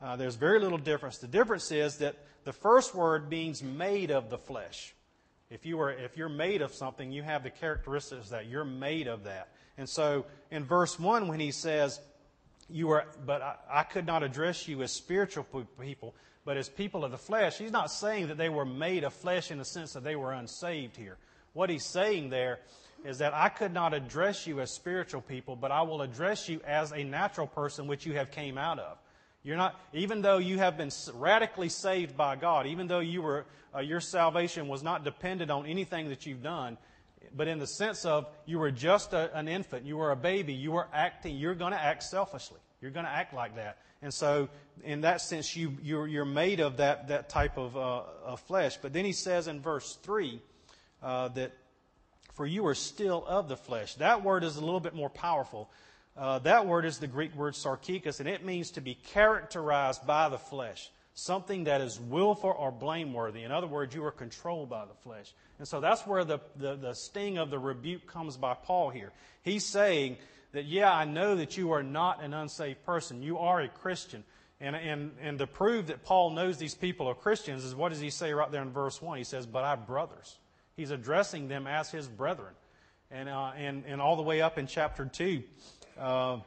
Uh, 0.00 0.16
there's 0.16 0.36
very 0.36 0.60
little 0.60 0.78
difference. 0.78 1.18
The 1.18 1.26
difference 1.26 1.70
is 1.70 1.98
that 1.98 2.16
the 2.44 2.52
first 2.52 2.94
word 2.94 3.28
means 3.28 3.62
made 3.62 4.10
of 4.10 4.30
the 4.30 4.38
flesh. 4.38 4.94
If 5.50 5.64
you 5.64 5.80
are, 5.80 5.92
if 5.92 6.16
you're 6.16 6.28
made 6.28 6.62
of 6.62 6.74
something, 6.74 7.12
you 7.12 7.22
have 7.22 7.42
the 7.42 7.50
characteristics 7.50 8.30
that 8.30 8.46
you're 8.46 8.64
made 8.64 9.06
of 9.06 9.24
that. 9.24 9.48
And 9.78 9.88
so 9.88 10.26
in 10.50 10.64
verse 10.64 10.98
1, 10.98 11.28
when 11.28 11.38
he 11.38 11.52
says, 11.52 12.00
you 12.68 12.90
are, 12.90 13.06
but 13.24 13.42
I, 13.42 13.56
I, 13.70 13.82
could 13.84 14.06
not 14.06 14.22
address 14.22 14.66
you 14.66 14.82
as 14.82 14.90
spiritual 14.90 15.44
people, 15.80 16.14
but 16.46 16.56
as 16.56 16.68
people 16.68 17.04
of 17.04 17.10
the 17.10 17.18
flesh. 17.18 17.58
He's 17.58 17.72
not 17.72 17.90
saying 17.90 18.28
that 18.28 18.38
they 18.38 18.48
were 18.48 18.64
made 18.64 19.02
of 19.04 19.12
flesh 19.12 19.50
in 19.50 19.58
the 19.58 19.64
sense 19.64 19.92
that 19.92 20.04
they 20.04 20.16
were 20.16 20.32
unsaved 20.32 20.96
here. 20.96 21.18
What 21.52 21.68
he's 21.68 21.84
saying 21.84 22.30
there 22.30 22.60
is 23.04 23.18
that 23.18 23.34
I 23.34 23.48
could 23.48 23.74
not 23.74 23.92
address 23.92 24.46
you 24.46 24.60
as 24.60 24.70
spiritual 24.70 25.20
people, 25.20 25.56
but 25.56 25.72
I 25.72 25.82
will 25.82 26.02
address 26.02 26.48
you 26.48 26.60
as 26.64 26.92
a 26.92 27.02
natural 27.02 27.48
person 27.48 27.88
which 27.88 28.06
you 28.06 28.14
have 28.14 28.30
came 28.30 28.56
out 28.56 28.78
of. 28.78 28.96
You're 29.42 29.56
not, 29.56 29.78
even 29.92 30.22
though 30.22 30.38
you 30.38 30.58
have 30.58 30.76
been 30.76 30.90
radically 31.14 31.68
saved 31.68 32.16
by 32.16 32.36
God, 32.36 32.66
even 32.66 32.86
though 32.86 33.00
you 33.00 33.22
were, 33.22 33.44
uh, 33.74 33.80
your 33.80 34.00
salvation 34.00 34.68
was 34.68 34.82
not 34.82 35.04
dependent 35.04 35.50
on 35.50 35.66
anything 35.66 36.08
that 36.08 36.26
you've 36.26 36.42
done, 36.42 36.78
but 37.34 37.48
in 37.48 37.58
the 37.58 37.66
sense 37.66 38.04
of 38.04 38.28
you 38.44 38.58
were 38.58 38.70
just 38.70 39.12
a, 39.12 39.36
an 39.36 39.48
infant, 39.48 39.84
you 39.84 39.96
were 39.96 40.12
a 40.12 40.16
baby, 40.16 40.52
you 40.52 40.70
were 40.72 40.86
acting, 40.92 41.36
you're 41.36 41.54
going 41.54 41.72
to 41.72 41.80
act 41.80 42.04
selfishly. 42.04 42.60
You're 42.80 42.90
going 42.90 43.06
to 43.06 43.12
act 43.12 43.34
like 43.34 43.56
that. 43.56 43.78
And 44.06 44.14
so, 44.14 44.48
in 44.84 45.00
that 45.00 45.20
sense, 45.20 45.56
you, 45.56 45.76
you're, 45.82 46.06
you're 46.06 46.24
made 46.24 46.60
of 46.60 46.76
that, 46.76 47.08
that 47.08 47.28
type 47.28 47.58
of, 47.58 47.76
uh, 47.76 48.02
of 48.24 48.38
flesh. 48.38 48.76
But 48.80 48.92
then 48.92 49.04
he 49.04 49.10
says 49.10 49.48
in 49.48 49.60
verse 49.60 49.98
3 50.04 50.40
uh, 51.02 51.26
that, 51.30 51.50
for 52.34 52.46
you 52.46 52.64
are 52.66 52.74
still 52.76 53.26
of 53.26 53.48
the 53.48 53.56
flesh. 53.56 53.96
That 53.96 54.22
word 54.22 54.44
is 54.44 54.58
a 54.58 54.60
little 54.60 54.78
bit 54.78 54.94
more 54.94 55.10
powerful. 55.10 55.68
Uh, 56.16 56.38
that 56.38 56.68
word 56.68 56.84
is 56.84 56.98
the 56.98 57.08
Greek 57.08 57.34
word 57.34 57.54
sarkikos, 57.54 58.20
and 58.20 58.28
it 58.28 58.44
means 58.44 58.70
to 58.70 58.80
be 58.80 58.94
characterized 58.94 60.06
by 60.06 60.28
the 60.28 60.38
flesh 60.38 60.88
something 61.18 61.64
that 61.64 61.80
is 61.80 61.98
willful 61.98 62.54
or 62.56 62.70
blameworthy. 62.70 63.42
In 63.42 63.50
other 63.50 63.66
words, 63.66 63.94
you 63.94 64.04
are 64.04 64.12
controlled 64.12 64.68
by 64.68 64.84
the 64.84 64.94
flesh. 65.02 65.32
And 65.58 65.66
so 65.66 65.80
that's 65.80 66.06
where 66.06 66.24
the, 66.24 66.38
the, 66.56 66.76
the, 66.76 66.92
sting 66.92 67.38
of 67.38 67.50
the 67.50 67.58
rebuke 67.58 68.06
comes 68.06 68.36
by 68.36 68.52
Paul 68.52 68.90
here. 68.90 69.12
He's 69.42 69.64
saying 69.64 70.18
that, 70.56 70.66
yeah, 70.66 70.92
I 70.92 71.04
know 71.04 71.36
that 71.36 71.56
you 71.56 71.72
are 71.72 71.82
not 71.82 72.22
an 72.22 72.34
unsaved 72.34 72.84
person. 72.84 73.22
You 73.22 73.38
are 73.38 73.60
a 73.60 73.68
Christian. 73.68 74.24
And, 74.60 74.74
and, 74.74 75.12
and 75.20 75.38
to 75.38 75.46
prove 75.46 75.88
that 75.88 76.02
Paul 76.04 76.30
knows 76.30 76.58
these 76.58 76.74
people 76.74 77.06
are 77.08 77.14
Christians 77.14 77.64
is 77.64 77.74
what 77.74 77.90
does 77.90 78.00
he 78.00 78.10
say 78.10 78.32
right 78.32 78.50
there 78.50 78.62
in 78.62 78.70
verse 78.70 79.00
1? 79.00 79.18
He 79.18 79.24
says, 79.24 79.46
But 79.46 79.64
I 79.64 79.76
brothers. 79.76 80.38
He's 80.76 80.90
addressing 80.90 81.48
them 81.48 81.66
as 81.66 81.90
his 81.90 82.08
brethren. 82.08 82.54
And, 83.10 83.28
uh, 83.28 83.52
and, 83.56 83.84
and 83.86 84.00
all 84.00 84.16
the 84.16 84.22
way 84.22 84.40
up 84.40 84.58
in 84.58 84.66
chapter 84.66 85.04
2, 85.04 85.42
uh, 85.98 86.38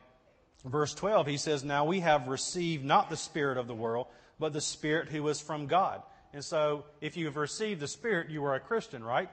verse 0.66 0.94
12, 0.94 1.28
he 1.28 1.38
says, 1.38 1.64
Now 1.64 1.86
we 1.86 2.02
have 2.02 2.28
received 2.28 2.84
not 2.84 3.10
the 3.10 3.18
Spirit 3.18 3.58
of 3.58 3.68
the 3.68 3.76
world 3.76 4.08
but 4.40 4.54
the 4.54 4.62
Spirit 4.62 5.10
who 5.10 5.28
is 5.28 5.42
from 5.42 5.68
God. 5.68 6.02
And 6.34 6.44
so, 6.44 6.86
if 7.02 7.18
you 7.18 7.26
have 7.26 7.36
received 7.36 7.82
the 7.82 7.88
Spirit, 7.88 8.30
you 8.30 8.44
are 8.46 8.56
a 8.56 8.60
Christian, 8.60 9.04
right? 9.04 9.30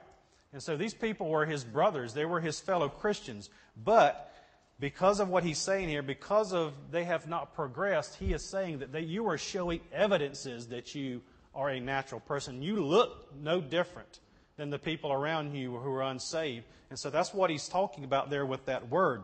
And 0.53 0.61
so 0.61 0.77
these 0.77 0.93
people 0.93 1.29
were 1.29 1.45
his 1.45 1.63
brothers. 1.63 2.13
They 2.13 2.25
were 2.25 2.39
his 2.39 2.59
fellow 2.59 2.89
Christians. 2.89 3.49
But 3.75 4.33
because 4.79 5.19
of 5.19 5.29
what 5.29 5.43
he's 5.43 5.57
saying 5.57 5.89
here, 5.89 6.03
because 6.03 6.53
of 6.53 6.73
they 6.91 7.03
have 7.03 7.27
not 7.27 7.55
progressed, 7.55 8.15
he 8.15 8.33
is 8.33 8.43
saying 8.43 8.79
that 8.79 8.91
they, 8.91 9.01
you 9.01 9.27
are 9.27 9.37
showing 9.37 9.81
evidences 9.91 10.67
that 10.67 10.93
you 10.93 11.21
are 11.55 11.69
a 11.69 11.79
natural 11.79 12.21
person. 12.21 12.61
You 12.61 12.83
look 12.83 13.33
no 13.41 13.59
different 13.59 14.19
than 14.57 14.69
the 14.69 14.77
people 14.77 15.11
around 15.11 15.55
you 15.55 15.75
who 15.75 15.91
are 15.91 16.03
unsaved. 16.03 16.65
And 16.89 16.97
so 16.97 17.09
that's 17.09 17.33
what 17.33 17.49
he's 17.49 17.67
talking 17.67 18.03
about 18.03 18.29
there 18.29 18.45
with 18.45 18.65
that 18.65 18.89
word. 18.89 19.23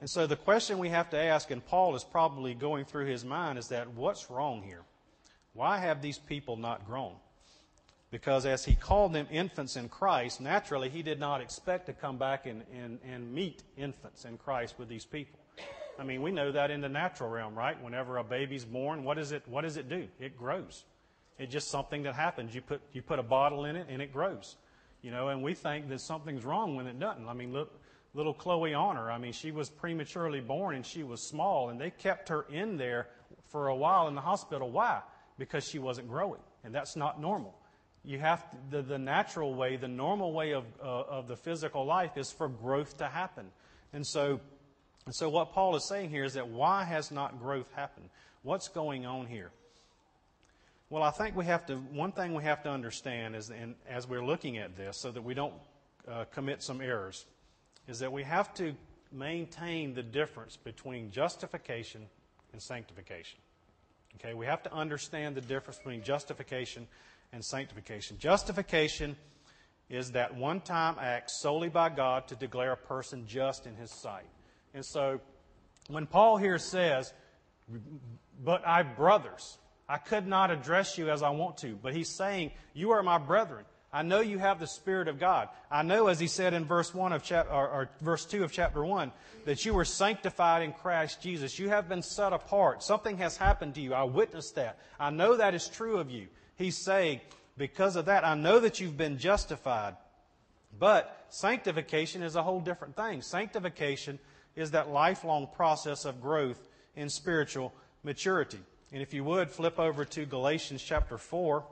And 0.00 0.10
so 0.10 0.26
the 0.26 0.36
question 0.36 0.78
we 0.78 0.88
have 0.88 1.10
to 1.10 1.16
ask, 1.16 1.50
and 1.50 1.64
Paul 1.64 1.94
is 1.94 2.04
probably 2.04 2.54
going 2.54 2.84
through 2.84 3.06
his 3.06 3.24
mind, 3.24 3.58
is 3.58 3.68
that 3.68 3.88
what's 3.94 4.30
wrong 4.30 4.62
here? 4.62 4.82
Why 5.52 5.78
have 5.78 6.02
these 6.02 6.18
people 6.18 6.56
not 6.56 6.84
grown? 6.86 7.14
Because 8.14 8.46
as 8.46 8.64
he 8.64 8.76
called 8.76 9.12
them 9.12 9.26
infants 9.28 9.74
in 9.74 9.88
Christ, 9.88 10.40
naturally 10.40 10.88
he 10.88 11.02
did 11.02 11.18
not 11.18 11.40
expect 11.40 11.86
to 11.86 11.92
come 11.92 12.16
back 12.16 12.46
and, 12.46 12.62
and, 12.72 13.00
and 13.02 13.34
meet 13.34 13.64
infants 13.76 14.24
in 14.24 14.38
Christ 14.38 14.76
with 14.78 14.88
these 14.88 15.04
people. 15.04 15.40
I 15.98 16.04
mean, 16.04 16.22
we 16.22 16.30
know 16.30 16.52
that 16.52 16.70
in 16.70 16.80
the 16.80 16.88
natural 16.88 17.28
realm, 17.28 17.56
right? 17.56 17.76
Whenever 17.82 18.18
a 18.18 18.22
baby's 18.22 18.64
born, 18.64 19.02
what, 19.02 19.18
is 19.18 19.32
it, 19.32 19.42
what 19.48 19.62
does 19.62 19.76
it 19.76 19.88
do? 19.88 20.06
It 20.20 20.38
grows. 20.38 20.84
It's 21.40 21.52
just 21.52 21.72
something 21.72 22.04
that 22.04 22.14
happens. 22.14 22.54
You 22.54 22.60
put, 22.60 22.80
you 22.92 23.02
put 23.02 23.18
a 23.18 23.22
bottle 23.24 23.64
in 23.64 23.74
it 23.74 23.88
and 23.90 24.00
it 24.00 24.12
grows. 24.12 24.54
You 25.02 25.10
know, 25.10 25.30
and 25.30 25.42
we 25.42 25.54
think 25.54 25.88
that 25.88 26.00
something's 26.00 26.44
wrong 26.44 26.76
when 26.76 26.86
it 26.86 27.00
doesn't. 27.00 27.26
I 27.26 27.34
mean, 27.34 27.52
look, 27.52 27.80
little 28.14 28.32
Chloe 28.32 28.74
Honor. 28.74 29.10
I 29.10 29.18
mean, 29.18 29.32
she 29.32 29.50
was 29.50 29.68
prematurely 29.68 30.40
born 30.40 30.76
and 30.76 30.86
she 30.86 31.02
was 31.02 31.20
small, 31.20 31.70
and 31.70 31.80
they 31.80 31.90
kept 31.90 32.28
her 32.28 32.46
in 32.48 32.76
there 32.76 33.08
for 33.48 33.66
a 33.66 33.74
while 33.74 34.06
in 34.06 34.14
the 34.14 34.20
hospital. 34.20 34.70
Why? 34.70 35.00
Because 35.36 35.68
she 35.68 35.80
wasn't 35.80 36.08
growing, 36.08 36.42
and 36.62 36.72
that's 36.72 36.94
not 36.94 37.20
normal. 37.20 37.56
You 38.04 38.18
have 38.18 38.50
to, 38.50 38.56
the, 38.70 38.82
the 38.82 38.98
natural 38.98 39.54
way, 39.54 39.76
the 39.76 39.88
normal 39.88 40.32
way 40.32 40.52
of, 40.52 40.64
uh, 40.82 40.84
of 40.84 41.26
the 41.28 41.36
physical 41.36 41.84
life 41.86 42.16
is 42.16 42.30
for 42.30 42.48
growth 42.48 42.98
to 42.98 43.06
happen. 43.06 43.46
And 43.92 44.06
so 44.06 44.40
And 45.06 45.14
so, 45.14 45.28
what 45.28 45.52
Paul 45.52 45.76
is 45.76 45.86
saying 45.86 46.10
here 46.10 46.24
is 46.24 46.34
that 46.34 46.48
why 46.48 46.84
has 46.84 47.10
not 47.10 47.38
growth 47.38 47.70
happened? 47.74 48.08
What's 48.42 48.68
going 48.68 49.06
on 49.06 49.26
here? 49.26 49.50
Well, 50.90 51.02
I 51.02 51.10
think 51.10 51.36
we 51.36 51.44
have 51.46 51.66
to, 51.66 51.76
one 51.76 52.12
thing 52.12 52.34
we 52.34 52.44
have 52.44 52.62
to 52.62 52.70
understand 52.70 53.36
is, 53.36 53.50
and 53.50 53.74
as 53.88 54.06
we're 54.06 54.24
looking 54.24 54.58
at 54.58 54.76
this, 54.76 54.98
so 55.00 55.10
that 55.10 55.22
we 55.22 55.34
don't 55.34 55.54
uh, 56.08 56.24
commit 56.32 56.62
some 56.62 56.80
errors, 56.80 57.26
is 57.88 57.98
that 57.98 58.12
we 58.12 58.22
have 58.22 58.54
to 58.54 58.74
maintain 59.12 59.94
the 59.94 60.02
difference 60.02 60.56
between 60.56 61.10
justification 61.10 62.06
and 62.52 62.62
sanctification. 62.62 63.40
Okay, 64.16 64.34
we 64.34 64.46
have 64.46 64.62
to 64.62 64.72
understand 64.72 65.34
the 65.34 65.40
difference 65.40 65.78
between 65.78 66.02
justification 66.02 66.86
and 67.32 67.44
sanctification. 67.44 68.18
Justification 68.18 69.16
is 69.90 70.12
that 70.12 70.34
one 70.34 70.60
time 70.60 70.96
act 71.00 71.30
solely 71.30 71.68
by 71.68 71.88
God 71.88 72.28
to 72.28 72.34
declare 72.34 72.72
a 72.72 72.76
person 72.76 73.26
just 73.26 73.66
in 73.66 73.74
his 73.76 73.90
sight. 73.90 74.26
And 74.72 74.84
so, 74.84 75.20
when 75.88 76.06
Paul 76.06 76.38
here 76.38 76.58
says, 76.58 77.12
But 78.42 78.66
I, 78.66 78.82
brothers, 78.82 79.58
I 79.88 79.98
could 79.98 80.26
not 80.26 80.50
address 80.50 80.96
you 80.96 81.10
as 81.10 81.22
I 81.22 81.30
want 81.30 81.58
to, 81.58 81.78
but 81.80 81.94
he's 81.94 82.08
saying, 82.08 82.52
You 82.72 82.92
are 82.92 83.02
my 83.02 83.18
brethren. 83.18 83.64
I 83.94 84.02
know 84.02 84.20
you 84.20 84.38
have 84.38 84.58
the 84.58 84.66
Spirit 84.66 85.06
of 85.06 85.20
God. 85.20 85.48
I 85.70 85.82
know, 85.82 86.08
as 86.08 86.18
he 86.18 86.26
said 86.26 86.52
in 86.52 86.64
verse 86.64 86.92
one 86.92 87.12
of 87.12 87.22
chapter, 87.22 87.52
or, 87.52 87.68
or, 87.68 87.90
verse 88.00 88.24
two 88.26 88.42
of 88.42 88.50
chapter 88.50 88.84
one, 88.84 89.12
that 89.44 89.64
you 89.64 89.72
were 89.72 89.84
sanctified 89.84 90.62
in 90.62 90.72
Christ 90.72 91.22
Jesus. 91.22 91.60
You 91.60 91.68
have 91.68 91.88
been 91.88 92.02
set 92.02 92.32
apart. 92.32 92.82
Something 92.82 93.18
has 93.18 93.36
happened 93.36 93.76
to 93.76 93.80
you. 93.80 93.94
I 93.94 94.02
witnessed 94.02 94.56
that. 94.56 94.80
I 94.98 95.10
know 95.10 95.36
that 95.36 95.54
is 95.54 95.68
true 95.68 95.98
of 95.98 96.10
you. 96.10 96.26
He's 96.56 96.76
saying, 96.76 97.20
because 97.56 97.96
of 97.96 98.06
that, 98.06 98.24
I 98.24 98.34
know 98.34 98.60
that 98.60 98.80
you've 98.80 98.96
been 98.96 99.18
justified. 99.18 99.96
But 100.78 101.26
sanctification 101.28 102.22
is 102.22 102.36
a 102.36 102.42
whole 102.42 102.60
different 102.60 102.96
thing. 102.96 103.22
Sanctification 103.22 104.18
is 104.56 104.72
that 104.72 104.90
lifelong 104.90 105.48
process 105.54 106.04
of 106.04 106.20
growth 106.20 106.68
in 106.96 107.08
spiritual 107.08 107.72
maturity. 108.02 108.58
And 108.92 109.02
if 109.02 109.12
you 109.14 109.24
would, 109.24 109.50
flip 109.50 109.78
over 109.78 110.04
to 110.04 110.24
Galatians 110.24 110.82
chapter 110.82 111.18
4. 111.18 111.64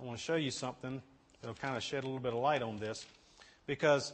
I 0.00 0.04
want 0.04 0.18
to 0.18 0.24
show 0.24 0.36
you 0.36 0.50
something 0.50 1.02
that'll 1.40 1.54
kind 1.54 1.76
of 1.76 1.82
shed 1.82 2.04
a 2.04 2.06
little 2.06 2.20
bit 2.20 2.32
of 2.32 2.38
light 2.38 2.62
on 2.62 2.78
this. 2.78 3.04
Because 3.66 4.12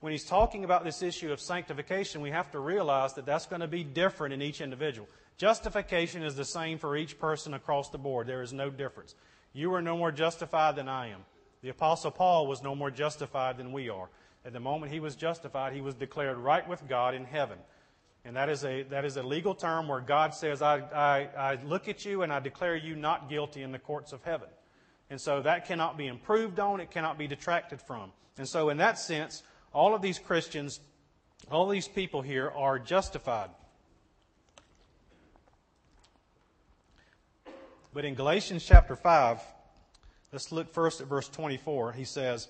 when 0.00 0.12
he's 0.12 0.24
talking 0.24 0.64
about 0.64 0.84
this 0.84 1.02
issue 1.02 1.32
of 1.32 1.40
sanctification, 1.40 2.20
we 2.20 2.30
have 2.30 2.50
to 2.52 2.58
realize 2.58 3.14
that 3.14 3.24
that's 3.24 3.46
going 3.46 3.60
to 3.60 3.68
be 3.68 3.84
different 3.84 4.34
in 4.34 4.42
each 4.42 4.60
individual. 4.60 5.08
Justification 5.38 6.22
is 6.22 6.34
the 6.34 6.44
same 6.44 6.78
for 6.78 6.96
each 6.96 7.18
person 7.18 7.54
across 7.54 7.90
the 7.90 7.98
board. 7.98 8.26
There 8.26 8.42
is 8.42 8.52
no 8.52 8.70
difference. 8.70 9.14
You 9.52 9.74
are 9.74 9.82
no 9.82 9.96
more 9.96 10.12
justified 10.12 10.76
than 10.76 10.88
I 10.88 11.08
am. 11.08 11.20
The 11.62 11.68
Apostle 11.68 12.10
Paul 12.10 12.46
was 12.46 12.62
no 12.62 12.74
more 12.74 12.90
justified 12.90 13.58
than 13.58 13.72
we 13.72 13.88
are. 13.88 14.08
At 14.44 14.52
the 14.52 14.60
moment 14.60 14.92
he 14.92 15.00
was 15.00 15.16
justified, 15.16 15.72
he 15.72 15.80
was 15.80 15.94
declared 15.94 16.38
right 16.38 16.66
with 16.66 16.88
God 16.88 17.14
in 17.14 17.24
heaven. 17.24 17.58
And 18.24 18.36
that 18.36 18.48
is 18.48 18.64
a, 18.64 18.82
that 18.84 19.04
is 19.04 19.16
a 19.16 19.22
legal 19.22 19.54
term 19.54 19.88
where 19.88 20.00
God 20.00 20.34
says, 20.34 20.62
I, 20.62 20.78
I, 20.78 21.28
I 21.36 21.58
look 21.64 21.88
at 21.88 22.04
you 22.04 22.22
and 22.22 22.32
I 22.32 22.40
declare 22.40 22.76
you 22.76 22.96
not 22.96 23.28
guilty 23.28 23.62
in 23.62 23.72
the 23.72 23.78
courts 23.78 24.12
of 24.12 24.22
heaven. 24.24 24.48
And 25.10 25.20
so 25.20 25.42
that 25.42 25.66
cannot 25.66 25.96
be 25.96 26.06
improved 26.06 26.58
on, 26.58 26.80
it 26.80 26.90
cannot 26.90 27.18
be 27.18 27.28
detracted 27.28 27.80
from. 27.80 28.10
And 28.38 28.48
so, 28.48 28.68
in 28.70 28.78
that 28.78 28.98
sense, 28.98 29.42
all 29.72 29.94
of 29.94 30.02
these 30.02 30.18
Christians, 30.18 30.80
all 31.50 31.68
these 31.68 31.88
people 31.88 32.22
here 32.22 32.50
are 32.50 32.78
justified. 32.78 33.50
But 37.96 38.04
in 38.04 38.14
Galatians 38.14 38.62
chapter 38.62 38.94
5, 38.94 39.40
let's 40.30 40.52
look 40.52 40.70
first 40.70 41.00
at 41.00 41.06
verse 41.06 41.30
24. 41.30 41.92
He 41.92 42.04
says, 42.04 42.46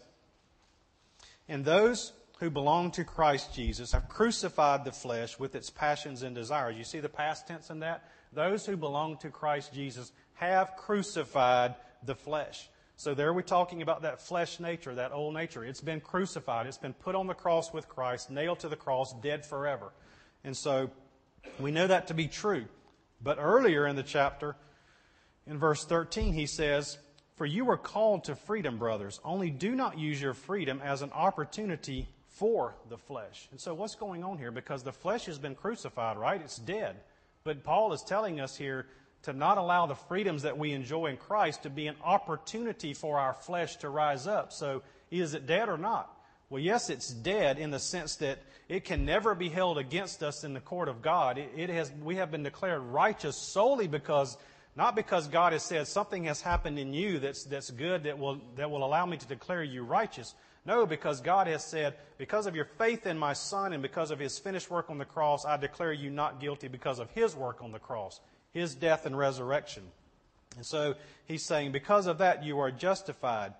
And 1.49 1.65
those 1.65 2.13
who 2.41 2.51
belong 2.51 2.91
to 2.91 3.05
Christ 3.05 3.55
Jesus 3.55 3.93
have 3.93 4.09
crucified 4.09 4.85
the 4.85 4.91
flesh 4.91 5.39
with 5.39 5.55
its 5.55 5.71
passions 5.71 6.25
and 6.25 6.35
desires. 6.35 6.77
You 6.77 6.83
see 6.83 6.99
the 6.99 7.09
past 7.09 7.47
tense 7.47 7.71
in 7.71 7.79
that? 7.79 8.11
Those 8.33 8.67
who 8.67 8.77
belong 8.77 9.19
to 9.19 9.31
Christ 9.31 9.73
Jesus 9.73 10.11
have 10.35 10.75
crucified 10.77 11.77
the 12.05 12.17
flesh. 12.17 12.69
So 12.97 13.15
there 13.15 13.33
we're 13.33 13.43
talking 13.43 13.83
about 13.83 14.03
that 14.03 14.21
flesh 14.21 14.59
nature, 14.59 14.97
that 14.97 15.13
old 15.13 15.35
nature. 15.35 15.65
It's 15.65 15.81
been 15.81 16.01
crucified. 16.01 16.67
It's 16.67 16.77
been 16.77 16.93
put 16.93 17.15
on 17.15 17.29
the 17.29 17.35
cross 17.35 17.73
with 17.73 17.89
Christ, 17.89 18.33
nailed 18.33 18.59
to 18.61 18.69
the 18.69 18.75
cross, 18.75 19.15
dead 19.21 19.47
forever. 19.47 19.93
And 20.43 20.57
so 20.57 20.91
we 21.61 21.71
know 21.71 21.87
that 21.87 22.09
to 22.09 22.15
be 22.15 22.27
true. 22.27 22.65
But 23.23 23.39
earlier 23.41 23.87
in 23.87 23.95
the 23.95 24.03
chapter, 24.03 24.57
in 25.47 25.59
verse 25.59 25.85
13, 25.85 26.33
he 26.33 26.47
says, 26.47 26.99
For 27.37 27.47
you 27.47 27.65
were 27.65 27.77
called 27.77 28.25
to 28.25 28.35
freedom, 28.35 28.79
brothers, 28.79 29.21
only 29.25 29.51
do 29.51 29.75
not 29.75 29.99
use 29.99 30.21
your 30.21 30.35
freedom 30.35 30.81
as 30.85 31.03
an 31.03 31.13
opportunity 31.13 32.09
for 32.29 32.75
the 32.89 32.99
flesh. 32.99 33.49
And 33.51 33.61
so 33.61 33.75
what's 33.75 33.95
going 33.95 34.23
on 34.23 34.39
here? 34.39 34.51
Because 34.51 34.83
the 34.83 34.93
flesh 34.93 35.27
has 35.27 35.39
been 35.39 35.55
crucified, 35.55 36.19
right? 36.19 36.41
It's 36.41 36.57
dead. 36.57 36.97
But 37.45 37.65
Paul 37.65 37.93
is 37.93 38.03
telling 38.03 38.41
us 38.41 38.57
here 38.57 38.87
to 39.23 39.33
not 39.33 39.59
allow 39.59 39.87
the 39.87 39.95
freedoms 39.95 40.43
that 40.43 40.59
we 40.59 40.73
enjoy 40.73 41.07
in 41.07 41.17
Christ 41.17 41.63
to 41.63 41.71
be 41.71 41.87
an 41.87 41.97
opportunity 42.05 42.93
for 42.93 43.19
our 43.19 43.33
flesh 43.33 43.77
to 43.77 43.89
rise 43.89 44.27
up. 44.27 44.53
So, 44.53 44.83
is 45.11 45.35
it 45.35 45.47
dead 45.47 45.69
or 45.69 45.79
not? 45.79 46.13
Well, 46.51 46.63
yes, 46.63 46.91
it's 46.91 47.09
dead 47.09 47.59
in 47.59 47.71
the 47.71 47.79
sense 47.79 48.17
that 48.17 48.39
it 48.69 48.85
can 48.85 49.05
never 49.05 49.35
be 49.35 49.49
held 49.49 49.79
against 49.79 50.23
us 50.23 50.45
in 50.45 50.53
the 50.53 50.61
court 50.61 50.89
of 50.89 51.03
God. 51.03 51.39
It, 51.39 51.71
has, 51.71 51.91
we 52.03 52.17
have 52.17 52.31
been 52.31 52.43
declared 52.43 52.83
righteous 52.83 53.37
solely 53.37 53.89
because, 53.89 54.37
not 54.77 54.95
because 54.95 55.29
God 55.29 55.53
has 55.53 55.63
said 55.63 55.89
something 55.89 56.25
has 56.25 56.41
happened 56.41 56.79
in 56.79 56.93
you 56.93 57.19
that's, 57.19 57.45
that's 57.45 57.71
good 57.71 58.05
that 58.05 58.19
will, 58.19 58.41
that 58.57 58.71
will 58.71 58.85
allow 58.85 59.07
me 59.07 59.17
to 59.17 59.27
declare 59.27 59.63
you 59.63 59.83
righteous. 59.83 60.35
No, 60.65 60.85
because 60.85 61.21
God 61.21 61.47
has 61.47 61.65
said, 61.65 61.95
because 62.19 62.47
of 62.47 62.55
your 62.55 62.65
faith 62.65 63.07
in 63.07 63.19
my 63.19 63.33
Son 63.33 63.73
and 63.73 63.83
because 63.83 64.11
of 64.11 64.19
his 64.19 64.39
finished 64.39 64.71
work 64.71 64.91
on 64.91 64.99
the 64.99 65.05
cross, 65.05 65.45
I 65.45 65.57
declare 65.57 65.93
you 65.93 66.11
not 66.11 66.41
guilty 66.41 66.69
because 66.69 66.99
of 66.99 67.11
his 67.11 67.35
work 67.35 67.63
on 67.63 67.73
the 67.73 67.79
cross 67.79 68.21
his 68.57 68.75
death 68.75 69.05
and 69.07 69.17
resurrection. 69.17 69.83
And 70.57 70.65
so 70.65 70.95
he's 71.27 71.45
saying, 71.45 71.73
because 71.73 72.07
of 72.07 72.19
that, 72.19 72.43
you 72.43 72.59
are 72.59 72.71
justified. 72.71 73.53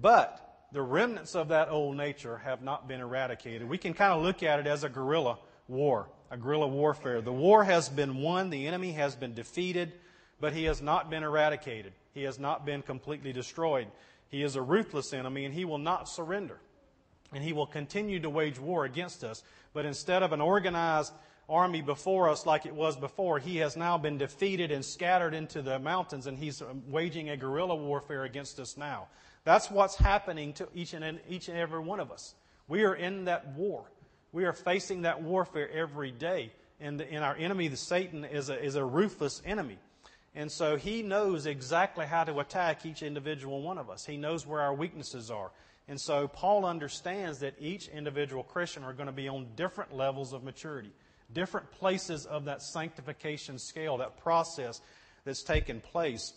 But 0.00 0.66
the 0.72 0.80
remnants 0.80 1.34
of 1.34 1.48
that 1.48 1.68
old 1.68 1.96
nature 1.96 2.38
have 2.38 2.62
not 2.62 2.88
been 2.88 3.00
eradicated. 3.00 3.68
We 3.68 3.76
can 3.76 3.92
kind 3.92 4.14
of 4.14 4.22
look 4.22 4.42
at 4.42 4.58
it 4.58 4.66
as 4.66 4.84
a 4.84 4.88
guerrilla 4.88 5.38
war, 5.68 6.08
a 6.30 6.38
guerrilla 6.38 6.66
warfare. 6.66 7.20
The 7.20 7.32
war 7.32 7.64
has 7.64 7.90
been 7.90 8.16
won, 8.16 8.48
the 8.48 8.66
enemy 8.66 8.92
has 8.92 9.14
been 9.14 9.34
defeated, 9.34 9.92
but 10.40 10.52
he 10.52 10.64
has 10.64 10.80
not 10.80 11.10
been 11.10 11.22
eradicated. 11.22 11.92
He 12.14 12.22
has 12.24 12.38
not 12.38 12.64
been 12.66 12.82
completely 12.82 13.32
destroyed. 13.32 13.88
He 14.28 14.42
is 14.42 14.56
a 14.56 14.62
ruthless 14.62 15.12
enemy, 15.12 15.44
and 15.44 15.54
he 15.54 15.64
will 15.64 15.78
not 15.78 16.08
surrender. 16.08 16.58
And 17.32 17.44
he 17.44 17.52
will 17.52 17.66
continue 17.66 18.20
to 18.20 18.30
wage 18.30 18.58
war 18.58 18.84
against 18.84 19.24
us. 19.24 19.42
But 19.72 19.84
instead 19.84 20.22
of 20.22 20.32
an 20.32 20.40
organized 20.40 21.12
army 21.48 21.80
before 21.80 22.28
us 22.28 22.44
like 22.44 22.66
it 22.66 22.74
was 22.74 22.96
before. 22.96 23.38
He 23.38 23.56
has 23.58 23.76
now 23.76 23.96
been 23.96 24.18
defeated 24.18 24.70
and 24.70 24.84
scattered 24.84 25.34
into 25.34 25.62
the 25.62 25.78
mountains, 25.78 26.26
and 26.26 26.38
he's 26.38 26.60
um, 26.60 26.82
waging 26.88 27.30
a 27.30 27.36
guerrilla 27.36 27.74
warfare 27.74 28.24
against 28.24 28.60
us 28.60 28.76
now. 28.76 29.08
That's 29.44 29.70
what's 29.70 29.96
happening 29.96 30.52
to 30.54 30.68
each 30.74 30.92
and, 30.92 31.20
each 31.28 31.48
and 31.48 31.56
every 31.56 31.80
one 31.80 32.00
of 32.00 32.12
us. 32.12 32.34
We 32.68 32.84
are 32.84 32.94
in 32.94 33.24
that 33.24 33.54
war. 33.54 33.84
We 34.32 34.44
are 34.44 34.52
facing 34.52 35.02
that 35.02 35.22
warfare 35.22 35.70
every 35.70 36.10
day. 36.10 36.52
And, 36.80 37.00
and 37.00 37.24
our 37.24 37.34
enemy, 37.34 37.68
the 37.68 37.76
Satan, 37.76 38.24
is 38.24 38.50
a, 38.50 38.62
is 38.62 38.74
a 38.74 38.84
ruthless 38.84 39.40
enemy. 39.46 39.78
And 40.38 40.50
so 40.50 40.76
he 40.76 41.02
knows 41.02 41.44
exactly 41.44 42.06
how 42.06 42.24
to 42.24 42.38
attack 42.38 42.86
each 42.86 43.02
individual 43.02 43.60
one 43.60 43.76
of 43.76 43.90
us. 43.90 44.06
He 44.06 44.16
knows 44.16 44.46
where 44.46 44.62
our 44.62 44.72
weaknesses 44.72 45.30
are. 45.30 45.50
And 45.88 46.00
so 46.00 46.28
Paul 46.28 46.64
understands 46.64 47.40
that 47.40 47.54
each 47.58 47.88
individual 47.88 48.42
Christian 48.42 48.84
are 48.84 48.92
going 48.92 49.08
to 49.08 49.12
be 49.12 49.28
on 49.28 49.48
different 49.56 49.94
levels 49.94 50.32
of 50.32 50.44
maturity 50.44 50.92
different 51.32 51.70
places 51.72 52.26
of 52.26 52.46
that 52.46 52.62
sanctification 52.62 53.58
scale, 53.58 53.98
that 53.98 54.16
process 54.18 54.80
that's 55.24 55.42
taken 55.42 55.80
place. 55.80 56.32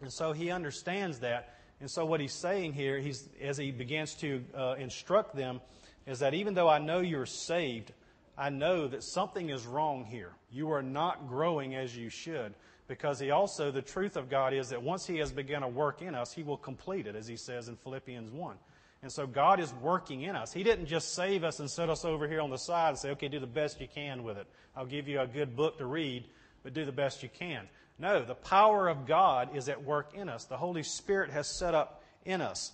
And 0.00 0.12
so 0.12 0.32
he 0.32 0.50
understands 0.50 1.20
that. 1.20 1.54
And 1.80 1.90
so 1.90 2.04
what 2.04 2.20
he's 2.20 2.34
saying 2.34 2.74
here, 2.74 2.98
he's, 2.98 3.28
as 3.40 3.56
he 3.56 3.70
begins 3.70 4.14
to 4.16 4.44
uh, 4.54 4.74
instruct 4.78 5.34
them, 5.34 5.60
is 6.06 6.18
that 6.20 6.34
even 6.34 6.54
though 6.54 6.68
I 6.68 6.78
know 6.78 7.00
you're 7.00 7.26
saved, 7.26 7.92
I 8.36 8.50
know 8.50 8.86
that 8.88 9.02
something 9.02 9.48
is 9.50 9.66
wrong 9.66 10.04
here. 10.04 10.32
You 10.50 10.72
are 10.72 10.82
not 10.82 11.28
growing 11.28 11.74
as 11.74 11.96
you 11.96 12.10
should. 12.10 12.54
Because 12.88 13.18
he 13.18 13.30
also, 13.30 13.70
the 13.70 13.82
truth 13.82 14.16
of 14.16 14.30
God 14.30 14.54
is 14.54 14.68
that 14.68 14.82
once 14.82 15.06
he 15.06 15.18
has 15.18 15.32
begun 15.32 15.62
a 15.62 15.68
work 15.68 16.02
in 16.02 16.14
us, 16.14 16.32
he 16.32 16.42
will 16.42 16.56
complete 16.56 17.06
it, 17.06 17.16
as 17.16 17.26
he 17.26 17.36
says 17.36 17.68
in 17.68 17.76
Philippians 17.76 18.30
1. 18.30 18.56
And 19.02 19.12
so 19.12 19.26
God 19.26 19.60
is 19.60 19.72
working 19.74 20.22
in 20.22 20.36
us. 20.36 20.52
He 20.52 20.62
didn't 20.62 20.86
just 20.86 21.14
save 21.14 21.44
us 21.44 21.60
and 21.60 21.70
set 21.70 21.90
us 21.90 22.04
over 22.04 22.26
here 22.26 22.40
on 22.40 22.50
the 22.50 22.56
side 22.56 22.90
and 22.90 22.98
say, 22.98 23.10
okay, 23.10 23.28
do 23.28 23.38
the 23.38 23.46
best 23.46 23.80
you 23.80 23.88
can 23.92 24.22
with 24.22 24.38
it. 24.38 24.46
I'll 24.76 24.86
give 24.86 25.08
you 25.08 25.20
a 25.20 25.26
good 25.26 25.56
book 25.56 25.78
to 25.78 25.86
read, 25.86 26.24
but 26.62 26.74
do 26.74 26.84
the 26.84 26.92
best 26.92 27.22
you 27.22 27.28
can. 27.28 27.68
No, 27.98 28.24
the 28.24 28.34
power 28.34 28.88
of 28.88 29.06
God 29.06 29.56
is 29.56 29.68
at 29.68 29.82
work 29.82 30.12
in 30.14 30.28
us. 30.28 30.44
The 30.44 30.56
Holy 30.56 30.82
Spirit 30.82 31.30
has 31.30 31.48
set 31.48 31.74
up 31.74 32.02
in 32.24 32.40
us. 32.40 32.72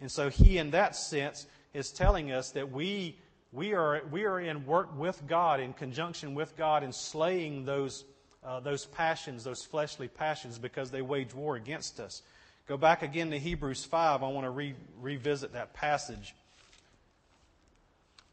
And 0.00 0.10
so 0.10 0.28
He, 0.28 0.58
in 0.58 0.72
that 0.72 0.96
sense, 0.96 1.46
is 1.72 1.90
telling 1.90 2.32
us 2.32 2.50
that 2.50 2.72
we, 2.72 3.16
we, 3.52 3.74
are, 3.74 4.02
we 4.10 4.24
are 4.24 4.40
in 4.40 4.66
work 4.66 4.98
with 4.98 5.22
God, 5.26 5.60
in 5.60 5.72
conjunction 5.72 6.34
with 6.34 6.56
God, 6.56 6.82
in 6.82 6.92
slaying 6.92 7.64
those, 7.64 8.04
uh, 8.44 8.60
those 8.60 8.86
passions, 8.86 9.44
those 9.44 9.64
fleshly 9.64 10.08
passions, 10.08 10.58
because 10.58 10.90
they 10.90 11.02
wage 11.02 11.34
war 11.34 11.56
against 11.56 12.00
us. 12.00 12.22
Go 12.68 12.76
back 12.76 13.02
again 13.02 13.30
to 13.30 13.38
Hebrews 13.38 13.84
5. 13.84 14.22
I 14.22 14.28
want 14.28 14.44
to 14.46 14.50
re- 14.50 14.74
revisit 15.00 15.52
that 15.52 15.74
passage. 15.74 16.34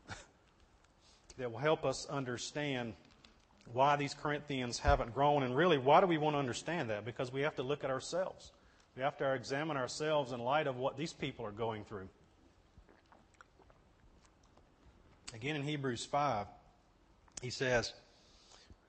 that 1.37 1.51
will 1.51 1.59
help 1.59 1.85
us 1.85 2.05
understand 2.07 2.93
why 3.73 3.95
these 3.95 4.13
Corinthians 4.13 4.79
haven't 4.79 5.13
grown. 5.13 5.43
And 5.43 5.55
really, 5.55 5.77
why 5.77 6.01
do 6.01 6.07
we 6.07 6.17
want 6.17 6.35
to 6.35 6.39
understand 6.39 6.89
that? 6.89 7.05
Because 7.05 7.31
we 7.31 7.41
have 7.41 7.55
to 7.55 7.63
look 7.63 7.83
at 7.83 7.89
ourselves. 7.89 8.51
We 8.95 9.03
have 9.03 9.17
to 9.17 9.33
examine 9.33 9.77
ourselves 9.77 10.31
in 10.31 10.39
light 10.39 10.67
of 10.67 10.77
what 10.77 10.97
these 10.97 11.13
people 11.13 11.45
are 11.45 11.51
going 11.51 11.83
through. 11.85 12.09
Again, 15.33 15.55
in 15.55 15.63
Hebrews 15.63 16.05
5, 16.05 16.47
he 17.41 17.51
says, 17.51 17.93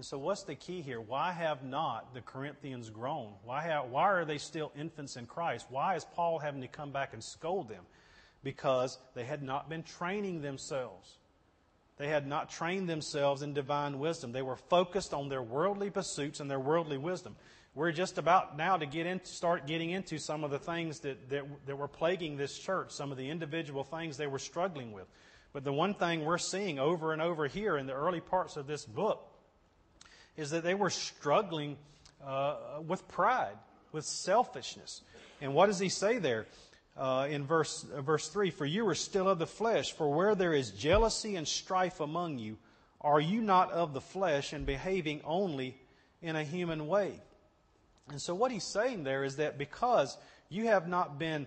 And 0.00 0.04
so, 0.06 0.16
what's 0.16 0.44
the 0.44 0.54
key 0.54 0.80
here? 0.80 0.98
Why 0.98 1.30
have 1.30 1.62
not 1.62 2.14
the 2.14 2.22
Corinthians 2.22 2.88
grown? 2.88 3.34
Why, 3.44 3.60
have, 3.60 3.90
why 3.90 4.10
are 4.10 4.24
they 4.24 4.38
still 4.38 4.72
infants 4.74 5.16
in 5.16 5.26
Christ? 5.26 5.66
Why 5.68 5.94
is 5.94 6.06
Paul 6.14 6.38
having 6.38 6.62
to 6.62 6.68
come 6.68 6.90
back 6.90 7.12
and 7.12 7.22
scold 7.22 7.68
them? 7.68 7.84
Because 8.42 8.96
they 9.14 9.24
had 9.24 9.42
not 9.42 9.68
been 9.68 9.82
training 9.82 10.40
themselves. 10.40 11.18
They 11.98 12.08
had 12.08 12.26
not 12.26 12.48
trained 12.48 12.88
themselves 12.88 13.42
in 13.42 13.52
divine 13.52 13.98
wisdom. 13.98 14.32
They 14.32 14.40
were 14.40 14.56
focused 14.56 15.12
on 15.12 15.28
their 15.28 15.42
worldly 15.42 15.90
pursuits 15.90 16.40
and 16.40 16.50
their 16.50 16.58
worldly 16.58 16.96
wisdom. 16.96 17.36
We're 17.74 17.92
just 17.92 18.16
about 18.16 18.56
now 18.56 18.78
to 18.78 18.86
get 18.86 19.04
into, 19.04 19.26
start 19.26 19.66
getting 19.66 19.90
into 19.90 20.16
some 20.16 20.44
of 20.44 20.50
the 20.50 20.58
things 20.58 21.00
that, 21.00 21.28
that, 21.28 21.44
that 21.66 21.76
were 21.76 21.88
plaguing 21.88 22.38
this 22.38 22.58
church, 22.58 22.90
some 22.92 23.12
of 23.12 23.18
the 23.18 23.28
individual 23.28 23.84
things 23.84 24.16
they 24.16 24.26
were 24.26 24.38
struggling 24.38 24.92
with. 24.92 25.08
But 25.52 25.64
the 25.64 25.74
one 25.74 25.92
thing 25.92 26.24
we're 26.24 26.38
seeing 26.38 26.78
over 26.78 27.12
and 27.12 27.20
over 27.20 27.46
here 27.48 27.76
in 27.76 27.86
the 27.86 27.92
early 27.92 28.20
parts 28.20 28.56
of 28.56 28.66
this 28.66 28.86
book 28.86 29.26
is 30.36 30.50
that 30.50 30.64
they 30.64 30.74
were 30.74 30.90
struggling 30.90 31.76
uh, 32.24 32.56
with 32.86 33.06
pride, 33.08 33.56
with 33.92 34.04
selfishness. 34.04 35.02
And 35.40 35.54
what 35.54 35.66
does 35.66 35.78
he 35.78 35.88
say 35.88 36.18
there 36.18 36.46
uh, 36.96 37.26
in 37.30 37.44
verse, 37.44 37.84
uh, 37.94 38.02
verse 38.02 38.28
3? 38.28 38.50
For 38.50 38.66
you 38.66 38.86
are 38.88 38.94
still 38.94 39.28
of 39.28 39.38
the 39.38 39.46
flesh, 39.46 39.92
for 39.92 40.12
where 40.14 40.34
there 40.34 40.52
is 40.52 40.70
jealousy 40.70 41.36
and 41.36 41.46
strife 41.46 42.00
among 42.00 42.38
you, 42.38 42.58
are 43.00 43.20
you 43.20 43.40
not 43.40 43.72
of 43.72 43.94
the 43.94 44.00
flesh 44.00 44.52
and 44.52 44.66
behaving 44.66 45.22
only 45.24 45.78
in 46.20 46.36
a 46.36 46.44
human 46.44 46.86
way? 46.86 47.20
And 48.10 48.20
so 48.20 48.34
what 48.34 48.50
he's 48.50 48.64
saying 48.64 49.04
there 49.04 49.24
is 49.24 49.36
that 49.36 49.56
because 49.56 50.18
you 50.48 50.66
have 50.66 50.88
not 50.88 51.18
been 51.18 51.46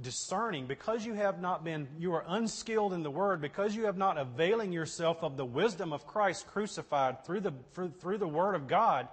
discerning, 0.00 0.66
because 0.66 1.06
you 1.06 1.14
have 1.14 1.40
not 1.40 1.64
been, 1.64 1.88
you 1.98 2.12
are 2.14 2.24
unskilled 2.26 2.92
in 2.92 3.02
the 3.02 3.10
word, 3.10 3.40
because 3.40 3.74
you 3.74 3.86
have 3.86 3.96
not 3.96 4.18
availing 4.18 4.72
yourself 4.72 5.22
of 5.22 5.36
the 5.36 5.44
wisdom 5.44 5.92
of 5.92 6.06
Christ 6.06 6.46
crucified 6.46 7.24
through 7.24 7.40
the, 7.40 7.52
through 7.72 8.18
the 8.18 8.28
word 8.28 8.54
of 8.54 8.68
God, 8.68 9.08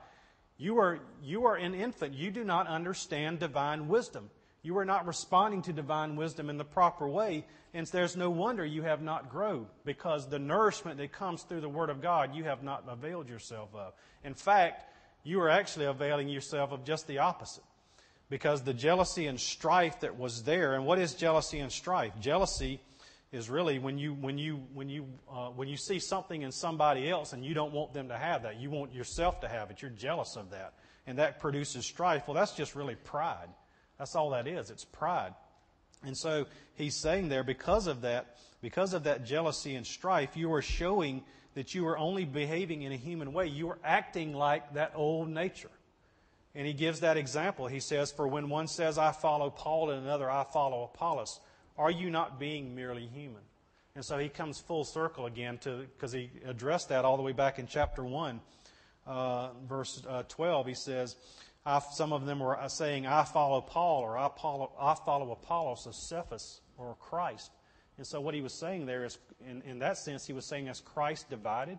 you 0.57 0.77
are, 0.79 0.99
you 1.21 1.45
are 1.45 1.55
an 1.55 1.73
infant. 1.73 2.13
You 2.13 2.31
do 2.31 2.43
not 2.43 2.67
understand 2.67 3.39
divine 3.39 3.87
wisdom. 3.87 4.29
You 4.61 4.77
are 4.77 4.85
not 4.85 5.07
responding 5.07 5.61
to 5.63 5.73
divine 5.73 6.15
wisdom 6.15 6.49
in 6.49 6.57
the 6.57 6.63
proper 6.63 7.07
way, 7.07 7.45
and 7.73 7.87
there's 7.87 8.15
no 8.15 8.29
wonder 8.29 8.65
you 8.65 8.83
have 8.83 9.01
not 9.01 9.29
grown 9.29 9.67
because 9.83 10.27
the 10.27 10.39
nourishment 10.39 10.97
that 10.99 11.11
comes 11.11 11.43
through 11.43 11.61
the 11.61 11.69
Word 11.69 11.89
of 11.89 12.01
God 12.01 12.35
you 12.35 12.45
have 12.45 12.63
not 12.63 12.85
availed 12.87 13.27
yourself 13.27 13.69
of. 13.73 13.93
In 14.23 14.33
fact, 14.33 14.85
you 15.23 15.41
are 15.41 15.49
actually 15.49 15.85
availing 15.85 16.29
yourself 16.29 16.71
of 16.71 16.85
just 16.85 17.07
the 17.07 17.17
opposite 17.17 17.63
because 18.33 18.63
the 18.63 18.73
jealousy 18.73 19.27
and 19.27 19.39
strife 19.39 19.99
that 19.99 20.17
was 20.17 20.41
there. 20.41 20.73
And 20.73 20.87
what 20.87 20.97
is 20.97 21.13
jealousy 21.13 21.59
and 21.59 21.71
strife? 21.71 22.13
Jealousy 22.19 22.81
is 23.31 23.47
really 23.47 23.77
when 23.77 23.99
you 23.99 24.15
when 24.15 24.39
you 24.39 24.63
when 24.73 24.89
you 24.89 25.05
uh, 25.31 25.49
when 25.49 25.67
you 25.67 25.77
see 25.77 25.99
something 25.99 26.41
in 26.41 26.51
somebody 26.51 27.07
else 27.07 27.33
and 27.33 27.45
you 27.45 27.53
don't 27.53 27.71
want 27.71 27.93
them 27.93 28.07
to 28.07 28.17
have 28.17 28.41
that. 28.41 28.59
You 28.59 28.71
want 28.71 28.91
yourself 28.91 29.41
to 29.41 29.47
have 29.47 29.69
it. 29.69 29.83
You're 29.83 29.91
jealous 29.91 30.35
of 30.35 30.49
that, 30.49 30.73
and 31.05 31.19
that 31.19 31.39
produces 31.39 31.85
strife. 31.85 32.27
Well, 32.27 32.33
that's 32.33 32.53
just 32.53 32.73
really 32.73 32.95
pride. 32.95 33.49
That's 33.99 34.15
all 34.15 34.31
that 34.31 34.47
is. 34.47 34.71
It's 34.71 34.83
pride. 34.83 35.35
And 36.03 36.17
so 36.17 36.47
he's 36.73 36.95
saying 36.95 37.29
there, 37.29 37.43
because 37.43 37.85
of 37.85 38.01
that, 38.01 38.37
because 38.61 38.95
of 38.95 39.03
that 39.03 39.25
jealousy 39.25 39.75
and 39.75 39.85
strife, 39.85 40.35
you 40.35 40.51
are 40.53 40.63
showing 40.63 41.21
that 41.53 41.75
you 41.75 41.85
are 41.87 41.99
only 41.99 42.25
behaving 42.25 42.81
in 42.81 42.91
a 42.93 42.97
human 42.97 43.31
way. 43.31 43.45
You 43.45 43.69
are 43.69 43.79
acting 43.83 44.33
like 44.33 44.73
that 44.73 44.93
old 44.95 45.29
nature. 45.29 45.69
And 46.55 46.67
he 46.67 46.73
gives 46.73 46.99
that 46.99 47.17
example. 47.17 47.67
He 47.67 47.79
says, 47.79 48.11
For 48.11 48.27
when 48.27 48.49
one 48.49 48.67
says, 48.67 48.97
I 48.97 49.11
follow 49.11 49.49
Paul, 49.49 49.89
and 49.89 50.03
another, 50.03 50.29
I 50.29 50.43
follow 50.43 50.83
Apollos, 50.83 51.39
are 51.77 51.89
you 51.89 52.09
not 52.09 52.39
being 52.39 52.75
merely 52.75 53.07
human? 53.07 53.41
And 53.95 54.03
so 54.03 54.17
he 54.17 54.29
comes 54.29 54.59
full 54.59 54.83
circle 54.83 55.25
again 55.25 55.59
because 55.63 56.11
he 56.11 56.29
addressed 56.45 56.89
that 56.89 57.05
all 57.05 57.17
the 57.17 57.23
way 57.23 57.31
back 57.31 57.59
in 57.59 57.67
chapter 57.67 58.03
1, 58.03 58.39
uh, 59.05 59.49
verse 59.67 60.03
uh, 60.07 60.23
12. 60.23 60.67
He 60.67 60.73
says, 60.73 61.15
some 61.91 62.11
of 62.11 62.25
them 62.25 62.39
were 62.39 62.57
saying, 62.67 63.07
I 63.07 63.23
follow 63.23 63.61
Paul, 63.61 64.01
or 64.01 64.17
I 64.17 64.29
follow, 64.29 64.71
I 64.79 64.95
follow 64.95 65.31
Apollos, 65.31 65.87
or 65.87 65.93
Cephas, 65.93 66.61
or 66.77 66.95
Christ. 66.99 67.51
And 67.97 68.05
so 68.05 68.19
what 68.19 68.33
he 68.33 68.41
was 68.41 68.53
saying 68.53 68.85
there 68.85 69.05
is, 69.05 69.17
in, 69.47 69.61
in 69.61 69.79
that 69.79 69.97
sense, 69.97 70.25
he 70.25 70.33
was 70.33 70.45
saying, 70.45 70.67
as 70.67 70.81
Christ 70.81 71.29
divided, 71.29 71.77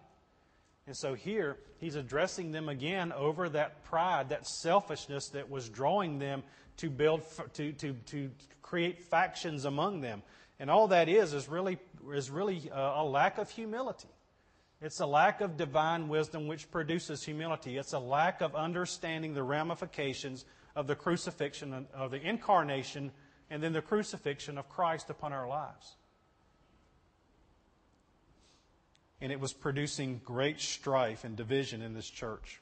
and 0.86 0.96
so 0.96 1.14
here, 1.14 1.56
he's 1.78 1.96
addressing 1.96 2.52
them 2.52 2.68
again 2.68 3.12
over 3.12 3.48
that 3.50 3.84
pride, 3.84 4.28
that 4.28 4.46
selfishness 4.46 5.28
that 5.28 5.50
was 5.50 5.68
drawing 5.68 6.18
them 6.18 6.42
to 6.78 6.90
build, 6.90 7.22
to, 7.54 7.72
to, 7.72 7.94
to 8.06 8.30
create 8.60 9.00
factions 9.00 9.64
among 9.64 10.02
them. 10.02 10.22
And 10.58 10.70
all 10.70 10.88
that 10.88 11.08
is, 11.08 11.32
is 11.32 11.48
really, 11.48 11.78
is 12.12 12.30
really 12.30 12.70
uh, 12.70 13.02
a 13.02 13.04
lack 13.04 13.38
of 13.38 13.48
humility. 13.48 14.08
It's 14.82 15.00
a 15.00 15.06
lack 15.06 15.40
of 15.40 15.56
divine 15.56 16.08
wisdom 16.08 16.46
which 16.46 16.70
produces 16.70 17.24
humility. 17.24 17.78
It's 17.78 17.94
a 17.94 17.98
lack 17.98 18.42
of 18.42 18.54
understanding 18.54 19.32
the 19.32 19.42
ramifications 19.42 20.44
of 20.76 20.86
the 20.86 20.94
crucifixion, 20.94 21.86
of 21.94 22.10
the 22.10 22.20
incarnation, 22.20 23.10
and 23.48 23.62
then 23.62 23.72
the 23.72 23.80
crucifixion 23.80 24.58
of 24.58 24.68
Christ 24.68 25.08
upon 25.08 25.32
our 25.32 25.48
lives. 25.48 25.96
And 29.20 29.32
it 29.32 29.40
was 29.40 29.52
producing 29.52 30.20
great 30.24 30.60
strife 30.60 31.24
and 31.24 31.36
division 31.36 31.82
in 31.82 31.94
this 31.94 32.08
church 32.08 32.60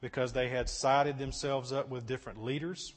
because 0.00 0.32
they 0.32 0.48
had 0.48 0.68
sided 0.68 1.18
themselves 1.18 1.72
up 1.72 1.88
with 1.88 2.06
different 2.06 2.42
leaders. 2.42 2.94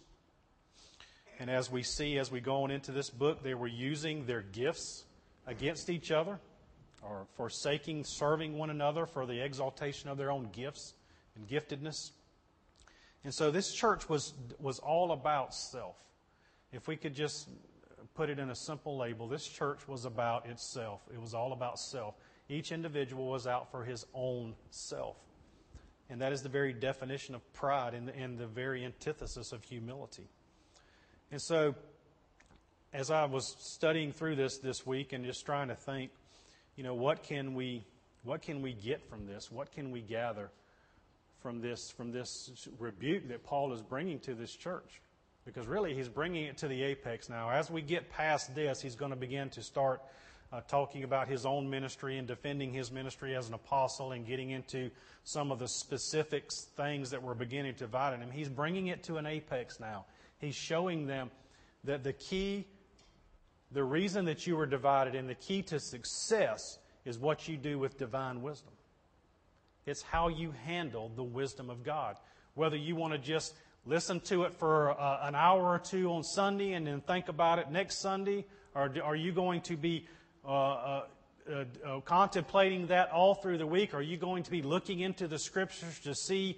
And 1.39 1.49
as 1.49 1.71
we 1.71 1.81
see 1.81 2.17
as 2.19 2.31
we 2.31 2.39
go 2.39 2.63
on 2.63 2.71
into 2.71 2.91
this 2.91 3.10
book, 3.10 3.43
they 3.43 3.55
were 3.55 3.67
using 3.67 4.25
their 4.25 4.41
gifts 4.41 5.05
against 5.47 5.89
each 5.89 6.12
other 6.12 6.39
or 7.01 7.25
forsaking 7.36 8.03
serving 8.03 8.57
one 8.57 8.69
another 8.69 9.05
for 9.07 9.25
the 9.25 9.43
exaltation 9.43 10.10
of 10.10 10.17
their 10.17 10.31
own 10.31 10.49
gifts 10.51 10.93
and 11.36 11.47
giftedness. 11.47 12.12
And 13.23 13.34
so 13.34 13.49
this 13.51 13.73
church 13.73 14.07
was, 14.07 14.34
was 14.60 14.79
all 14.79 15.12
about 15.12 15.53
self. 15.53 15.95
If 16.71 16.88
we 16.88 16.95
could 16.95 17.15
just 17.15 17.49
put 18.13 18.30
it 18.30 18.39
in 18.39 18.50
a 18.50 18.56
simple 18.56 18.97
label, 18.97 19.28
this 19.28 19.47
church 19.47 19.88
was 19.88 20.06
about 20.06 20.47
itself. 20.47 21.02
It 21.13 21.21
was 21.21 21.34
all 21.34 21.54
about 21.54 21.80
self. 21.80 22.15
Each 22.50 22.71
individual 22.71 23.28
was 23.28 23.47
out 23.47 23.71
for 23.71 23.84
his 23.84 24.06
own 24.13 24.56
self. 24.69 25.17
And 26.10 26.21
that 26.21 26.34
is 26.34 26.41
the 26.41 26.50
very 26.50 26.74
definition 26.74 27.36
of 27.36 27.54
pride 27.54 27.93
and 27.93 28.08
the, 28.08 28.15
and 28.15 28.38
the 28.38 28.47
very 28.47 28.84
antithesis 28.84 29.54
of 29.54 29.63
humility. 29.63 30.28
And 31.32 31.41
so, 31.41 31.76
as 32.93 33.10
I 33.10 33.24
was 33.26 33.56
studying 33.60 34.12
through 34.12 34.36
this 34.36 34.58
this 34.58 34.86
week 34.86 35.13
and 35.13 35.24
just 35.24 35.45
trying 35.45 35.69
to 35.69 35.76
think, 35.76 36.12
you 36.76 36.84
know, 36.84 36.93
what 36.93 37.24
can 37.24 37.54
we, 37.54 37.86
what 38.24 38.41
can 38.41 38.62
we 38.62 38.74
get 38.74 39.08
from 39.10 39.26
this? 39.26 39.50
What 39.50 39.71
can 39.71 39.91
we 39.91 40.02
gather 40.02 40.52
from 41.41 41.62
this, 41.62 41.89
from 41.89 42.12
this 42.12 42.67
rebuke 42.78 43.30
that 43.30 43.45
Paul 43.45 43.71
is 43.71 43.82
bringing 43.82 44.19
to 44.19 44.34
this 44.34 44.54
church? 44.54 45.02
Because 45.45 45.67
really, 45.67 45.95
he's 45.95 46.10
bringing 46.10 46.45
it 46.45 46.58
to 46.58 46.67
the 46.67 46.84
apex 46.84 47.30
now. 47.30 47.49
As 47.49 47.71
we 47.71 47.82
get 47.82 48.10
past 48.10 48.54
this, 48.54 48.82
he's 48.82 48.95
going 48.95 49.12
to 49.12 49.17
begin 49.17 49.49
to 49.51 49.63
start 49.63 50.01
uh, 50.54 50.62
talking 50.67 51.04
about 51.04 51.27
his 51.27 51.45
own 51.45 51.69
ministry 51.69 52.17
and 52.17 52.27
defending 52.27 52.71
his 52.73 52.91
ministry 52.91 53.36
as 53.36 53.47
an 53.47 53.54
apostle 53.54 54.12
and 54.12 54.27
getting 54.27 54.51
into 54.51 54.91
some 55.23 55.51
of 55.51 55.60
the 55.60 55.67
specific 55.67 56.51
things 56.75 57.10
that 57.12 57.23
were 57.23 57.34
beginning 57.34 57.73
to 57.73 57.80
divide 57.80 58.19
him. 58.19 58.30
He's 58.32 58.49
bringing 58.49 58.88
it 58.88 59.04
to 59.04 59.17
an 59.17 59.25
apex 59.25 59.80
now. 59.80 60.06
He's 60.39 60.56
showing 60.56 61.08
them 61.08 61.32
that 61.86 62.04
the 62.04 62.13
key, 62.13 62.65
the 63.71 63.84
reason 63.84 64.25
that 64.25 64.45
you 64.45 64.56
were 64.56 64.65
divided 64.65 65.15
and 65.15 65.30
the 65.30 65.36
key 65.36 65.62
to 65.63 65.80
success 65.80 66.77
is 67.06 67.17
what 67.17 67.47
you 67.47 67.58
do 67.58 67.80
with 67.80 67.97
divine 67.97 68.41
wisdom. 68.41 68.73
It's 69.86 70.01
how 70.01 70.27
you 70.27 70.54
handle 70.65 71.12
the 71.15 71.23
wisdom 71.23 71.69
of 71.69 71.84
God. 71.84 72.15
Whether 72.54 72.77
you 72.77 72.95
want 72.95 73.13
to 73.13 73.19
just 73.19 73.56
listen 73.85 74.19
to 74.21 74.43
it 74.43 74.53
for 74.53 74.91
uh, 74.91 75.27
an 75.27 75.35
hour 75.35 75.63
or 75.63 75.79
two 75.79 76.11
on 76.11 76.23
Sunday 76.23 76.73
and 76.73 76.85
then 76.85 77.01
think 77.01 77.27
about 77.27 77.59
it 77.59 77.71
next 77.71 78.01
Sunday? 78.01 78.45
Or 78.75 78.91
are 79.03 79.15
you 79.15 79.31
going 79.31 79.61
to 79.61 79.75
be 79.75 80.07
uh, 80.45 80.47
uh, 80.47 81.03
uh, 81.49 81.63
uh, 81.85 81.99
contemplating 82.01 82.87
that 82.87 83.11
all 83.11 83.35
through 83.35 83.57
the 83.57 83.67
week? 83.67 83.93
Are 83.93 84.01
you 84.01 84.17
going 84.17 84.43
to 84.43 84.51
be 84.51 84.61
looking 84.61 84.99
into 84.99 85.27
the 85.27 85.39
scriptures 85.39 85.99
to 86.01 86.15
see 86.15 86.57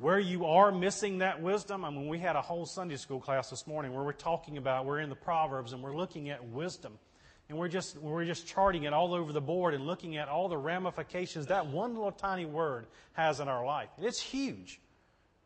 Where 0.00 0.20
you 0.20 0.46
are 0.46 0.70
missing 0.70 1.18
that 1.18 1.42
wisdom, 1.42 1.84
I 1.84 1.90
mean, 1.90 2.06
we 2.06 2.20
had 2.20 2.36
a 2.36 2.40
whole 2.40 2.66
Sunday 2.66 2.94
school 2.96 3.18
class 3.18 3.50
this 3.50 3.66
morning 3.66 3.92
where 3.92 4.04
we're 4.04 4.12
talking 4.12 4.56
about, 4.56 4.86
we're 4.86 5.00
in 5.00 5.08
the 5.08 5.16
Proverbs 5.16 5.72
and 5.72 5.82
we're 5.82 5.96
looking 5.96 6.30
at 6.30 6.44
wisdom. 6.44 6.92
And 7.48 7.58
we're 7.58 7.68
just, 7.68 7.96
we're 7.96 8.24
just 8.24 8.46
charting 8.46 8.84
it 8.84 8.92
all 8.92 9.12
over 9.12 9.32
the 9.32 9.40
board 9.40 9.74
and 9.74 9.86
looking 9.86 10.16
at 10.16 10.28
all 10.28 10.48
the 10.48 10.56
ramifications 10.56 11.46
that 11.46 11.66
one 11.66 11.94
little 11.94 12.12
tiny 12.12 12.44
word 12.44 12.86
has 13.14 13.40
in 13.40 13.48
our 13.48 13.66
life. 13.66 13.88
And 13.96 14.06
it's 14.06 14.20
huge. 14.20 14.80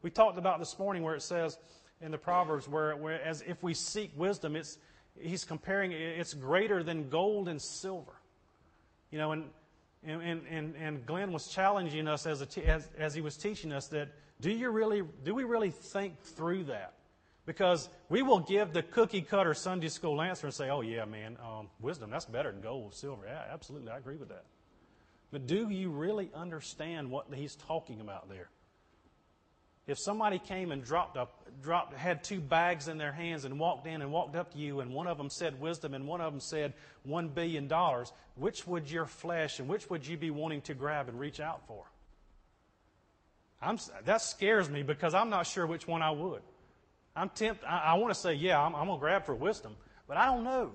We 0.03 0.11
talked 0.11 0.39
about 0.39 0.59
this 0.59 0.79
morning 0.79 1.03
where 1.03 1.15
it 1.15 1.23
says 1.23 1.59
in 2.01 2.11
the 2.11 2.19
Proverbs, 2.19 2.69
where, 2.69 2.97
where 2.97 3.23
as 3.23 3.43
if 3.43 3.63
we 3.63 3.75
seek 3.75 4.11
wisdom, 4.17 4.57
it's, 4.57 4.79
he's 5.19 5.45
comparing 5.45 5.93
it's 5.93 6.35
greater 6.35 6.83
than 6.83 7.09
gold 7.09 7.49
and 7.49 7.63
silver. 7.63 8.13
You 9.11 9.19
know, 9.19 9.33
and, 9.33 9.45
and, 10.05 10.43
and, 10.51 10.75
and 10.77 11.07
Glenn 11.07 11.33
was 11.33 11.49
challenging 11.49 12.09
us 12.09 12.27
as, 12.27 12.43
a 12.43 12.69
as, 12.69 12.89
as 12.99 13.15
he 13.15 13.21
was 13.21 13.37
teaching 13.37 13.73
us 13.73 13.87
that 13.89 14.09
do, 14.41 14.51
you 14.51 14.71
really, 14.71 15.03
do 15.25 15.35
we 15.35 15.45
really 15.45 15.71
think 15.71 16.21
through 16.21 16.65
that? 16.65 16.95
Because 17.47 17.89
we 18.09 18.23
will 18.23 18.41
give 18.41 18.73
the 18.73 18.83
cookie 18.83 19.23
cutter 19.23 19.55
Sunday 19.55 19.89
school 19.89 20.21
answer 20.21 20.47
and 20.47 20.55
say, 20.55 20.71
oh, 20.71 20.81
yeah, 20.81 21.05
man, 21.05 21.37
um, 21.43 21.69
wisdom, 21.81 22.11
that's 22.11 22.25
better 22.25 22.51
than 22.51 22.61
gold, 22.61 22.95
silver. 22.95 23.25
Yeah, 23.27 23.43
absolutely, 23.53 23.91
I 23.91 23.99
agree 23.99 24.17
with 24.17 24.29
that. 24.29 24.45
But 25.31 25.47
do 25.47 25.69
you 25.69 25.91
really 25.91 26.31
understand 26.35 27.11
what 27.11 27.27
he's 27.33 27.55
talking 27.55 28.01
about 28.01 28.29
there? 28.29 28.49
If 29.87 29.99
somebody 29.99 30.39
came 30.39 30.71
and 30.71 30.85
dropped 30.85 31.17
up, 31.17 31.45
dropped, 31.61 31.95
had 31.95 32.23
two 32.23 32.41
bags 32.41 32.87
in 32.87 32.99
their 32.99 33.13
hands 33.13 33.45
and 33.45 33.59
walked 33.59 33.87
in 33.87 34.01
and 34.01 34.13
walked 34.13 34.37
up 34.37 34.53
to 34.53 34.59
you, 34.59 34.81
and 34.81 34.93
one 34.93 35.07
of 35.07 35.19
them 35.19 35.29
said 35.29 35.61
wisdom 35.61 35.95
and 35.95 36.07
one 36.07 36.21
of 36.21 36.33
them 36.33 36.41
said 36.41 36.75
one 37.03 37.29
billion 37.29 37.67
dollars, 37.67 38.13
which 38.37 38.67
would 38.67 38.91
your 38.91 39.07
flesh 39.07 39.59
and 39.59 39.69
which 39.69 39.91
would 39.91 40.07
you 40.07 40.17
be 40.17 40.31
wanting 40.31 40.61
to 40.63 40.75
grab 40.75 41.09
and 41.09 41.19
reach 41.19 41.41
out 41.41 41.67
for? 41.67 41.85
I'm, 43.61 43.79
that 44.05 44.23
scares 44.23 44.69
me 44.71 44.83
because 44.83 45.15
I'm 45.15 45.31
not 45.31 45.47
sure 45.47 45.67
which 45.67 45.87
one 45.87 46.03
I 46.03 46.11
would. 46.11 46.43
I'm 47.15 47.29
tempted, 47.29 47.67
I, 47.67 47.79
I 47.79 47.95
want 47.95 48.15
to 48.15 48.19
say, 48.19 48.35
yeah, 48.35 48.61
I'm, 48.61 48.75
I'm 48.75 48.87
going 48.87 48.99
to 48.99 49.01
grab 49.01 49.27
for 49.27 49.35
wisdom, 49.35 49.75
but 50.09 50.17
I 50.17 50.27
don't 50.27 50.45
know. 50.45 50.73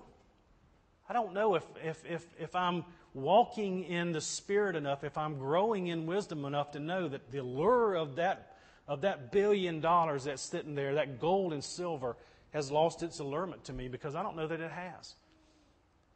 I 1.10 1.14
don't 1.14 1.34
know 1.34 1.56
if, 1.56 1.64
if, 1.84 2.04
if, 2.06 2.26
if 2.40 2.56
I'm 2.56 2.84
walking 3.14 3.86
in 3.86 4.12
the 4.12 4.22
Spirit 4.22 4.76
enough, 4.76 5.04
if 5.04 5.18
I'm 5.18 5.38
growing 5.40 5.88
in 5.88 6.06
wisdom 6.06 6.46
enough 6.46 6.72
to 6.72 6.80
know 6.80 7.08
that 7.08 7.32
the 7.32 7.42
lure 7.42 7.96
of 7.96 8.18
that, 8.18 8.57
of 8.88 9.02
that 9.02 9.32
billion 9.32 9.82
dollars 9.82 10.24
that's 10.26 10.42
sitting 10.42 10.76
there, 10.76 10.96
that 10.96 11.20
gold 11.20 11.54
and 11.54 11.64
silver, 11.64 12.16
has 12.54 12.72
lost 12.72 13.04
its 13.04 13.20
allurement 13.20 13.66
to 13.66 13.74
me 13.74 13.88
because 13.88 14.16
I 14.16 14.24
don't 14.24 14.36
know 14.36 14.48
that 14.48 14.62
it 14.62 14.72
has. 14.72 15.16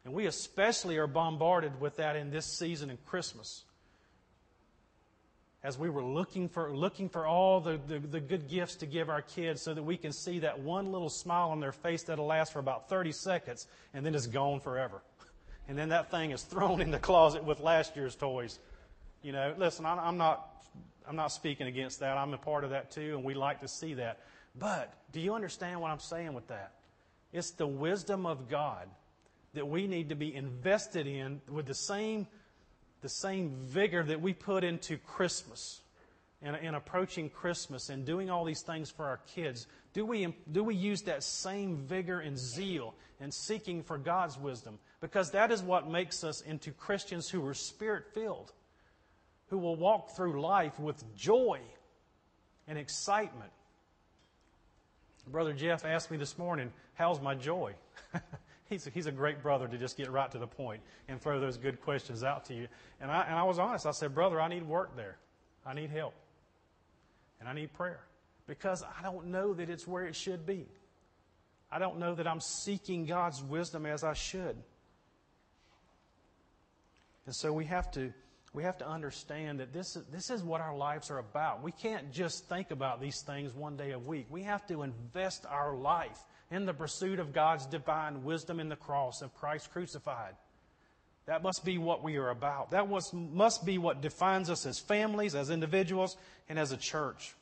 And 0.04 0.14
we 0.14 0.26
especially 0.26 0.96
are 0.96 1.06
bombarded 1.06 1.80
with 1.80 1.96
that 1.96 2.16
in 2.16 2.30
this 2.30 2.46
season 2.46 2.90
in 2.90 2.98
Christmas 3.06 3.64
as 5.64 5.78
we 5.78 5.88
were 5.88 6.02
looking 6.02 6.48
for, 6.48 6.74
looking 6.74 7.08
for 7.08 7.24
all 7.24 7.60
the, 7.60 7.78
the, 7.86 8.00
the, 8.00 8.20
good 8.20 8.48
gifts 8.48 8.74
to 8.76 8.86
give 8.86 9.08
our 9.08 9.22
kids 9.22 9.62
so 9.62 9.72
that 9.72 9.82
we 9.82 9.96
can 9.96 10.12
see 10.12 10.40
that 10.40 10.58
one 10.58 10.90
little 10.90 11.08
smile 11.08 11.50
on 11.50 11.60
their 11.60 11.70
face 11.70 12.02
that'll 12.02 12.26
last 12.26 12.52
for 12.52 12.58
about 12.58 12.88
30 12.88 13.12
seconds 13.12 13.68
and 13.94 14.04
then 14.04 14.14
it's 14.14 14.26
gone 14.26 14.60
forever. 14.60 15.02
And 15.68 15.78
then 15.78 15.90
that 15.90 16.10
thing 16.10 16.32
is 16.32 16.42
thrown 16.42 16.80
in 16.80 16.90
the 16.90 16.98
closet 16.98 17.44
with 17.44 17.60
last 17.60 17.94
year's 17.94 18.16
toys. 18.16 18.58
You 19.22 19.32
know, 19.32 19.54
listen, 19.56 19.86
I'm 19.86 20.18
not, 20.18 20.64
I'm 21.08 21.16
not 21.16 21.32
speaking 21.32 21.66
against 21.66 22.00
that. 22.00 22.16
I'm 22.16 22.34
a 22.34 22.38
part 22.38 22.64
of 22.64 22.70
that 22.70 22.90
too, 22.90 23.14
and 23.16 23.24
we 23.24 23.34
like 23.34 23.60
to 23.60 23.68
see 23.68 23.94
that. 23.94 24.20
But 24.58 24.92
do 25.12 25.20
you 25.20 25.34
understand 25.34 25.80
what 25.80 25.90
I'm 25.90 26.00
saying 26.00 26.34
with 26.34 26.48
that? 26.48 26.72
It's 27.32 27.52
the 27.52 27.66
wisdom 27.66 28.26
of 28.26 28.48
God 28.50 28.88
that 29.54 29.66
we 29.66 29.86
need 29.86 30.08
to 30.10 30.14
be 30.14 30.34
invested 30.34 31.06
in 31.06 31.40
with 31.50 31.66
the 31.66 31.74
same 31.74 32.26
the 33.02 33.08
same 33.08 33.50
vigor 33.50 34.04
that 34.04 34.20
we 34.20 34.32
put 34.32 34.62
into 34.64 34.96
Christmas 34.96 35.80
and, 36.40 36.56
and 36.56 36.74
approaching 36.74 37.28
Christmas 37.28 37.88
and 37.88 38.04
doing 38.04 38.30
all 38.30 38.44
these 38.44 38.62
things 38.62 38.90
for 38.90 39.06
our 39.06 39.20
kids, 39.34 39.66
do 39.92 40.06
we, 40.06 40.34
do 40.50 40.64
we 40.64 40.74
use 40.74 41.02
that 41.02 41.22
same 41.22 41.76
vigor 41.76 42.20
and 42.20 42.38
zeal 42.38 42.94
in 43.20 43.30
seeking 43.30 43.82
for 43.82 43.98
God's 43.98 44.38
wisdom? 44.38 44.78
Because 45.00 45.32
that 45.32 45.50
is 45.50 45.62
what 45.62 45.90
makes 45.90 46.24
us 46.24 46.40
into 46.42 46.70
Christians 46.70 47.28
who 47.28 47.44
are 47.46 47.54
spirit 47.54 48.04
filled, 48.14 48.52
who 49.52 49.58
will 49.58 49.76
walk 49.76 50.16
through 50.16 50.40
life 50.40 50.80
with 50.80 51.04
joy 51.14 51.60
and 52.66 52.78
excitement. 52.78 53.52
Brother 55.26 55.52
Jeff 55.52 55.84
asked 55.84 56.10
me 56.10 56.16
this 56.16 56.38
morning, 56.38 56.72
How's 56.94 57.20
my 57.20 57.34
joy? 57.34 57.74
he's 58.70 58.86
a, 58.86 58.90
he's 58.90 59.04
a 59.04 59.12
great 59.12 59.42
brother 59.42 59.68
to 59.68 59.76
just 59.76 59.98
get 59.98 60.10
right 60.10 60.30
to 60.30 60.38
the 60.38 60.46
point 60.46 60.80
and 61.06 61.20
throw 61.20 61.38
those 61.38 61.58
good 61.58 61.82
questions 61.82 62.24
out 62.24 62.46
to 62.46 62.54
you. 62.54 62.66
And 62.98 63.10
I, 63.10 63.24
and 63.24 63.34
I 63.34 63.42
was 63.42 63.58
honest. 63.58 63.84
I 63.84 63.90
said, 63.90 64.14
Brother, 64.14 64.40
I 64.40 64.48
need 64.48 64.66
work 64.66 64.96
there. 64.96 65.18
I 65.66 65.74
need 65.74 65.90
help. 65.90 66.14
And 67.38 67.46
I 67.46 67.52
need 67.52 67.74
prayer 67.74 68.00
because 68.46 68.82
I 68.82 69.02
don't 69.02 69.26
know 69.26 69.52
that 69.52 69.68
it's 69.68 69.86
where 69.86 70.06
it 70.06 70.16
should 70.16 70.46
be. 70.46 70.66
I 71.70 71.78
don't 71.78 71.98
know 71.98 72.14
that 72.14 72.26
I'm 72.26 72.40
seeking 72.40 73.04
God's 73.04 73.42
wisdom 73.42 73.84
as 73.84 74.02
I 74.02 74.14
should. 74.14 74.56
And 77.26 77.34
so 77.34 77.52
we 77.52 77.66
have 77.66 77.90
to 77.90 78.14
we 78.54 78.64
have 78.64 78.76
to 78.78 78.88
understand 78.88 79.60
that 79.60 79.72
this 79.72 79.96
is, 79.96 80.04
this 80.12 80.28
is 80.28 80.42
what 80.42 80.60
our 80.60 80.76
lives 80.76 81.10
are 81.10 81.18
about. 81.18 81.62
We 81.62 81.72
can't 81.72 82.12
just 82.12 82.48
think 82.48 82.70
about 82.70 83.00
these 83.00 83.22
things 83.22 83.54
one 83.54 83.76
day 83.76 83.92
a 83.92 83.98
week. 83.98 84.26
We 84.28 84.42
have 84.42 84.66
to 84.66 84.82
invest 84.82 85.46
our 85.48 85.74
life 85.74 86.18
in 86.50 86.66
the 86.66 86.74
pursuit 86.74 87.18
of 87.18 87.32
God's 87.32 87.64
divine 87.64 88.24
wisdom 88.24 88.60
in 88.60 88.68
the 88.68 88.76
cross 88.76 89.22
of 89.22 89.34
Christ 89.34 89.72
crucified. 89.72 90.34
That 91.24 91.42
must 91.42 91.64
be 91.64 91.78
what 91.78 92.02
we 92.02 92.16
are 92.16 92.28
about. 92.28 92.72
That 92.72 92.88
was, 92.88 93.10
must 93.14 93.64
be 93.64 93.78
what 93.78 94.02
defines 94.02 94.50
us 94.50 94.66
as 94.66 94.78
families, 94.78 95.34
as 95.34 95.48
individuals, 95.48 96.18
and 96.48 96.58
as 96.58 96.72
a 96.72 96.76
church. 96.76 97.34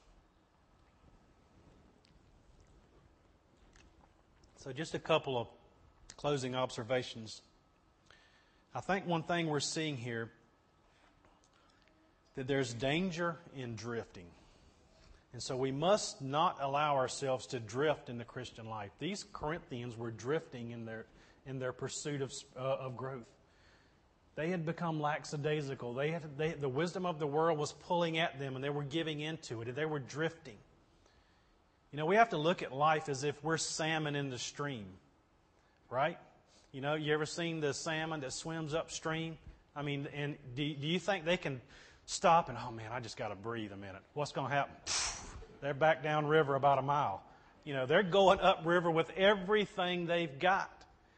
So, 4.59 4.73
just 4.73 4.95
a 4.95 4.99
couple 4.99 5.39
of 5.39 5.49
closing 6.19 6.55
observations. 6.55 7.41
I 8.75 8.81
think 8.81 9.07
one 9.07 9.23
thing 9.23 9.47
we're 9.47 9.59
seeing 9.59 9.97
here 9.97 10.31
that 12.37 12.47
there's 12.47 12.73
danger 12.73 13.37
in 13.57 13.75
drifting. 13.77 14.27
And 15.33 15.43
so 15.43 15.57
we 15.57 15.71
must 15.71 16.21
not 16.21 16.59
allow 16.61 16.97
ourselves 16.97 17.47
to 17.49 17.61
drift 17.61 18.09
in 18.09 18.19
the 18.19 18.25
Christian 18.25 18.69
life. 18.69 18.91
These 18.99 19.25
Corinthians 19.33 19.97
were 19.97 20.11
drifting 20.11 20.73
in 20.73 20.85
their, 20.85 21.07
in 21.47 21.59
their 21.59 21.73
pursuit 21.73 22.21
of, 22.21 22.33
uh, 22.57 22.61
of 22.61 22.97
growth. 22.97 23.29
They 24.35 24.49
had 24.49 24.65
become 24.65 25.01
lackadaisical. 25.01 25.95
They 25.95 26.11
had, 26.11 26.39
they, 26.39 26.53
the 26.53 26.69
wisdom 26.69 27.07
of 27.07 27.19
the 27.19 27.27
world 27.27 27.59
was 27.59 27.73
pulling 27.73 28.19
at 28.19 28.39
them 28.39 28.55
and 28.55 28.65
they 28.65 28.71
were 28.71 28.85
giving 28.85 29.21
into 29.21 29.61
it. 29.61 29.75
They 29.75 29.85
were 29.85 29.99
drifting. 29.99 30.57
You 31.93 31.99
know, 31.99 32.07
we 32.07 32.17
have 32.17 32.31
to 32.31 32.39
look 32.39 32.63
at 32.63 32.73
life 32.73 33.09
as 33.09 33.25
if 33.25 33.43
we're 33.43 33.57
salmon 33.57 34.15
in 34.15 34.31
the 34.31 34.39
stream, 34.39 34.87
right? 35.91 36.19
You 36.73 36.81
know, 36.81 36.95
you 36.95 37.13
ever 37.13 37.27
seen 37.27 37.61
the 37.61 37.75
salmon 37.75 38.21
that 38.21 38.33
swims 38.33 38.75
upstream? 38.75 39.37
I 39.75 39.83
mean, 39.83 40.09
and 40.15 40.37
do, 40.55 40.75
do 40.75 40.87
you 40.87 41.01
think 41.01 41.25
they 41.25 41.37
can 41.37 41.61
stop 42.11 42.49
and, 42.49 42.59
oh 42.59 42.73
man, 42.73 42.91
I 42.93 43.01
just 43.01 43.17
got 43.17 43.29
to 43.29 43.37
breathe 43.37 43.73
a 43.73 43.77
minute. 43.77 44.03
What's 44.15 44.33
going 44.33 44.51
to 44.51 44.55
happen? 44.55 44.75
They're 45.63 45.75
back 45.75 46.03
down 46.03 46.27
river 46.27 46.55
about 46.57 46.79
a 46.79 46.83
mile. 46.83 47.23
You 47.65 47.75
know, 47.75 47.87
they're 47.87 48.03
going 48.03 48.41
upriver 48.41 48.91
with 48.91 49.11
everything 49.17 50.07
they've 50.07 50.39
got 50.39 50.71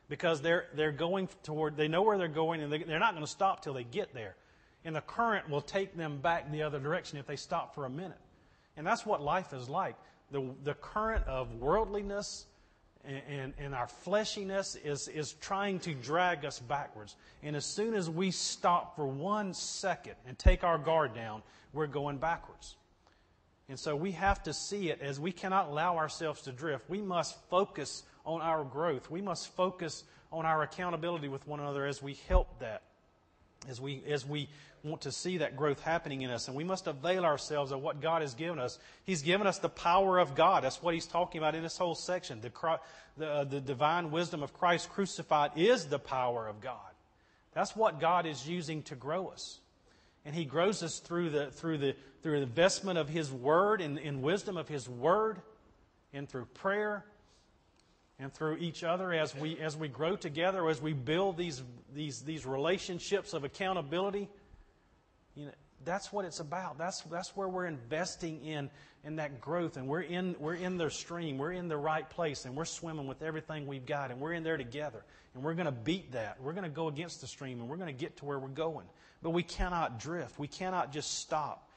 because 0.09 0.43
they're, 0.43 0.67
they're 0.75 0.93
going 0.93 1.29
toward, 1.43 1.77
they 1.77 1.89
know 1.89 2.03
where 2.03 2.19
they're 2.19 2.29
going 2.29 2.61
and 2.61 2.71
they, 2.71 2.83
they're 2.83 2.99
not 2.99 3.15
going 3.15 3.25
to 3.25 3.31
stop 3.31 3.63
till 3.63 3.73
they 3.73 3.85
get 3.85 4.13
there. 4.13 4.35
And 4.85 4.95
the 4.95 5.01
current 5.01 5.49
will 5.49 5.61
take 5.61 5.97
them 5.97 6.19
back 6.19 6.51
the 6.51 6.63
other 6.63 6.81
direction 6.81 7.19
if 7.19 7.27
they 7.27 7.37
stop 7.37 7.75
for 7.75 7.87
a 7.87 7.91
minute. 7.91 8.19
And 8.77 8.87
that's 8.87 9.07
what 9.07 9.23
life 9.23 9.53
is 9.53 9.69
like. 9.69 9.97
The, 10.31 10.45
the 10.65 10.75
current 10.75 11.27
of 11.27 11.55
worldliness 11.55 12.47
and, 13.05 13.23
and, 13.29 13.53
and, 13.59 13.75
our 13.75 13.89
fleshiness 14.05 14.77
is, 14.85 15.09
is 15.09 15.33
trying 15.35 15.81
to 15.81 15.95
drag 15.95 16.45
us 16.45 16.61
backwards. 16.61 17.17
And 17.43 17.57
as 17.57 17.65
soon 17.65 17.95
as 17.95 18.09
we 18.09 18.31
stop 18.31 18.95
for 18.95 19.07
one 19.07 19.55
second 19.55 20.15
and 20.27 20.39
take 20.39 20.63
our 20.63 20.79
guard 20.79 21.15
down, 21.15 21.43
we're 21.73 21.89
going 21.89 22.19
backwards. 22.19 22.77
And 23.69 23.79
so 23.79 23.97
we 23.97 24.13
have 24.13 24.43
to 24.45 24.53
see 24.53 24.91
it 24.91 25.01
as 25.01 25.19
we 25.19 25.33
cannot 25.33 25.69
allow 25.69 25.97
ourselves 25.97 26.43
to 26.43 26.53
drift. 26.53 26.89
We 26.89 27.01
must 27.01 27.37
focus 27.49 28.03
on 28.25 28.41
our 28.41 28.65
growth. 28.65 29.11
We 29.11 29.23
must 29.23 29.49
focus 29.49 30.05
on 30.31 30.47
our 30.47 30.63
accountability 30.63 31.29
with 31.29 31.47
one 31.47 31.61
another 31.61 31.87
as 31.87 32.03
we 32.03 32.15
help 32.29 32.61
that, 32.61 32.83
as 33.69 33.81
we, 33.81 34.03
as 34.09 34.27
we 34.27 34.49
want 34.85 35.03
to 35.03 35.13
see 35.13 35.39
that 35.39 35.57
growth 35.57 35.81
happening 35.81 36.23
in 36.23 36.31
us. 36.31 36.49
And 36.49 36.57
we 36.57 36.65
must 36.65 36.87
avail 36.87 37.25
ourselves 37.25 37.71
of 37.71 37.81
what 37.81 38.01
God 38.01 38.23
has 38.23 38.35
given 38.35 38.59
us. 38.59 38.79
He's 39.05 39.23
given 39.23 39.47
us 39.47 39.59
the 39.59 39.69
power 39.69 40.19
of 40.19 40.35
God. 40.35 40.65
That's 40.65 40.83
what 40.83 40.95
he's 40.95 41.07
talking 41.07 41.39
about 41.39 41.55
in 41.55 41.63
this 41.63 41.79
whole 41.79 41.95
section. 41.95 42.41
The, 42.41 42.79
the, 43.17 43.29
uh, 43.29 43.45
the 43.45 43.61
divine 43.61 44.11
wisdom 44.11 44.43
of 44.43 44.53
Christ 44.53 44.91
crucified 44.91 45.53
is 45.57 45.87
the 45.87 45.99
power 45.99 46.49
of 46.49 46.61
God. 46.61 46.79
That's 47.53 47.77
what 47.77 48.01
God 48.01 48.27
is 48.27 48.49
using 48.49 48.83
to 48.85 48.97
grow 48.97 49.29
us. 49.29 49.61
And 50.25 50.35
he 50.35 50.45
grows 50.45 50.83
us 50.83 50.99
through 50.99 51.31
the, 51.31 51.51
through 51.51 51.79
the, 51.79 51.97
through 52.23 52.41
the 52.41 52.47
investment 52.47 52.99
of 52.99 53.09
his 53.09 53.31
word 53.31 53.81
and 53.81 53.99
in 53.99 54.23
wisdom 54.23 54.57
of 54.57 54.69
his 54.69 54.89
word 54.89 55.41
and 56.13 56.29
through 56.29 56.47
prayer 56.47 57.05
and 58.19 58.33
through 58.33 58.57
each 58.59 58.85
other 58.85 59.13
as 59.13 59.35
we, 59.35 59.59
as 59.59 59.77
we 59.77 59.89
grow 59.89 60.15
together, 60.15 60.69
as 60.69 60.81
we 60.81 60.93
build 60.93 61.37
these, 61.37 61.63
these, 61.95 62.21
these 62.23 62.47
relationships 62.47 63.33
of 63.33 63.43
accountability. 63.43 64.29
You 65.35 65.47
know, 65.47 65.53
That's 65.85 66.13
what 66.13 66.25
it's 66.25 66.41
about. 66.41 66.79
That's, 66.79 67.01
that's 67.03 67.37
where 67.37 67.49
we're 67.49 67.67
investing 67.67 68.45
in, 68.45 68.71
in 69.05 69.17
that 69.17 69.41
growth. 69.41 69.77
And 69.77 69.89
we're 69.89 70.03
in, 70.03 70.37
we're 70.39 70.55
in 70.55 70.77
the 70.77 70.91
stream. 70.91 71.39
We're 71.39 71.53
in 71.53 71.69
the 71.69 71.77
right 71.77 72.09
place. 72.09 72.45
And 72.45 72.55
we're 72.55 72.65
swimming 72.65 73.07
with 73.07 73.23
everything 73.23 73.67
we've 73.67 73.87
got. 73.87 74.11
And 74.11 74.21
we're 74.21 74.33
in 74.33 74.43
there 74.43 74.57
together. 74.57 75.05
And 75.35 75.43
we're 75.43 75.55
going 75.55 75.67
to 75.67 75.73
beat 75.73 76.13
that. 76.13 76.41
We're 76.41 76.53
going 76.53 76.65
to 76.65 76.71
go 76.71 76.89
against 76.89 77.21
the 77.21 77.27
stream. 77.27 77.61
And 77.61 77.69
we're 77.69 77.79
going 77.79 77.95
to 77.95 77.99
get 77.99 78.17
to 78.19 78.25
where 78.25 78.39
we're 78.39 78.49
going. 78.49 78.87
But 79.23 79.31
we 79.31 79.43
cannot 79.43 79.99
drift. 79.99 80.39
We 80.39 80.49
cannot 80.49 80.93
just 80.93 81.19
stop. 81.19 81.69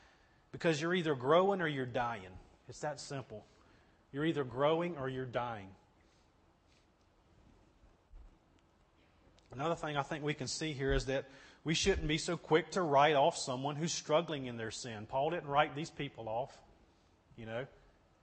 Because 0.51 0.81
you're 0.81 0.93
either 0.93 1.15
growing 1.15 1.61
or 1.61 1.67
you're 1.67 1.85
dying. 1.85 2.21
It's 2.67 2.79
that 2.79 2.99
simple. 2.99 3.45
You're 4.11 4.25
either 4.25 4.43
growing 4.43 4.97
or 4.97 5.09
you're 5.09 5.25
dying. 5.25 5.67
Another 9.53 9.75
thing 9.75 9.95
I 9.95 10.01
think 10.01 10.23
we 10.23 10.33
can 10.33 10.47
see 10.47 10.73
here 10.73 10.93
is 10.93 11.05
that 11.05 11.25
we 11.65 11.73
shouldn't 11.73 12.07
be 12.07 12.19
so 12.19 12.37
quick 12.37 12.71
to 12.71 12.81
write 12.81 13.15
off 13.15 13.35
someone 13.35 13.75
who's 13.75 13.91
struggling 13.91 14.45
in 14.45 14.55
their 14.55 14.71
sin. 14.71 15.07
Paul 15.09 15.31
didn't 15.31 15.49
write 15.49 15.75
these 15.75 15.89
people 15.89 16.29
off. 16.29 16.55
You 17.37 17.47
know, 17.47 17.65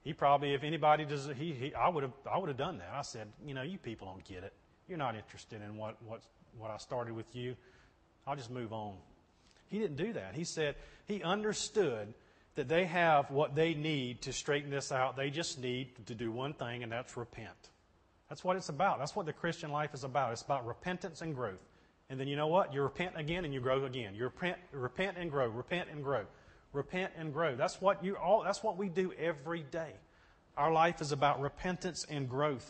he 0.03 0.13
probably, 0.13 0.53
if 0.53 0.63
anybody 0.63 1.05
does, 1.05 1.29
he, 1.37 1.53
he 1.53 1.75
I 1.75 1.89
would 1.89 2.03
have, 2.03 2.13
I 2.31 2.37
would 2.37 2.47
have 2.47 2.57
done 2.57 2.79
that. 2.79 2.89
I 2.93 3.01
said, 3.01 3.27
you 3.45 3.53
know, 3.53 3.61
you 3.61 3.77
people 3.77 4.07
don't 4.07 4.23
get 4.23 4.43
it. 4.43 4.53
You're 4.87 4.97
not 4.97 5.15
interested 5.15 5.61
in 5.61 5.77
what, 5.77 6.01
what, 6.03 6.21
what 6.57 6.71
I 6.71 6.77
started 6.77 7.13
with 7.13 7.35
you. 7.35 7.55
I'll 8.25 8.37
just 8.37 8.49
move 8.49 8.71
on. 8.71 8.95
He 9.67 9.77
didn't 9.77 9.97
do 9.97 10.13
that. 10.13 10.35
He 10.35 10.45
said 10.45 10.75
he 11.05 11.21
understood 11.21 12.13
that 12.55 12.69
they 12.69 12.85
have 12.85 13.29
what 13.29 13.55
they 13.55 13.73
need 13.73 14.21
to 14.21 14.31
straighten 14.31 14.69
this 14.69 14.91
out. 14.91 15.17
They 15.17 15.29
just 15.29 15.59
need 15.59 15.89
to 16.05 16.15
do 16.15 16.31
one 16.31 16.53
thing, 16.53 16.83
and 16.83 16.91
that's 16.91 17.17
repent. 17.17 17.49
That's 18.29 18.43
what 18.43 18.55
it's 18.55 18.69
about. 18.69 18.99
That's 18.99 19.15
what 19.15 19.25
the 19.25 19.33
Christian 19.33 19.71
life 19.71 19.93
is 19.93 20.03
about. 20.03 20.31
It's 20.31 20.43
about 20.43 20.65
repentance 20.65 21.21
and 21.21 21.35
growth. 21.35 21.59
And 22.09 22.19
then 22.19 22.27
you 22.27 22.35
know 22.35 22.47
what? 22.47 22.73
You 22.73 22.81
repent 22.81 23.13
again 23.15 23.45
and 23.45 23.53
you 23.53 23.59
grow 23.59 23.85
again. 23.85 24.13
You 24.15 24.25
repent, 24.25 24.57
repent 24.71 25.17
and 25.17 25.31
grow, 25.31 25.47
repent 25.47 25.89
and 25.91 26.03
grow, 26.03 26.25
repent 26.71 27.13
and 27.17 27.33
grow. 27.33 27.55
That's 27.55 27.81
what 27.81 28.03
you 28.03 28.15
all. 28.15 28.43
That's 28.43 28.61
what 28.61 28.77
we 28.77 28.89
do 28.89 29.13
every 29.17 29.63
day. 29.63 29.93
Our 30.57 30.71
life 30.71 31.01
is 31.01 31.11
about 31.11 31.41
repentance 31.41 32.05
and 32.09 32.29
growth. 32.29 32.69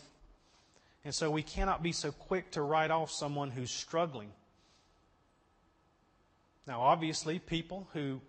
And 1.04 1.14
so 1.14 1.30
we 1.30 1.44
cannot 1.44 1.84
be 1.84 1.92
so 1.92 2.12
quick 2.12 2.52
to 2.52 2.62
write 2.62 2.92
off 2.92 3.12
someone 3.12 3.52
who's 3.52 3.72
struggling. 3.72 4.30
Now, 6.66 6.80
obviously, 6.82 7.40
people 7.40 7.90
who 7.94 8.22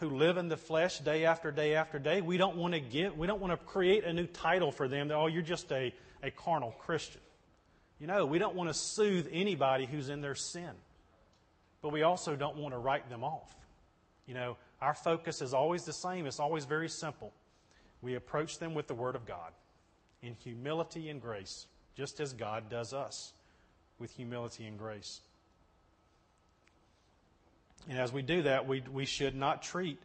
who 0.00 0.08
live 0.08 0.38
in 0.38 0.48
the 0.48 0.56
flesh 0.56 0.98
day 1.00 1.26
after 1.26 1.52
day 1.52 1.74
after 1.74 1.98
day, 1.98 2.22
we 2.22 2.38
don't 2.38 2.56
want 2.56 2.72
to 2.72 2.80
give, 2.80 3.16
we 3.18 3.26
don't 3.26 3.40
want 3.40 3.52
to 3.52 3.66
create 3.66 4.02
a 4.04 4.12
new 4.12 4.26
title 4.26 4.72
for 4.72 4.88
them 4.88 5.08
that, 5.08 5.14
oh, 5.14 5.26
you're 5.26 5.42
just 5.42 5.70
a, 5.72 5.92
a 6.22 6.30
carnal 6.30 6.74
Christian. 6.78 7.20
You 8.00 8.06
know, 8.06 8.24
we 8.24 8.38
don't 8.38 8.56
want 8.56 8.70
to 8.70 8.74
soothe 8.74 9.28
anybody 9.30 9.84
who's 9.84 10.08
in 10.08 10.22
their 10.22 10.34
sin. 10.34 10.70
But 11.82 11.90
we 11.90 12.02
also 12.02 12.34
don't 12.34 12.56
want 12.56 12.74
to 12.74 12.78
write 12.78 13.08
them 13.08 13.22
off. 13.22 13.54
You 14.26 14.34
know, 14.34 14.56
our 14.80 14.94
focus 14.94 15.42
is 15.42 15.54
always 15.54 15.84
the 15.84 15.92
same, 15.92 16.26
it's 16.26 16.40
always 16.40 16.64
very 16.64 16.88
simple. 16.88 17.32
We 18.02 18.14
approach 18.14 18.58
them 18.58 18.74
with 18.74 18.86
the 18.86 18.94
Word 18.94 19.14
of 19.14 19.26
God 19.26 19.52
in 20.22 20.34
humility 20.34 21.10
and 21.10 21.20
grace, 21.20 21.66
just 21.96 22.20
as 22.20 22.32
God 22.32 22.70
does 22.70 22.94
us 22.94 23.32
with 23.98 24.10
humility 24.12 24.66
and 24.66 24.78
grace. 24.78 25.20
And 27.88 27.98
as 27.98 28.12
we 28.12 28.22
do 28.22 28.42
that, 28.42 28.66
we, 28.66 28.82
we 28.92 29.04
should 29.04 29.34
not 29.34 29.62
treat 29.62 29.98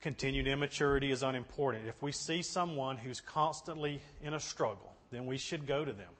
continued 0.00 0.46
immaturity 0.46 1.10
as 1.10 1.22
unimportant. 1.22 1.86
If 1.86 2.00
we 2.02 2.12
see 2.12 2.42
someone 2.42 2.96
who's 2.96 3.20
constantly 3.20 4.00
in 4.22 4.34
a 4.34 4.40
struggle, 4.40 4.92
then 5.10 5.26
we 5.26 5.38
should 5.38 5.66
go 5.66 5.84
to 5.84 5.92
them. 5.92 6.10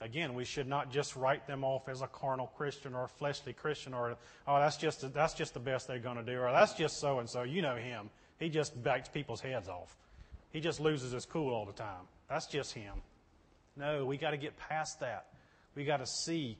Again, 0.00 0.34
we 0.34 0.44
should 0.44 0.68
not 0.68 0.92
just 0.92 1.16
write 1.16 1.46
them 1.46 1.64
off 1.64 1.88
as 1.88 2.02
a 2.02 2.06
carnal 2.06 2.48
Christian 2.56 2.94
or 2.94 3.04
a 3.04 3.08
fleshly 3.08 3.54
Christian 3.54 3.94
or, 3.94 4.16
oh, 4.46 4.58
that's 4.58 4.76
just, 4.76 5.12
that's 5.14 5.32
just 5.32 5.54
the 5.54 5.60
best 5.60 5.88
they're 5.88 5.98
going 5.98 6.16
to 6.18 6.22
do, 6.22 6.38
or 6.38 6.52
that's 6.52 6.74
just 6.74 6.98
so 6.98 7.18
and 7.18 7.28
so. 7.28 7.44
You 7.44 7.62
know 7.62 7.76
him. 7.76 8.10
He 8.38 8.50
just 8.50 8.82
backs 8.82 9.08
people's 9.08 9.40
heads 9.40 9.68
off. 9.68 9.96
He 10.52 10.60
just 10.60 10.80
loses 10.80 11.12
his 11.12 11.24
cool 11.24 11.52
all 11.52 11.64
the 11.64 11.72
time. 11.72 12.04
That's 12.28 12.46
just 12.46 12.74
him. 12.74 12.94
No, 13.76 14.04
we 14.04 14.16
got 14.18 14.30
to 14.30 14.36
get 14.36 14.56
past 14.56 15.00
that. 15.00 15.26
We 15.74 15.84
got 15.84 15.98
to 15.98 16.06
see 16.06 16.58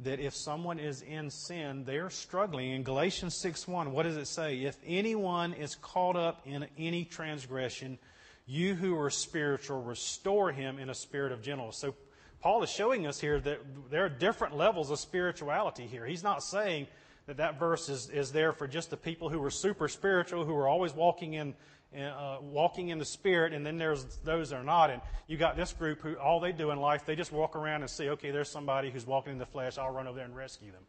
that 0.00 0.20
if 0.20 0.34
someone 0.34 0.78
is 0.78 1.02
in 1.02 1.30
sin, 1.30 1.84
they're 1.84 2.10
struggling. 2.10 2.70
In 2.70 2.82
Galatians 2.82 3.34
6:1, 3.42 3.88
what 3.88 4.04
does 4.04 4.16
it 4.16 4.26
say? 4.26 4.58
If 4.58 4.76
anyone 4.86 5.54
is 5.54 5.74
caught 5.74 6.16
up 6.16 6.42
in 6.46 6.66
any 6.78 7.04
transgression, 7.04 7.98
you 8.46 8.74
who 8.74 8.98
are 8.98 9.10
spiritual, 9.10 9.82
restore 9.82 10.52
him 10.52 10.78
in 10.78 10.88
a 10.88 10.94
spirit 10.94 11.32
of 11.32 11.42
gentleness. 11.42 11.78
So 11.78 11.94
Paul 12.40 12.62
is 12.62 12.70
showing 12.70 13.06
us 13.06 13.20
here 13.20 13.40
that 13.40 13.60
there 13.90 14.04
are 14.04 14.08
different 14.08 14.56
levels 14.56 14.90
of 14.90 14.98
spirituality 14.98 15.86
here. 15.86 16.06
He's 16.06 16.22
not 16.22 16.42
saying 16.42 16.86
that 17.26 17.38
that 17.38 17.58
verse 17.58 17.88
is, 17.88 18.08
is 18.10 18.32
there 18.32 18.52
for 18.52 18.68
just 18.68 18.90
the 18.90 18.96
people 18.96 19.28
who 19.28 19.42
are 19.42 19.50
super 19.50 19.88
spiritual, 19.88 20.44
who 20.44 20.54
are 20.54 20.68
always 20.68 20.94
walking 20.94 21.34
in, 21.34 21.54
uh, 21.96 22.38
walking 22.40 22.88
in 22.88 22.98
the 22.98 23.04
Spirit, 23.04 23.52
and 23.52 23.66
then 23.66 23.76
there's 23.76 24.04
those 24.24 24.50
that 24.50 24.56
are 24.56 24.64
not. 24.64 24.90
And 24.90 25.02
you 25.26 25.36
got 25.36 25.56
this 25.56 25.72
group 25.72 26.00
who 26.00 26.14
all 26.14 26.38
they 26.38 26.52
do 26.52 26.70
in 26.70 26.78
life, 26.80 27.04
they 27.04 27.16
just 27.16 27.32
walk 27.32 27.56
around 27.56 27.82
and 27.82 27.90
see, 27.90 28.08
okay, 28.10 28.30
there's 28.30 28.48
somebody 28.48 28.90
who's 28.90 29.06
walking 29.06 29.32
in 29.32 29.38
the 29.38 29.46
flesh, 29.46 29.76
I'll 29.76 29.90
run 29.90 30.06
over 30.06 30.16
there 30.16 30.24
and 30.24 30.36
rescue 30.36 30.70
them. 30.70 30.82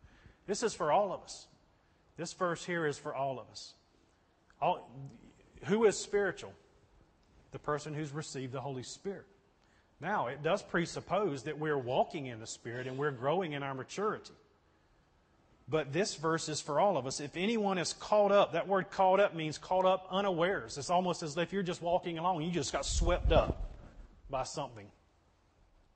This 0.46 0.62
is 0.62 0.74
for 0.74 0.92
all 0.92 1.12
of 1.12 1.22
us. 1.24 1.48
This 2.16 2.34
verse 2.34 2.64
here 2.64 2.86
is 2.86 2.98
for 2.98 3.16
all 3.16 3.40
of 3.40 3.50
us. 3.50 3.74
All, 4.62 4.90
who 5.66 5.86
is 5.86 5.98
spiritual? 5.98 6.54
The 7.52 7.60
person 7.60 7.94
who's 7.94 8.12
received 8.12 8.54
the 8.54 8.62
Holy 8.62 8.84
Spirit. 8.84 9.26
Now, 10.02 10.28
it 10.28 10.42
does 10.42 10.62
presuppose 10.62 11.44
that 11.44 11.60
we're 11.60 11.78
walking 11.78 12.28
in 12.28 12.40
the 12.40 12.48
Spirit 12.48 12.88
and 12.88 12.98
we're 12.98 13.12
growing 13.12 13.52
in 13.52 13.64
our 13.64 13.74
maturity. 13.74 14.34
But 15.68 15.92
this 15.92 16.16
verse 16.16 16.50
is 16.50 16.62
for 16.62 16.80
all 16.80 16.98
of 16.98 17.06
us. 17.06 17.20
If 17.20 17.36
anyone 17.36 17.78
is 17.78 17.94
caught 17.94 18.32
up, 18.32 18.54
that 18.54 18.68
word 18.68 18.90
caught 18.90 19.20
up 19.20 19.36
means 19.36 19.58
caught 19.58 19.86
up 19.86 20.08
unawares. 20.10 20.78
It's 20.78 20.90
almost 20.90 21.22
as 21.22 21.38
if 21.38 21.54
you're 21.54 21.64
just 21.64 21.82
walking 21.82 22.18
along 22.18 22.42
you 22.42 22.52
just 22.52 22.72
got 22.72 22.86
swept 22.86 23.32
up 23.32 23.70
by 24.30 24.44
something. 24.44 24.88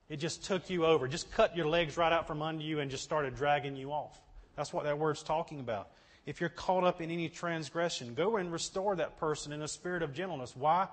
It 0.09 0.17
just 0.17 0.43
took 0.43 0.69
you 0.69 0.85
over, 0.85 1.07
just 1.07 1.31
cut 1.31 1.55
your 1.55 1.65
legs 1.65 1.97
right 1.97 2.11
out 2.11 2.27
from 2.27 2.41
under 2.41 2.63
you 2.63 2.81
and 2.81 2.91
just 2.91 3.03
started 3.03 3.35
dragging 3.35 3.75
you 3.75 3.91
off. 3.91 4.19
That's 4.55 4.73
what 4.73 4.83
that 4.83 4.99
word's 4.99 5.23
talking 5.23 5.59
about. 5.59 5.87
If 6.25 6.39
you're 6.39 6.49
caught 6.49 6.83
up 6.83 7.01
in 7.01 7.09
any 7.09 7.29
transgression, 7.29 8.13
go 8.13 8.35
and 8.35 8.51
restore 8.51 8.95
that 8.97 9.17
person 9.17 9.53
in 9.53 9.61
a 9.61 9.67
spirit 9.67 10.03
of 10.03 10.13
gentleness. 10.13 10.55
Why? 10.55 10.87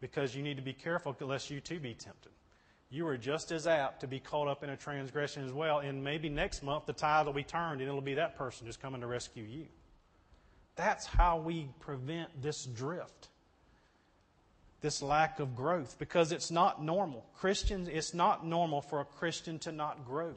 Because 0.00 0.36
you 0.36 0.42
need 0.42 0.56
to 0.56 0.62
be 0.62 0.72
careful 0.72 1.16
lest 1.20 1.50
you 1.50 1.58
too 1.58 1.80
be 1.80 1.94
tempted 1.94 2.33
you 2.94 3.08
are 3.08 3.16
just 3.16 3.50
as 3.50 3.66
apt 3.66 4.00
to 4.02 4.06
be 4.06 4.20
caught 4.20 4.46
up 4.46 4.62
in 4.62 4.70
a 4.70 4.76
transgression 4.76 5.44
as 5.44 5.52
well. 5.52 5.80
And 5.80 6.04
maybe 6.04 6.28
next 6.28 6.62
month 6.62 6.86
the 6.86 6.92
tide 6.92 7.26
will 7.26 7.32
be 7.32 7.42
turned 7.42 7.80
and 7.80 7.88
it'll 7.88 8.00
be 8.00 8.14
that 8.14 8.38
person 8.38 8.66
who's 8.66 8.76
coming 8.76 9.00
to 9.00 9.06
rescue 9.08 9.42
you. 9.42 9.66
That's 10.76 11.04
how 11.04 11.38
we 11.38 11.68
prevent 11.80 12.40
this 12.40 12.64
drift, 12.64 13.28
this 14.80 15.02
lack 15.02 15.40
of 15.40 15.56
growth, 15.56 15.96
because 15.98 16.30
it's 16.30 16.52
not 16.52 16.82
normal. 16.84 17.26
Christians, 17.36 17.88
it's 17.88 18.14
not 18.14 18.46
normal 18.46 18.80
for 18.80 19.00
a 19.00 19.04
Christian 19.04 19.58
to 19.60 19.72
not 19.72 20.06
grow. 20.06 20.34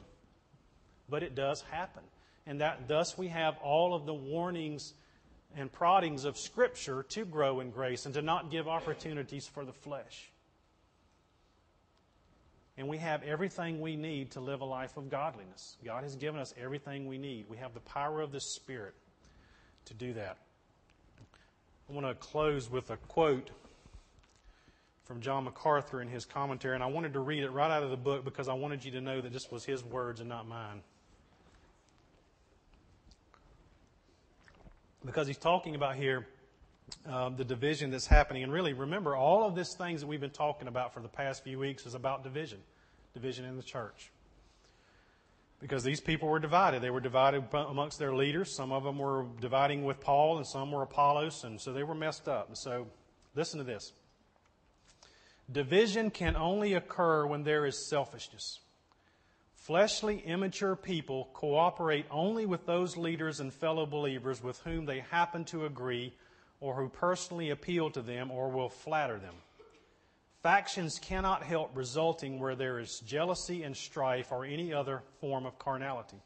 But 1.08 1.22
it 1.22 1.36
does 1.36 1.62
happen. 1.70 2.02
And 2.44 2.60
that 2.60 2.88
thus 2.88 3.16
we 3.16 3.28
have 3.28 3.56
all 3.62 3.94
of 3.94 4.04
the 4.04 4.14
warnings 4.14 4.94
and 5.56 5.70
proddings 5.72 6.24
of 6.24 6.36
Scripture 6.36 7.04
to 7.10 7.24
grow 7.24 7.60
in 7.60 7.70
grace 7.70 8.04
and 8.04 8.14
to 8.14 8.22
not 8.22 8.50
give 8.50 8.66
opportunities 8.66 9.46
for 9.46 9.64
the 9.64 9.72
flesh 9.72 10.30
and 12.78 12.86
we 12.86 12.96
have 12.96 13.24
everything 13.24 13.80
we 13.80 13.96
need 13.96 14.30
to 14.30 14.40
live 14.40 14.60
a 14.60 14.64
life 14.64 14.96
of 14.96 15.10
godliness. 15.10 15.76
God 15.84 16.04
has 16.04 16.14
given 16.14 16.40
us 16.40 16.54
everything 16.56 17.08
we 17.08 17.18
need. 17.18 17.46
We 17.48 17.56
have 17.56 17.74
the 17.74 17.80
power 17.80 18.20
of 18.20 18.30
the 18.30 18.40
Spirit 18.40 18.94
to 19.86 19.94
do 19.94 20.12
that. 20.14 20.38
I 21.90 21.92
want 21.92 22.06
to 22.06 22.14
close 22.14 22.70
with 22.70 22.90
a 22.90 22.96
quote 22.96 23.50
from 25.06 25.20
John 25.20 25.44
MacArthur 25.44 26.00
in 26.00 26.08
his 26.08 26.24
commentary, 26.24 26.76
and 26.76 26.84
I 26.84 26.86
wanted 26.86 27.14
to 27.14 27.20
read 27.20 27.42
it 27.42 27.50
right 27.50 27.70
out 27.70 27.82
of 27.82 27.90
the 27.90 27.96
book 27.96 28.24
because 28.24 28.48
I 28.48 28.54
wanted 28.54 28.84
you 28.84 28.92
to 28.92 29.00
know 29.00 29.20
that 29.20 29.32
this 29.32 29.50
was 29.50 29.64
his 29.64 29.82
words 29.82 30.20
and 30.20 30.28
not 30.28 30.46
mine. 30.46 30.82
Because 35.04 35.26
he's 35.26 35.38
talking 35.38 35.74
about 35.74 35.96
here 35.96 36.26
um, 37.06 37.36
the 37.36 37.44
division 37.44 37.90
that's 37.90 38.06
happening. 38.06 38.42
And 38.42 38.52
really, 38.52 38.72
remember, 38.72 39.16
all 39.16 39.44
of 39.44 39.54
these 39.54 39.74
things 39.74 40.00
that 40.00 40.06
we've 40.06 40.20
been 40.20 40.30
talking 40.30 40.68
about 40.68 40.94
for 40.94 41.00
the 41.00 41.08
past 41.08 41.44
few 41.44 41.58
weeks 41.58 41.86
is 41.86 41.94
about 41.94 42.22
division, 42.22 42.58
division 43.14 43.44
in 43.44 43.56
the 43.56 43.62
church. 43.62 44.10
Because 45.60 45.82
these 45.82 46.00
people 46.00 46.28
were 46.28 46.38
divided. 46.38 46.82
They 46.82 46.90
were 46.90 47.00
divided 47.00 47.44
amongst 47.52 47.98
their 47.98 48.14
leaders. 48.14 48.54
Some 48.54 48.70
of 48.70 48.84
them 48.84 48.98
were 48.98 49.26
dividing 49.40 49.84
with 49.84 50.00
Paul, 50.00 50.36
and 50.36 50.46
some 50.46 50.70
were 50.70 50.82
Apollos, 50.82 51.42
and 51.44 51.60
so 51.60 51.72
they 51.72 51.82
were 51.82 51.96
messed 51.96 52.28
up. 52.28 52.46
And 52.48 52.56
so, 52.56 52.86
listen 53.34 53.58
to 53.58 53.64
this. 53.64 53.92
Division 55.50 56.10
can 56.10 56.36
only 56.36 56.74
occur 56.74 57.26
when 57.26 57.42
there 57.42 57.66
is 57.66 57.88
selfishness. 57.88 58.60
Fleshly, 59.54 60.20
immature 60.20 60.76
people 60.76 61.28
cooperate 61.34 62.06
only 62.10 62.46
with 62.46 62.64
those 62.64 62.96
leaders 62.96 63.40
and 63.40 63.52
fellow 63.52 63.84
believers 63.84 64.42
with 64.42 64.60
whom 64.60 64.86
they 64.86 65.00
happen 65.10 65.44
to 65.46 65.66
agree 65.66 66.14
or 66.60 66.74
who 66.74 66.88
personally 66.88 67.50
appeal 67.50 67.90
to 67.90 68.02
them 68.02 68.30
or 68.30 68.48
will 68.48 68.68
flatter 68.68 69.18
them. 69.18 69.34
Factions 70.42 70.98
cannot 70.98 71.42
help 71.42 71.70
resulting 71.74 72.38
where 72.38 72.54
there 72.54 72.78
is 72.78 73.00
jealousy 73.00 73.64
and 73.64 73.76
strife 73.76 74.30
or 74.30 74.44
any 74.44 74.72
other 74.72 75.02
form 75.20 75.46
of 75.46 75.58
carnality. 75.58 76.20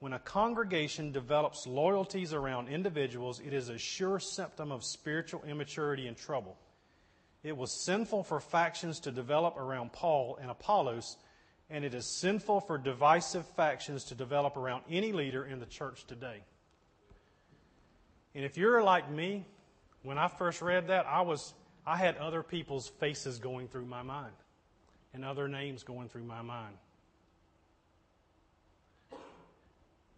When 0.00 0.12
a 0.12 0.18
congregation 0.18 1.12
develops 1.12 1.66
loyalties 1.66 2.32
around 2.32 2.68
individuals, 2.68 3.40
it 3.40 3.52
is 3.52 3.68
a 3.68 3.78
sure 3.78 4.20
symptom 4.20 4.70
of 4.70 4.84
spiritual 4.84 5.42
immaturity 5.44 6.06
and 6.06 6.16
trouble. 6.16 6.56
It 7.42 7.56
was 7.56 7.84
sinful 7.84 8.24
for 8.24 8.38
factions 8.38 9.00
to 9.00 9.10
develop 9.10 9.56
around 9.56 9.92
Paul 9.92 10.38
and 10.40 10.50
Apollos, 10.50 11.16
and 11.70 11.84
it 11.84 11.94
is 11.94 12.06
sinful 12.20 12.60
for 12.60 12.78
divisive 12.78 13.46
factions 13.56 14.04
to 14.04 14.14
develop 14.14 14.56
around 14.56 14.82
any 14.90 15.12
leader 15.12 15.44
in 15.44 15.58
the 15.58 15.66
church 15.66 16.04
today. 16.06 16.42
And 18.34 18.44
if 18.44 18.56
you're 18.56 18.82
like 18.82 19.10
me, 19.10 19.46
when 20.02 20.18
I 20.18 20.28
first 20.28 20.62
read 20.62 20.88
that, 20.88 21.06
I 21.06 21.22
was 21.22 21.54
I 21.86 21.96
had 21.96 22.16
other 22.18 22.42
people's 22.42 22.88
faces 22.88 23.38
going 23.38 23.68
through 23.68 23.86
my 23.86 24.02
mind 24.02 24.34
and 25.14 25.24
other 25.24 25.48
names 25.48 25.82
going 25.82 26.08
through 26.08 26.24
my 26.24 26.42
mind. 26.42 26.74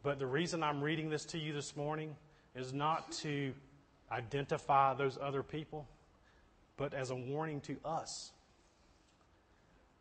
But 0.02 0.18
the 0.18 0.26
reason 0.26 0.62
I'm 0.62 0.82
reading 0.82 1.10
this 1.10 1.24
to 1.26 1.38
you 1.38 1.52
this 1.52 1.76
morning 1.76 2.16
is 2.56 2.72
not 2.72 3.12
to 3.12 3.52
identify 4.10 4.94
those 4.94 5.18
other 5.20 5.42
people, 5.42 5.86
but 6.76 6.94
as 6.94 7.10
a 7.10 7.14
warning 7.14 7.60
to 7.62 7.76
us. 7.84 8.32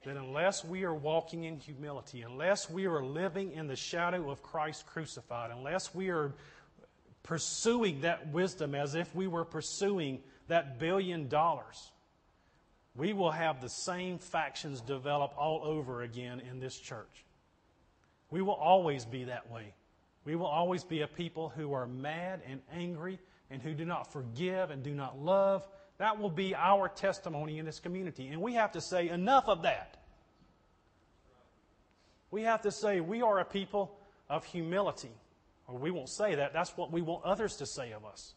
That 0.06 0.16
unless 0.16 0.64
we 0.64 0.86
are 0.86 0.94
walking 0.94 1.44
in 1.44 1.58
humility, 1.58 2.22
unless 2.22 2.70
we 2.70 2.88
are 2.88 3.04
living 3.04 3.52
in 3.52 3.68
the 3.68 3.76
shadow 3.76 4.32
of 4.32 4.42
Christ 4.42 4.86
crucified, 4.88 5.52
unless 5.52 5.94
we 5.94 6.10
are 6.10 6.34
pursuing 7.30 8.02
that 8.02 8.30
wisdom 8.30 8.74
as 8.74 8.96
if 8.96 9.14
we 9.14 9.28
were 9.28 9.46
pursuing 9.46 10.20
that 10.48 10.80
billion 10.80 11.28
dollars, 11.28 11.92
we 12.96 13.14
will 13.14 13.30
have 13.30 13.62
the 13.62 13.70
same 13.70 14.18
factions 14.18 14.82
develop 14.82 15.32
all 15.38 15.62
over 15.64 16.02
again 16.02 16.40
in 16.40 16.60
this 16.60 16.76
church. 16.76 17.24
We 18.32 18.42
will 18.42 18.56
always 18.56 19.06
be 19.06 19.26
that 19.26 19.52
way. 19.52 19.76
We 20.26 20.36
will 20.36 20.48
always 20.48 20.84
be 20.84 21.02
a 21.02 21.08
people 21.08 21.50
who 21.50 21.72
are 21.72 21.86
mad 21.86 22.42
and 22.50 22.62
angry 22.74 23.20
and 23.52 23.62
who 23.62 23.76
do 23.76 23.86
not 23.86 24.12
forgive 24.12 24.72
and 24.72 24.82
do 24.82 24.96
not 24.96 25.20
love. 25.20 25.68
That 26.00 26.20
will 26.20 26.32
be 26.32 26.56
our 26.56 26.90
testimony 26.90 27.60
in 27.60 27.66
this 27.66 27.80
community. 27.80 28.30
And 28.30 28.42
we 28.42 28.56
have 28.56 28.72
to 28.72 28.82
say, 28.82 29.08
enough 29.08 29.48
of 29.48 29.62
that. 29.62 29.98
We 32.32 32.42
have 32.42 32.64
to 32.64 32.72
say, 32.72 33.02
we 33.02 33.22
are 33.22 33.38
a 33.38 33.46
people 33.46 34.00
of 34.32 34.46
humility. 34.46 35.12
Or 35.70 35.78
we 35.78 35.92
won't 35.92 36.10
say 36.10 36.36
that. 36.36 36.54
That's 36.54 36.76
what 36.76 36.92
we 36.92 37.02
want 37.02 37.24
others 37.24 37.58
to 37.58 37.66
say 37.66 37.92
of 37.92 38.04
us. 38.04 38.34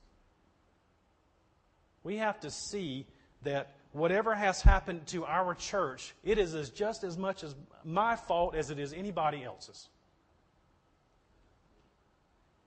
We 2.04 2.18
have 2.18 2.40
to 2.40 2.50
see 2.50 3.06
that 3.42 3.74
whatever 3.92 4.34
has 4.34 4.60
happened 4.60 5.06
to 5.08 5.24
our 5.24 5.54
church, 5.54 6.14
it 6.22 6.38
is 6.38 6.54
as 6.54 6.70
just 6.70 7.04
as 7.04 7.16
much 7.16 7.42
as 7.42 7.54
my 7.84 8.16
fault 8.16 8.54
as 8.54 8.70
it 8.70 8.78
is 8.78 8.92
anybody 8.92 9.42
else's. 9.44 9.88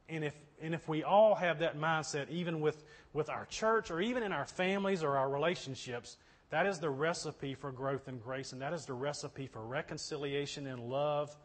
And 0.08 0.24
if, 0.24 0.34
and 0.62 0.74
if 0.74 0.88
we 0.88 1.04
all 1.04 1.36
have 1.36 1.60
that 1.60 1.78
mindset, 1.78 2.30
even 2.30 2.60
with, 2.60 2.84
with 3.14 3.30
our 3.30 3.46
church 3.46 3.92
or 3.92 4.02
even 4.02 4.24
in 4.24 4.32
our 4.32 4.46
families 4.46 5.04
or 5.04 5.18
our 5.18 5.30
relationships, 5.30 6.18
that 6.50 6.66
is 6.66 6.80
the 6.80 6.90
recipe 6.90 7.56
for 7.56 7.72
growth 7.72 8.08
and 8.08 8.22
grace, 8.22 8.52
and 8.52 8.62
that 8.62 8.74
is 8.74 8.86
the 8.86 8.94
recipe 8.94 9.48
for 9.48 9.66
reconciliation 9.66 10.68
and 10.68 10.80
love 10.80 11.36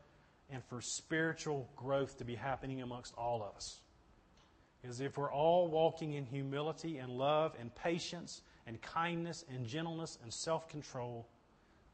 and 0.53 0.65
for 0.65 0.81
spiritual 0.81 1.69
growth 1.77 2.19
to 2.19 2.25
be 2.25 2.35
happening 2.35 2.83
amongst 2.83 3.15
all 3.17 3.43
of 3.43 3.55
us. 3.57 3.81
Is 4.83 5.01
if 5.01 5.19
we're 5.19 5.33
all 5.33 5.69
walking 5.69 6.15
in 6.15 6.25
humility 6.25 6.99
and 6.99 7.11
love 7.11 7.55
and 7.61 7.75
patience 7.75 8.43
and 8.67 8.81
kindness 8.81 9.45
and 9.53 9.67
gentleness 9.67 10.19
and 10.23 10.33
self 10.33 10.69
control, 10.69 11.27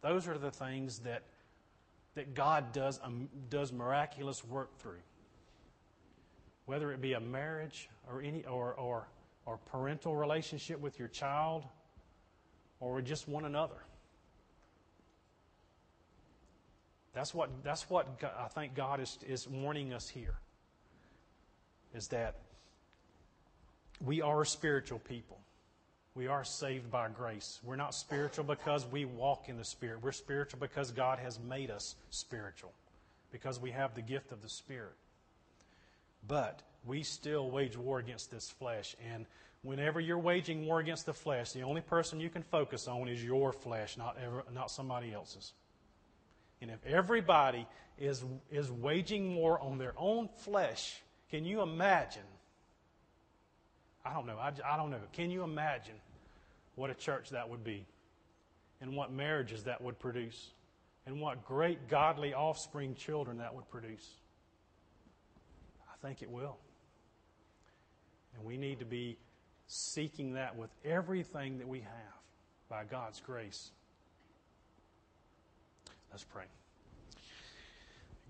those 0.03 0.29
are 0.29 0.39
the 0.39 0.53
things 0.53 1.01
that, 1.01 1.23
that 2.15 2.35
God 2.35 2.73
does, 2.73 3.01
um, 3.03 3.29
does 3.51 3.73
miraculous 3.73 4.45
work 4.45 4.79
through 4.79 5.01
whether 6.67 6.93
it 6.93 7.01
be 7.01 7.15
a 7.15 7.21
marriage 7.21 7.89
or 8.11 8.21
any 8.21 8.45
or, 8.45 8.75
or, 8.75 9.09
or 9.47 9.57
parental 9.57 10.15
relationship 10.15 10.79
with 10.81 10.99
your 10.99 11.09
child 11.09 11.65
or 12.81 13.01
just 13.01 13.27
one 13.29 13.45
another. 13.45 13.79
That's 17.17 17.33
what, 17.33 17.49
that's 17.65 17.89
what 17.89 18.07
I 18.39 18.49
think 18.49 18.75
God 18.75 19.01
is, 19.01 19.19
is 19.27 19.49
warning 19.49 19.95
us 19.95 20.07
here. 20.07 20.35
Is 21.95 22.09
that 22.09 22.35
we 24.05 24.21
are 24.21 24.45
spiritual 24.45 24.99
people. 24.99 25.39
We 26.15 26.27
are 26.27 26.45
saved 26.45 26.91
by 26.91 27.09
grace. 27.09 27.59
We're 27.65 27.77
not 27.77 27.95
spiritual 27.95 28.45
because 28.45 28.87
we 28.87 29.07
walk 29.07 29.49
in 29.49 29.57
the 29.57 29.65
Spirit. 29.65 30.03
We're 30.03 30.13
spiritual 30.13 30.61
because 30.61 30.91
God 30.91 31.19
has 31.19 31.41
made 31.41 31.71
us 31.71 31.97
spiritual, 32.11 32.73
because 33.33 33.59
we 33.59 33.71
have 33.71 33.95
the 33.95 34.03
gift 34.03 34.31
of 34.31 34.43
the 34.43 34.49
Spirit. 34.51 34.93
But 36.29 36.61
we 36.85 37.03
still 37.03 37.51
wage 37.51 37.79
war 37.79 37.99
against 37.99 38.31
this 38.31 38.51
flesh. 38.51 38.95
And 39.11 39.25
whenever 39.63 40.01
you're 40.01 40.19
waging 40.19 40.67
war 40.67 40.81
against 40.81 41.07
the 41.07 41.15
flesh, 41.15 41.53
the 41.53 41.63
only 41.63 41.81
person 41.81 42.21
you 42.21 42.29
can 42.29 42.43
focus 42.43 42.87
on 42.89 43.09
is 43.09 43.25
your 43.25 43.55
flesh, 43.55 43.97
not, 43.97 44.19
ever, 44.23 44.45
not 44.53 44.71
somebody 44.71 45.15
else's. 45.15 45.55
And 46.61 46.71
if 46.71 46.85
everybody 46.87 47.67
is, 47.99 48.25
is 48.51 48.71
waging 48.71 49.37
war 49.37 49.61
on 49.61 49.79
their 49.79 49.95
own 49.97 50.29
flesh, 50.39 51.03
can 51.31 51.45
you 51.45 51.63
imagine? 51.63 52.23
I 54.05 54.13
don't 54.13 54.27
know. 54.27 54.39
I, 54.39 54.53
I 54.65 54.77
don't 54.77 54.91
know. 54.91 55.01
Can 55.13 55.31
you 55.31 55.43
imagine 55.43 55.95
what 56.77 56.91
a 56.91 56.95
church 56.95 57.31
that 57.31 57.49
would 57.49 57.65
be? 57.65 57.87
And 58.81 58.95
what 58.95 59.11
marriages 59.11 59.65
that 59.65 59.81
would 59.81 59.99
produce? 59.99 60.51
And 61.07 61.21
what 61.21 61.45
great 61.45 61.89
godly 61.89 62.35
offspring 62.35 62.95
children 62.95 63.39
that 63.39 63.55
would 63.55 63.69
produce? 63.71 64.07
I 65.89 66.07
think 66.07 66.23
it 66.23 66.31
will. 66.31 66.57
And 68.37 68.45
we 68.45 68.57
need 68.57 68.81
to 68.81 68.85
be 68.85 69.17
seeking 69.67 70.35
that 70.35 70.57
with 70.57 70.71
everything 70.85 71.59
that 71.59 71.69
we 71.69 71.81
have 71.81 72.17
by 72.69 72.85
God's 72.85 73.21
grace. 73.21 73.71
Let's 76.17 76.25
pray. 76.25 76.45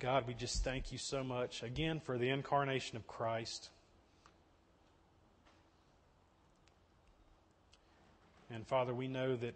God, 0.00 0.26
we 0.26 0.34
just 0.34 0.64
thank 0.64 0.90
you 0.90 0.98
so 0.98 1.22
much 1.22 1.62
again 1.62 2.00
for 2.00 2.18
the 2.18 2.30
incarnation 2.30 2.96
of 2.96 3.06
Christ. 3.06 3.70
And 8.50 8.66
Father, 8.66 8.92
we 8.92 9.06
know 9.06 9.36
that 9.36 9.54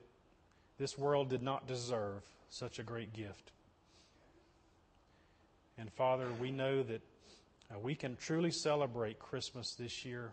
this 0.79 0.97
world 0.97 1.29
did 1.29 1.43
not 1.43 1.67
deserve 1.67 2.23
such 2.51 2.79
a 2.79 2.85
great 2.85 3.13
gift. 3.13 3.51
And 5.77 5.93
Father, 5.93 6.29
we 6.41 6.53
know 6.53 6.85
that 6.85 7.01
uh, 7.69 7.81
we 7.81 7.97
can 7.97 8.15
truly 8.15 8.53
celebrate 8.53 9.19
Christmas 9.19 9.75
this 9.75 10.05
year 10.05 10.31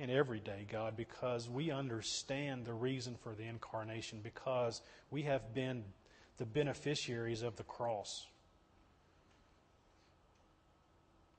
and 0.00 0.10
every 0.10 0.40
day, 0.40 0.64
God, 0.72 0.96
because 0.96 1.50
we 1.50 1.70
understand 1.70 2.64
the 2.64 2.72
reason 2.72 3.16
for 3.22 3.34
the 3.34 3.44
incarnation, 3.44 4.20
because 4.22 4.80
we 5.10 5.24
have 5.24 5.52
been 5.52 5.84
the 6.38 6.44
beneficiaries 6.44 7.42
of 7.42 7.56
the 7.56 7.62
cross. 7.62 8.26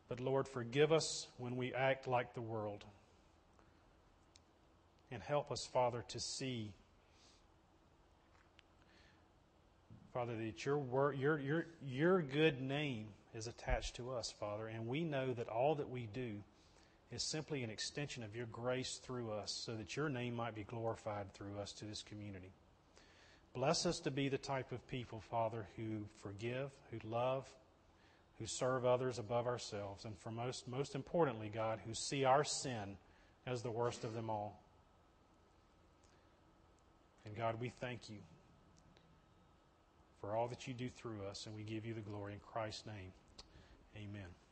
But 0.08 0.20
Lord, 0.20 0.48
forgive 0.48 0.92
us 0.92 1.28
when 1.38 1.58
we 1.58 1.74
act 1.74 2.08
like 2.08 2.34
the 2.34 2.42
world. 2.42 2.84
And 5.12 5.22
help 5.22 5.52
us, 5.52 5.66
Father, 5.66 6.04
to 6.10 6.20
see, 6.20 6.74
Father, 10.14 10.36
that 10.36 10.66
your, 10.66 11.14
your, 11.14 11.40
your, 11.40 11.66
your 11.86 12.22
good 12.22 12.62
name 12.62 13.08
is 13.34 13.48
attached 13.48 13.96
to 13.98 14.12
us, 14.12 14.34
Father, 14.40 14.68
and 14.68 14.88
we 14.88 15.04
know 15.04 15.34
that 15.34 15.48
all 15.48 15.76
that 15.76 15.90
we 15.90 16.08
do 16.14 16.36
is 17.12 17.24
simply 17.24 17.64
an 17.64 17.70
extension 17.70 18.24
of 18.24 18.36
your 18.36 18.48
grace 18.48 19.00
through 19.04 19.32
us 19.32 19.52
so 19.66 19.76
that 19.76 19.96
your 19.96 20.10
name 20.10 20.36
might 20.36 20.56
be 20.56 20.64
glorified 20.64 21.34
through 21.34 21.58
us 21.62 21.72
to 21.74 21.86
this 21.86 22.02
community. 22.02 22.52
Bless 23.56 23.86
us 23.86 24.00
to 24.02 24.12
be 24.12 24.28
the 24.28 24.38
type 24.38 24.74
of 24.74 24.86
people, 24.88 25.22
Father, 25.32 25.66
who 25.78 26.06
forgive, 26.22 26.72
who 26.92 27.00
love, 27.10 27.48
who 28.38 28.46
serve 28.46 28.86
others 28.86 29.18
above 29.18 29.48
ourselves, 29.48 30.04
and 30.04 30.18
for 30.20 30.30
most, 30.30 30.68
most 30.68 30.94
importantly, 30.94 31.50
God, 31.54 31.80
who 31.86 31.94
see 31.94 32.26
our 32.26 32.44
sin 32.44 32.98
as 33.48 33.62
the 33.62 33.72
worst 33.72 34.04
of 34.04 34.14
them 34.14 34.30
all. 34.30 34.62
And 37.26 37.34
God, 37.34 37.56
we 37.62 37.70
thank 37.70 38.10
you 38.10 38.18
for 40.20 40.36
all 40.36 40.50
that 40.50 40.68
you 40.68 40.74
do 40.74 40.90
through 40.90 41.24
us, 41.30 41.46
and 41.46 41.56
we 41.56 41.64
give 41.64 41.86
you 41.86 41.94
the 41.94 42.02
glory 42.02 42.34
in 42.34 42.40
Christ's 42.40 42.86
name. 42.86 43.14
Amen. 43.96 44.45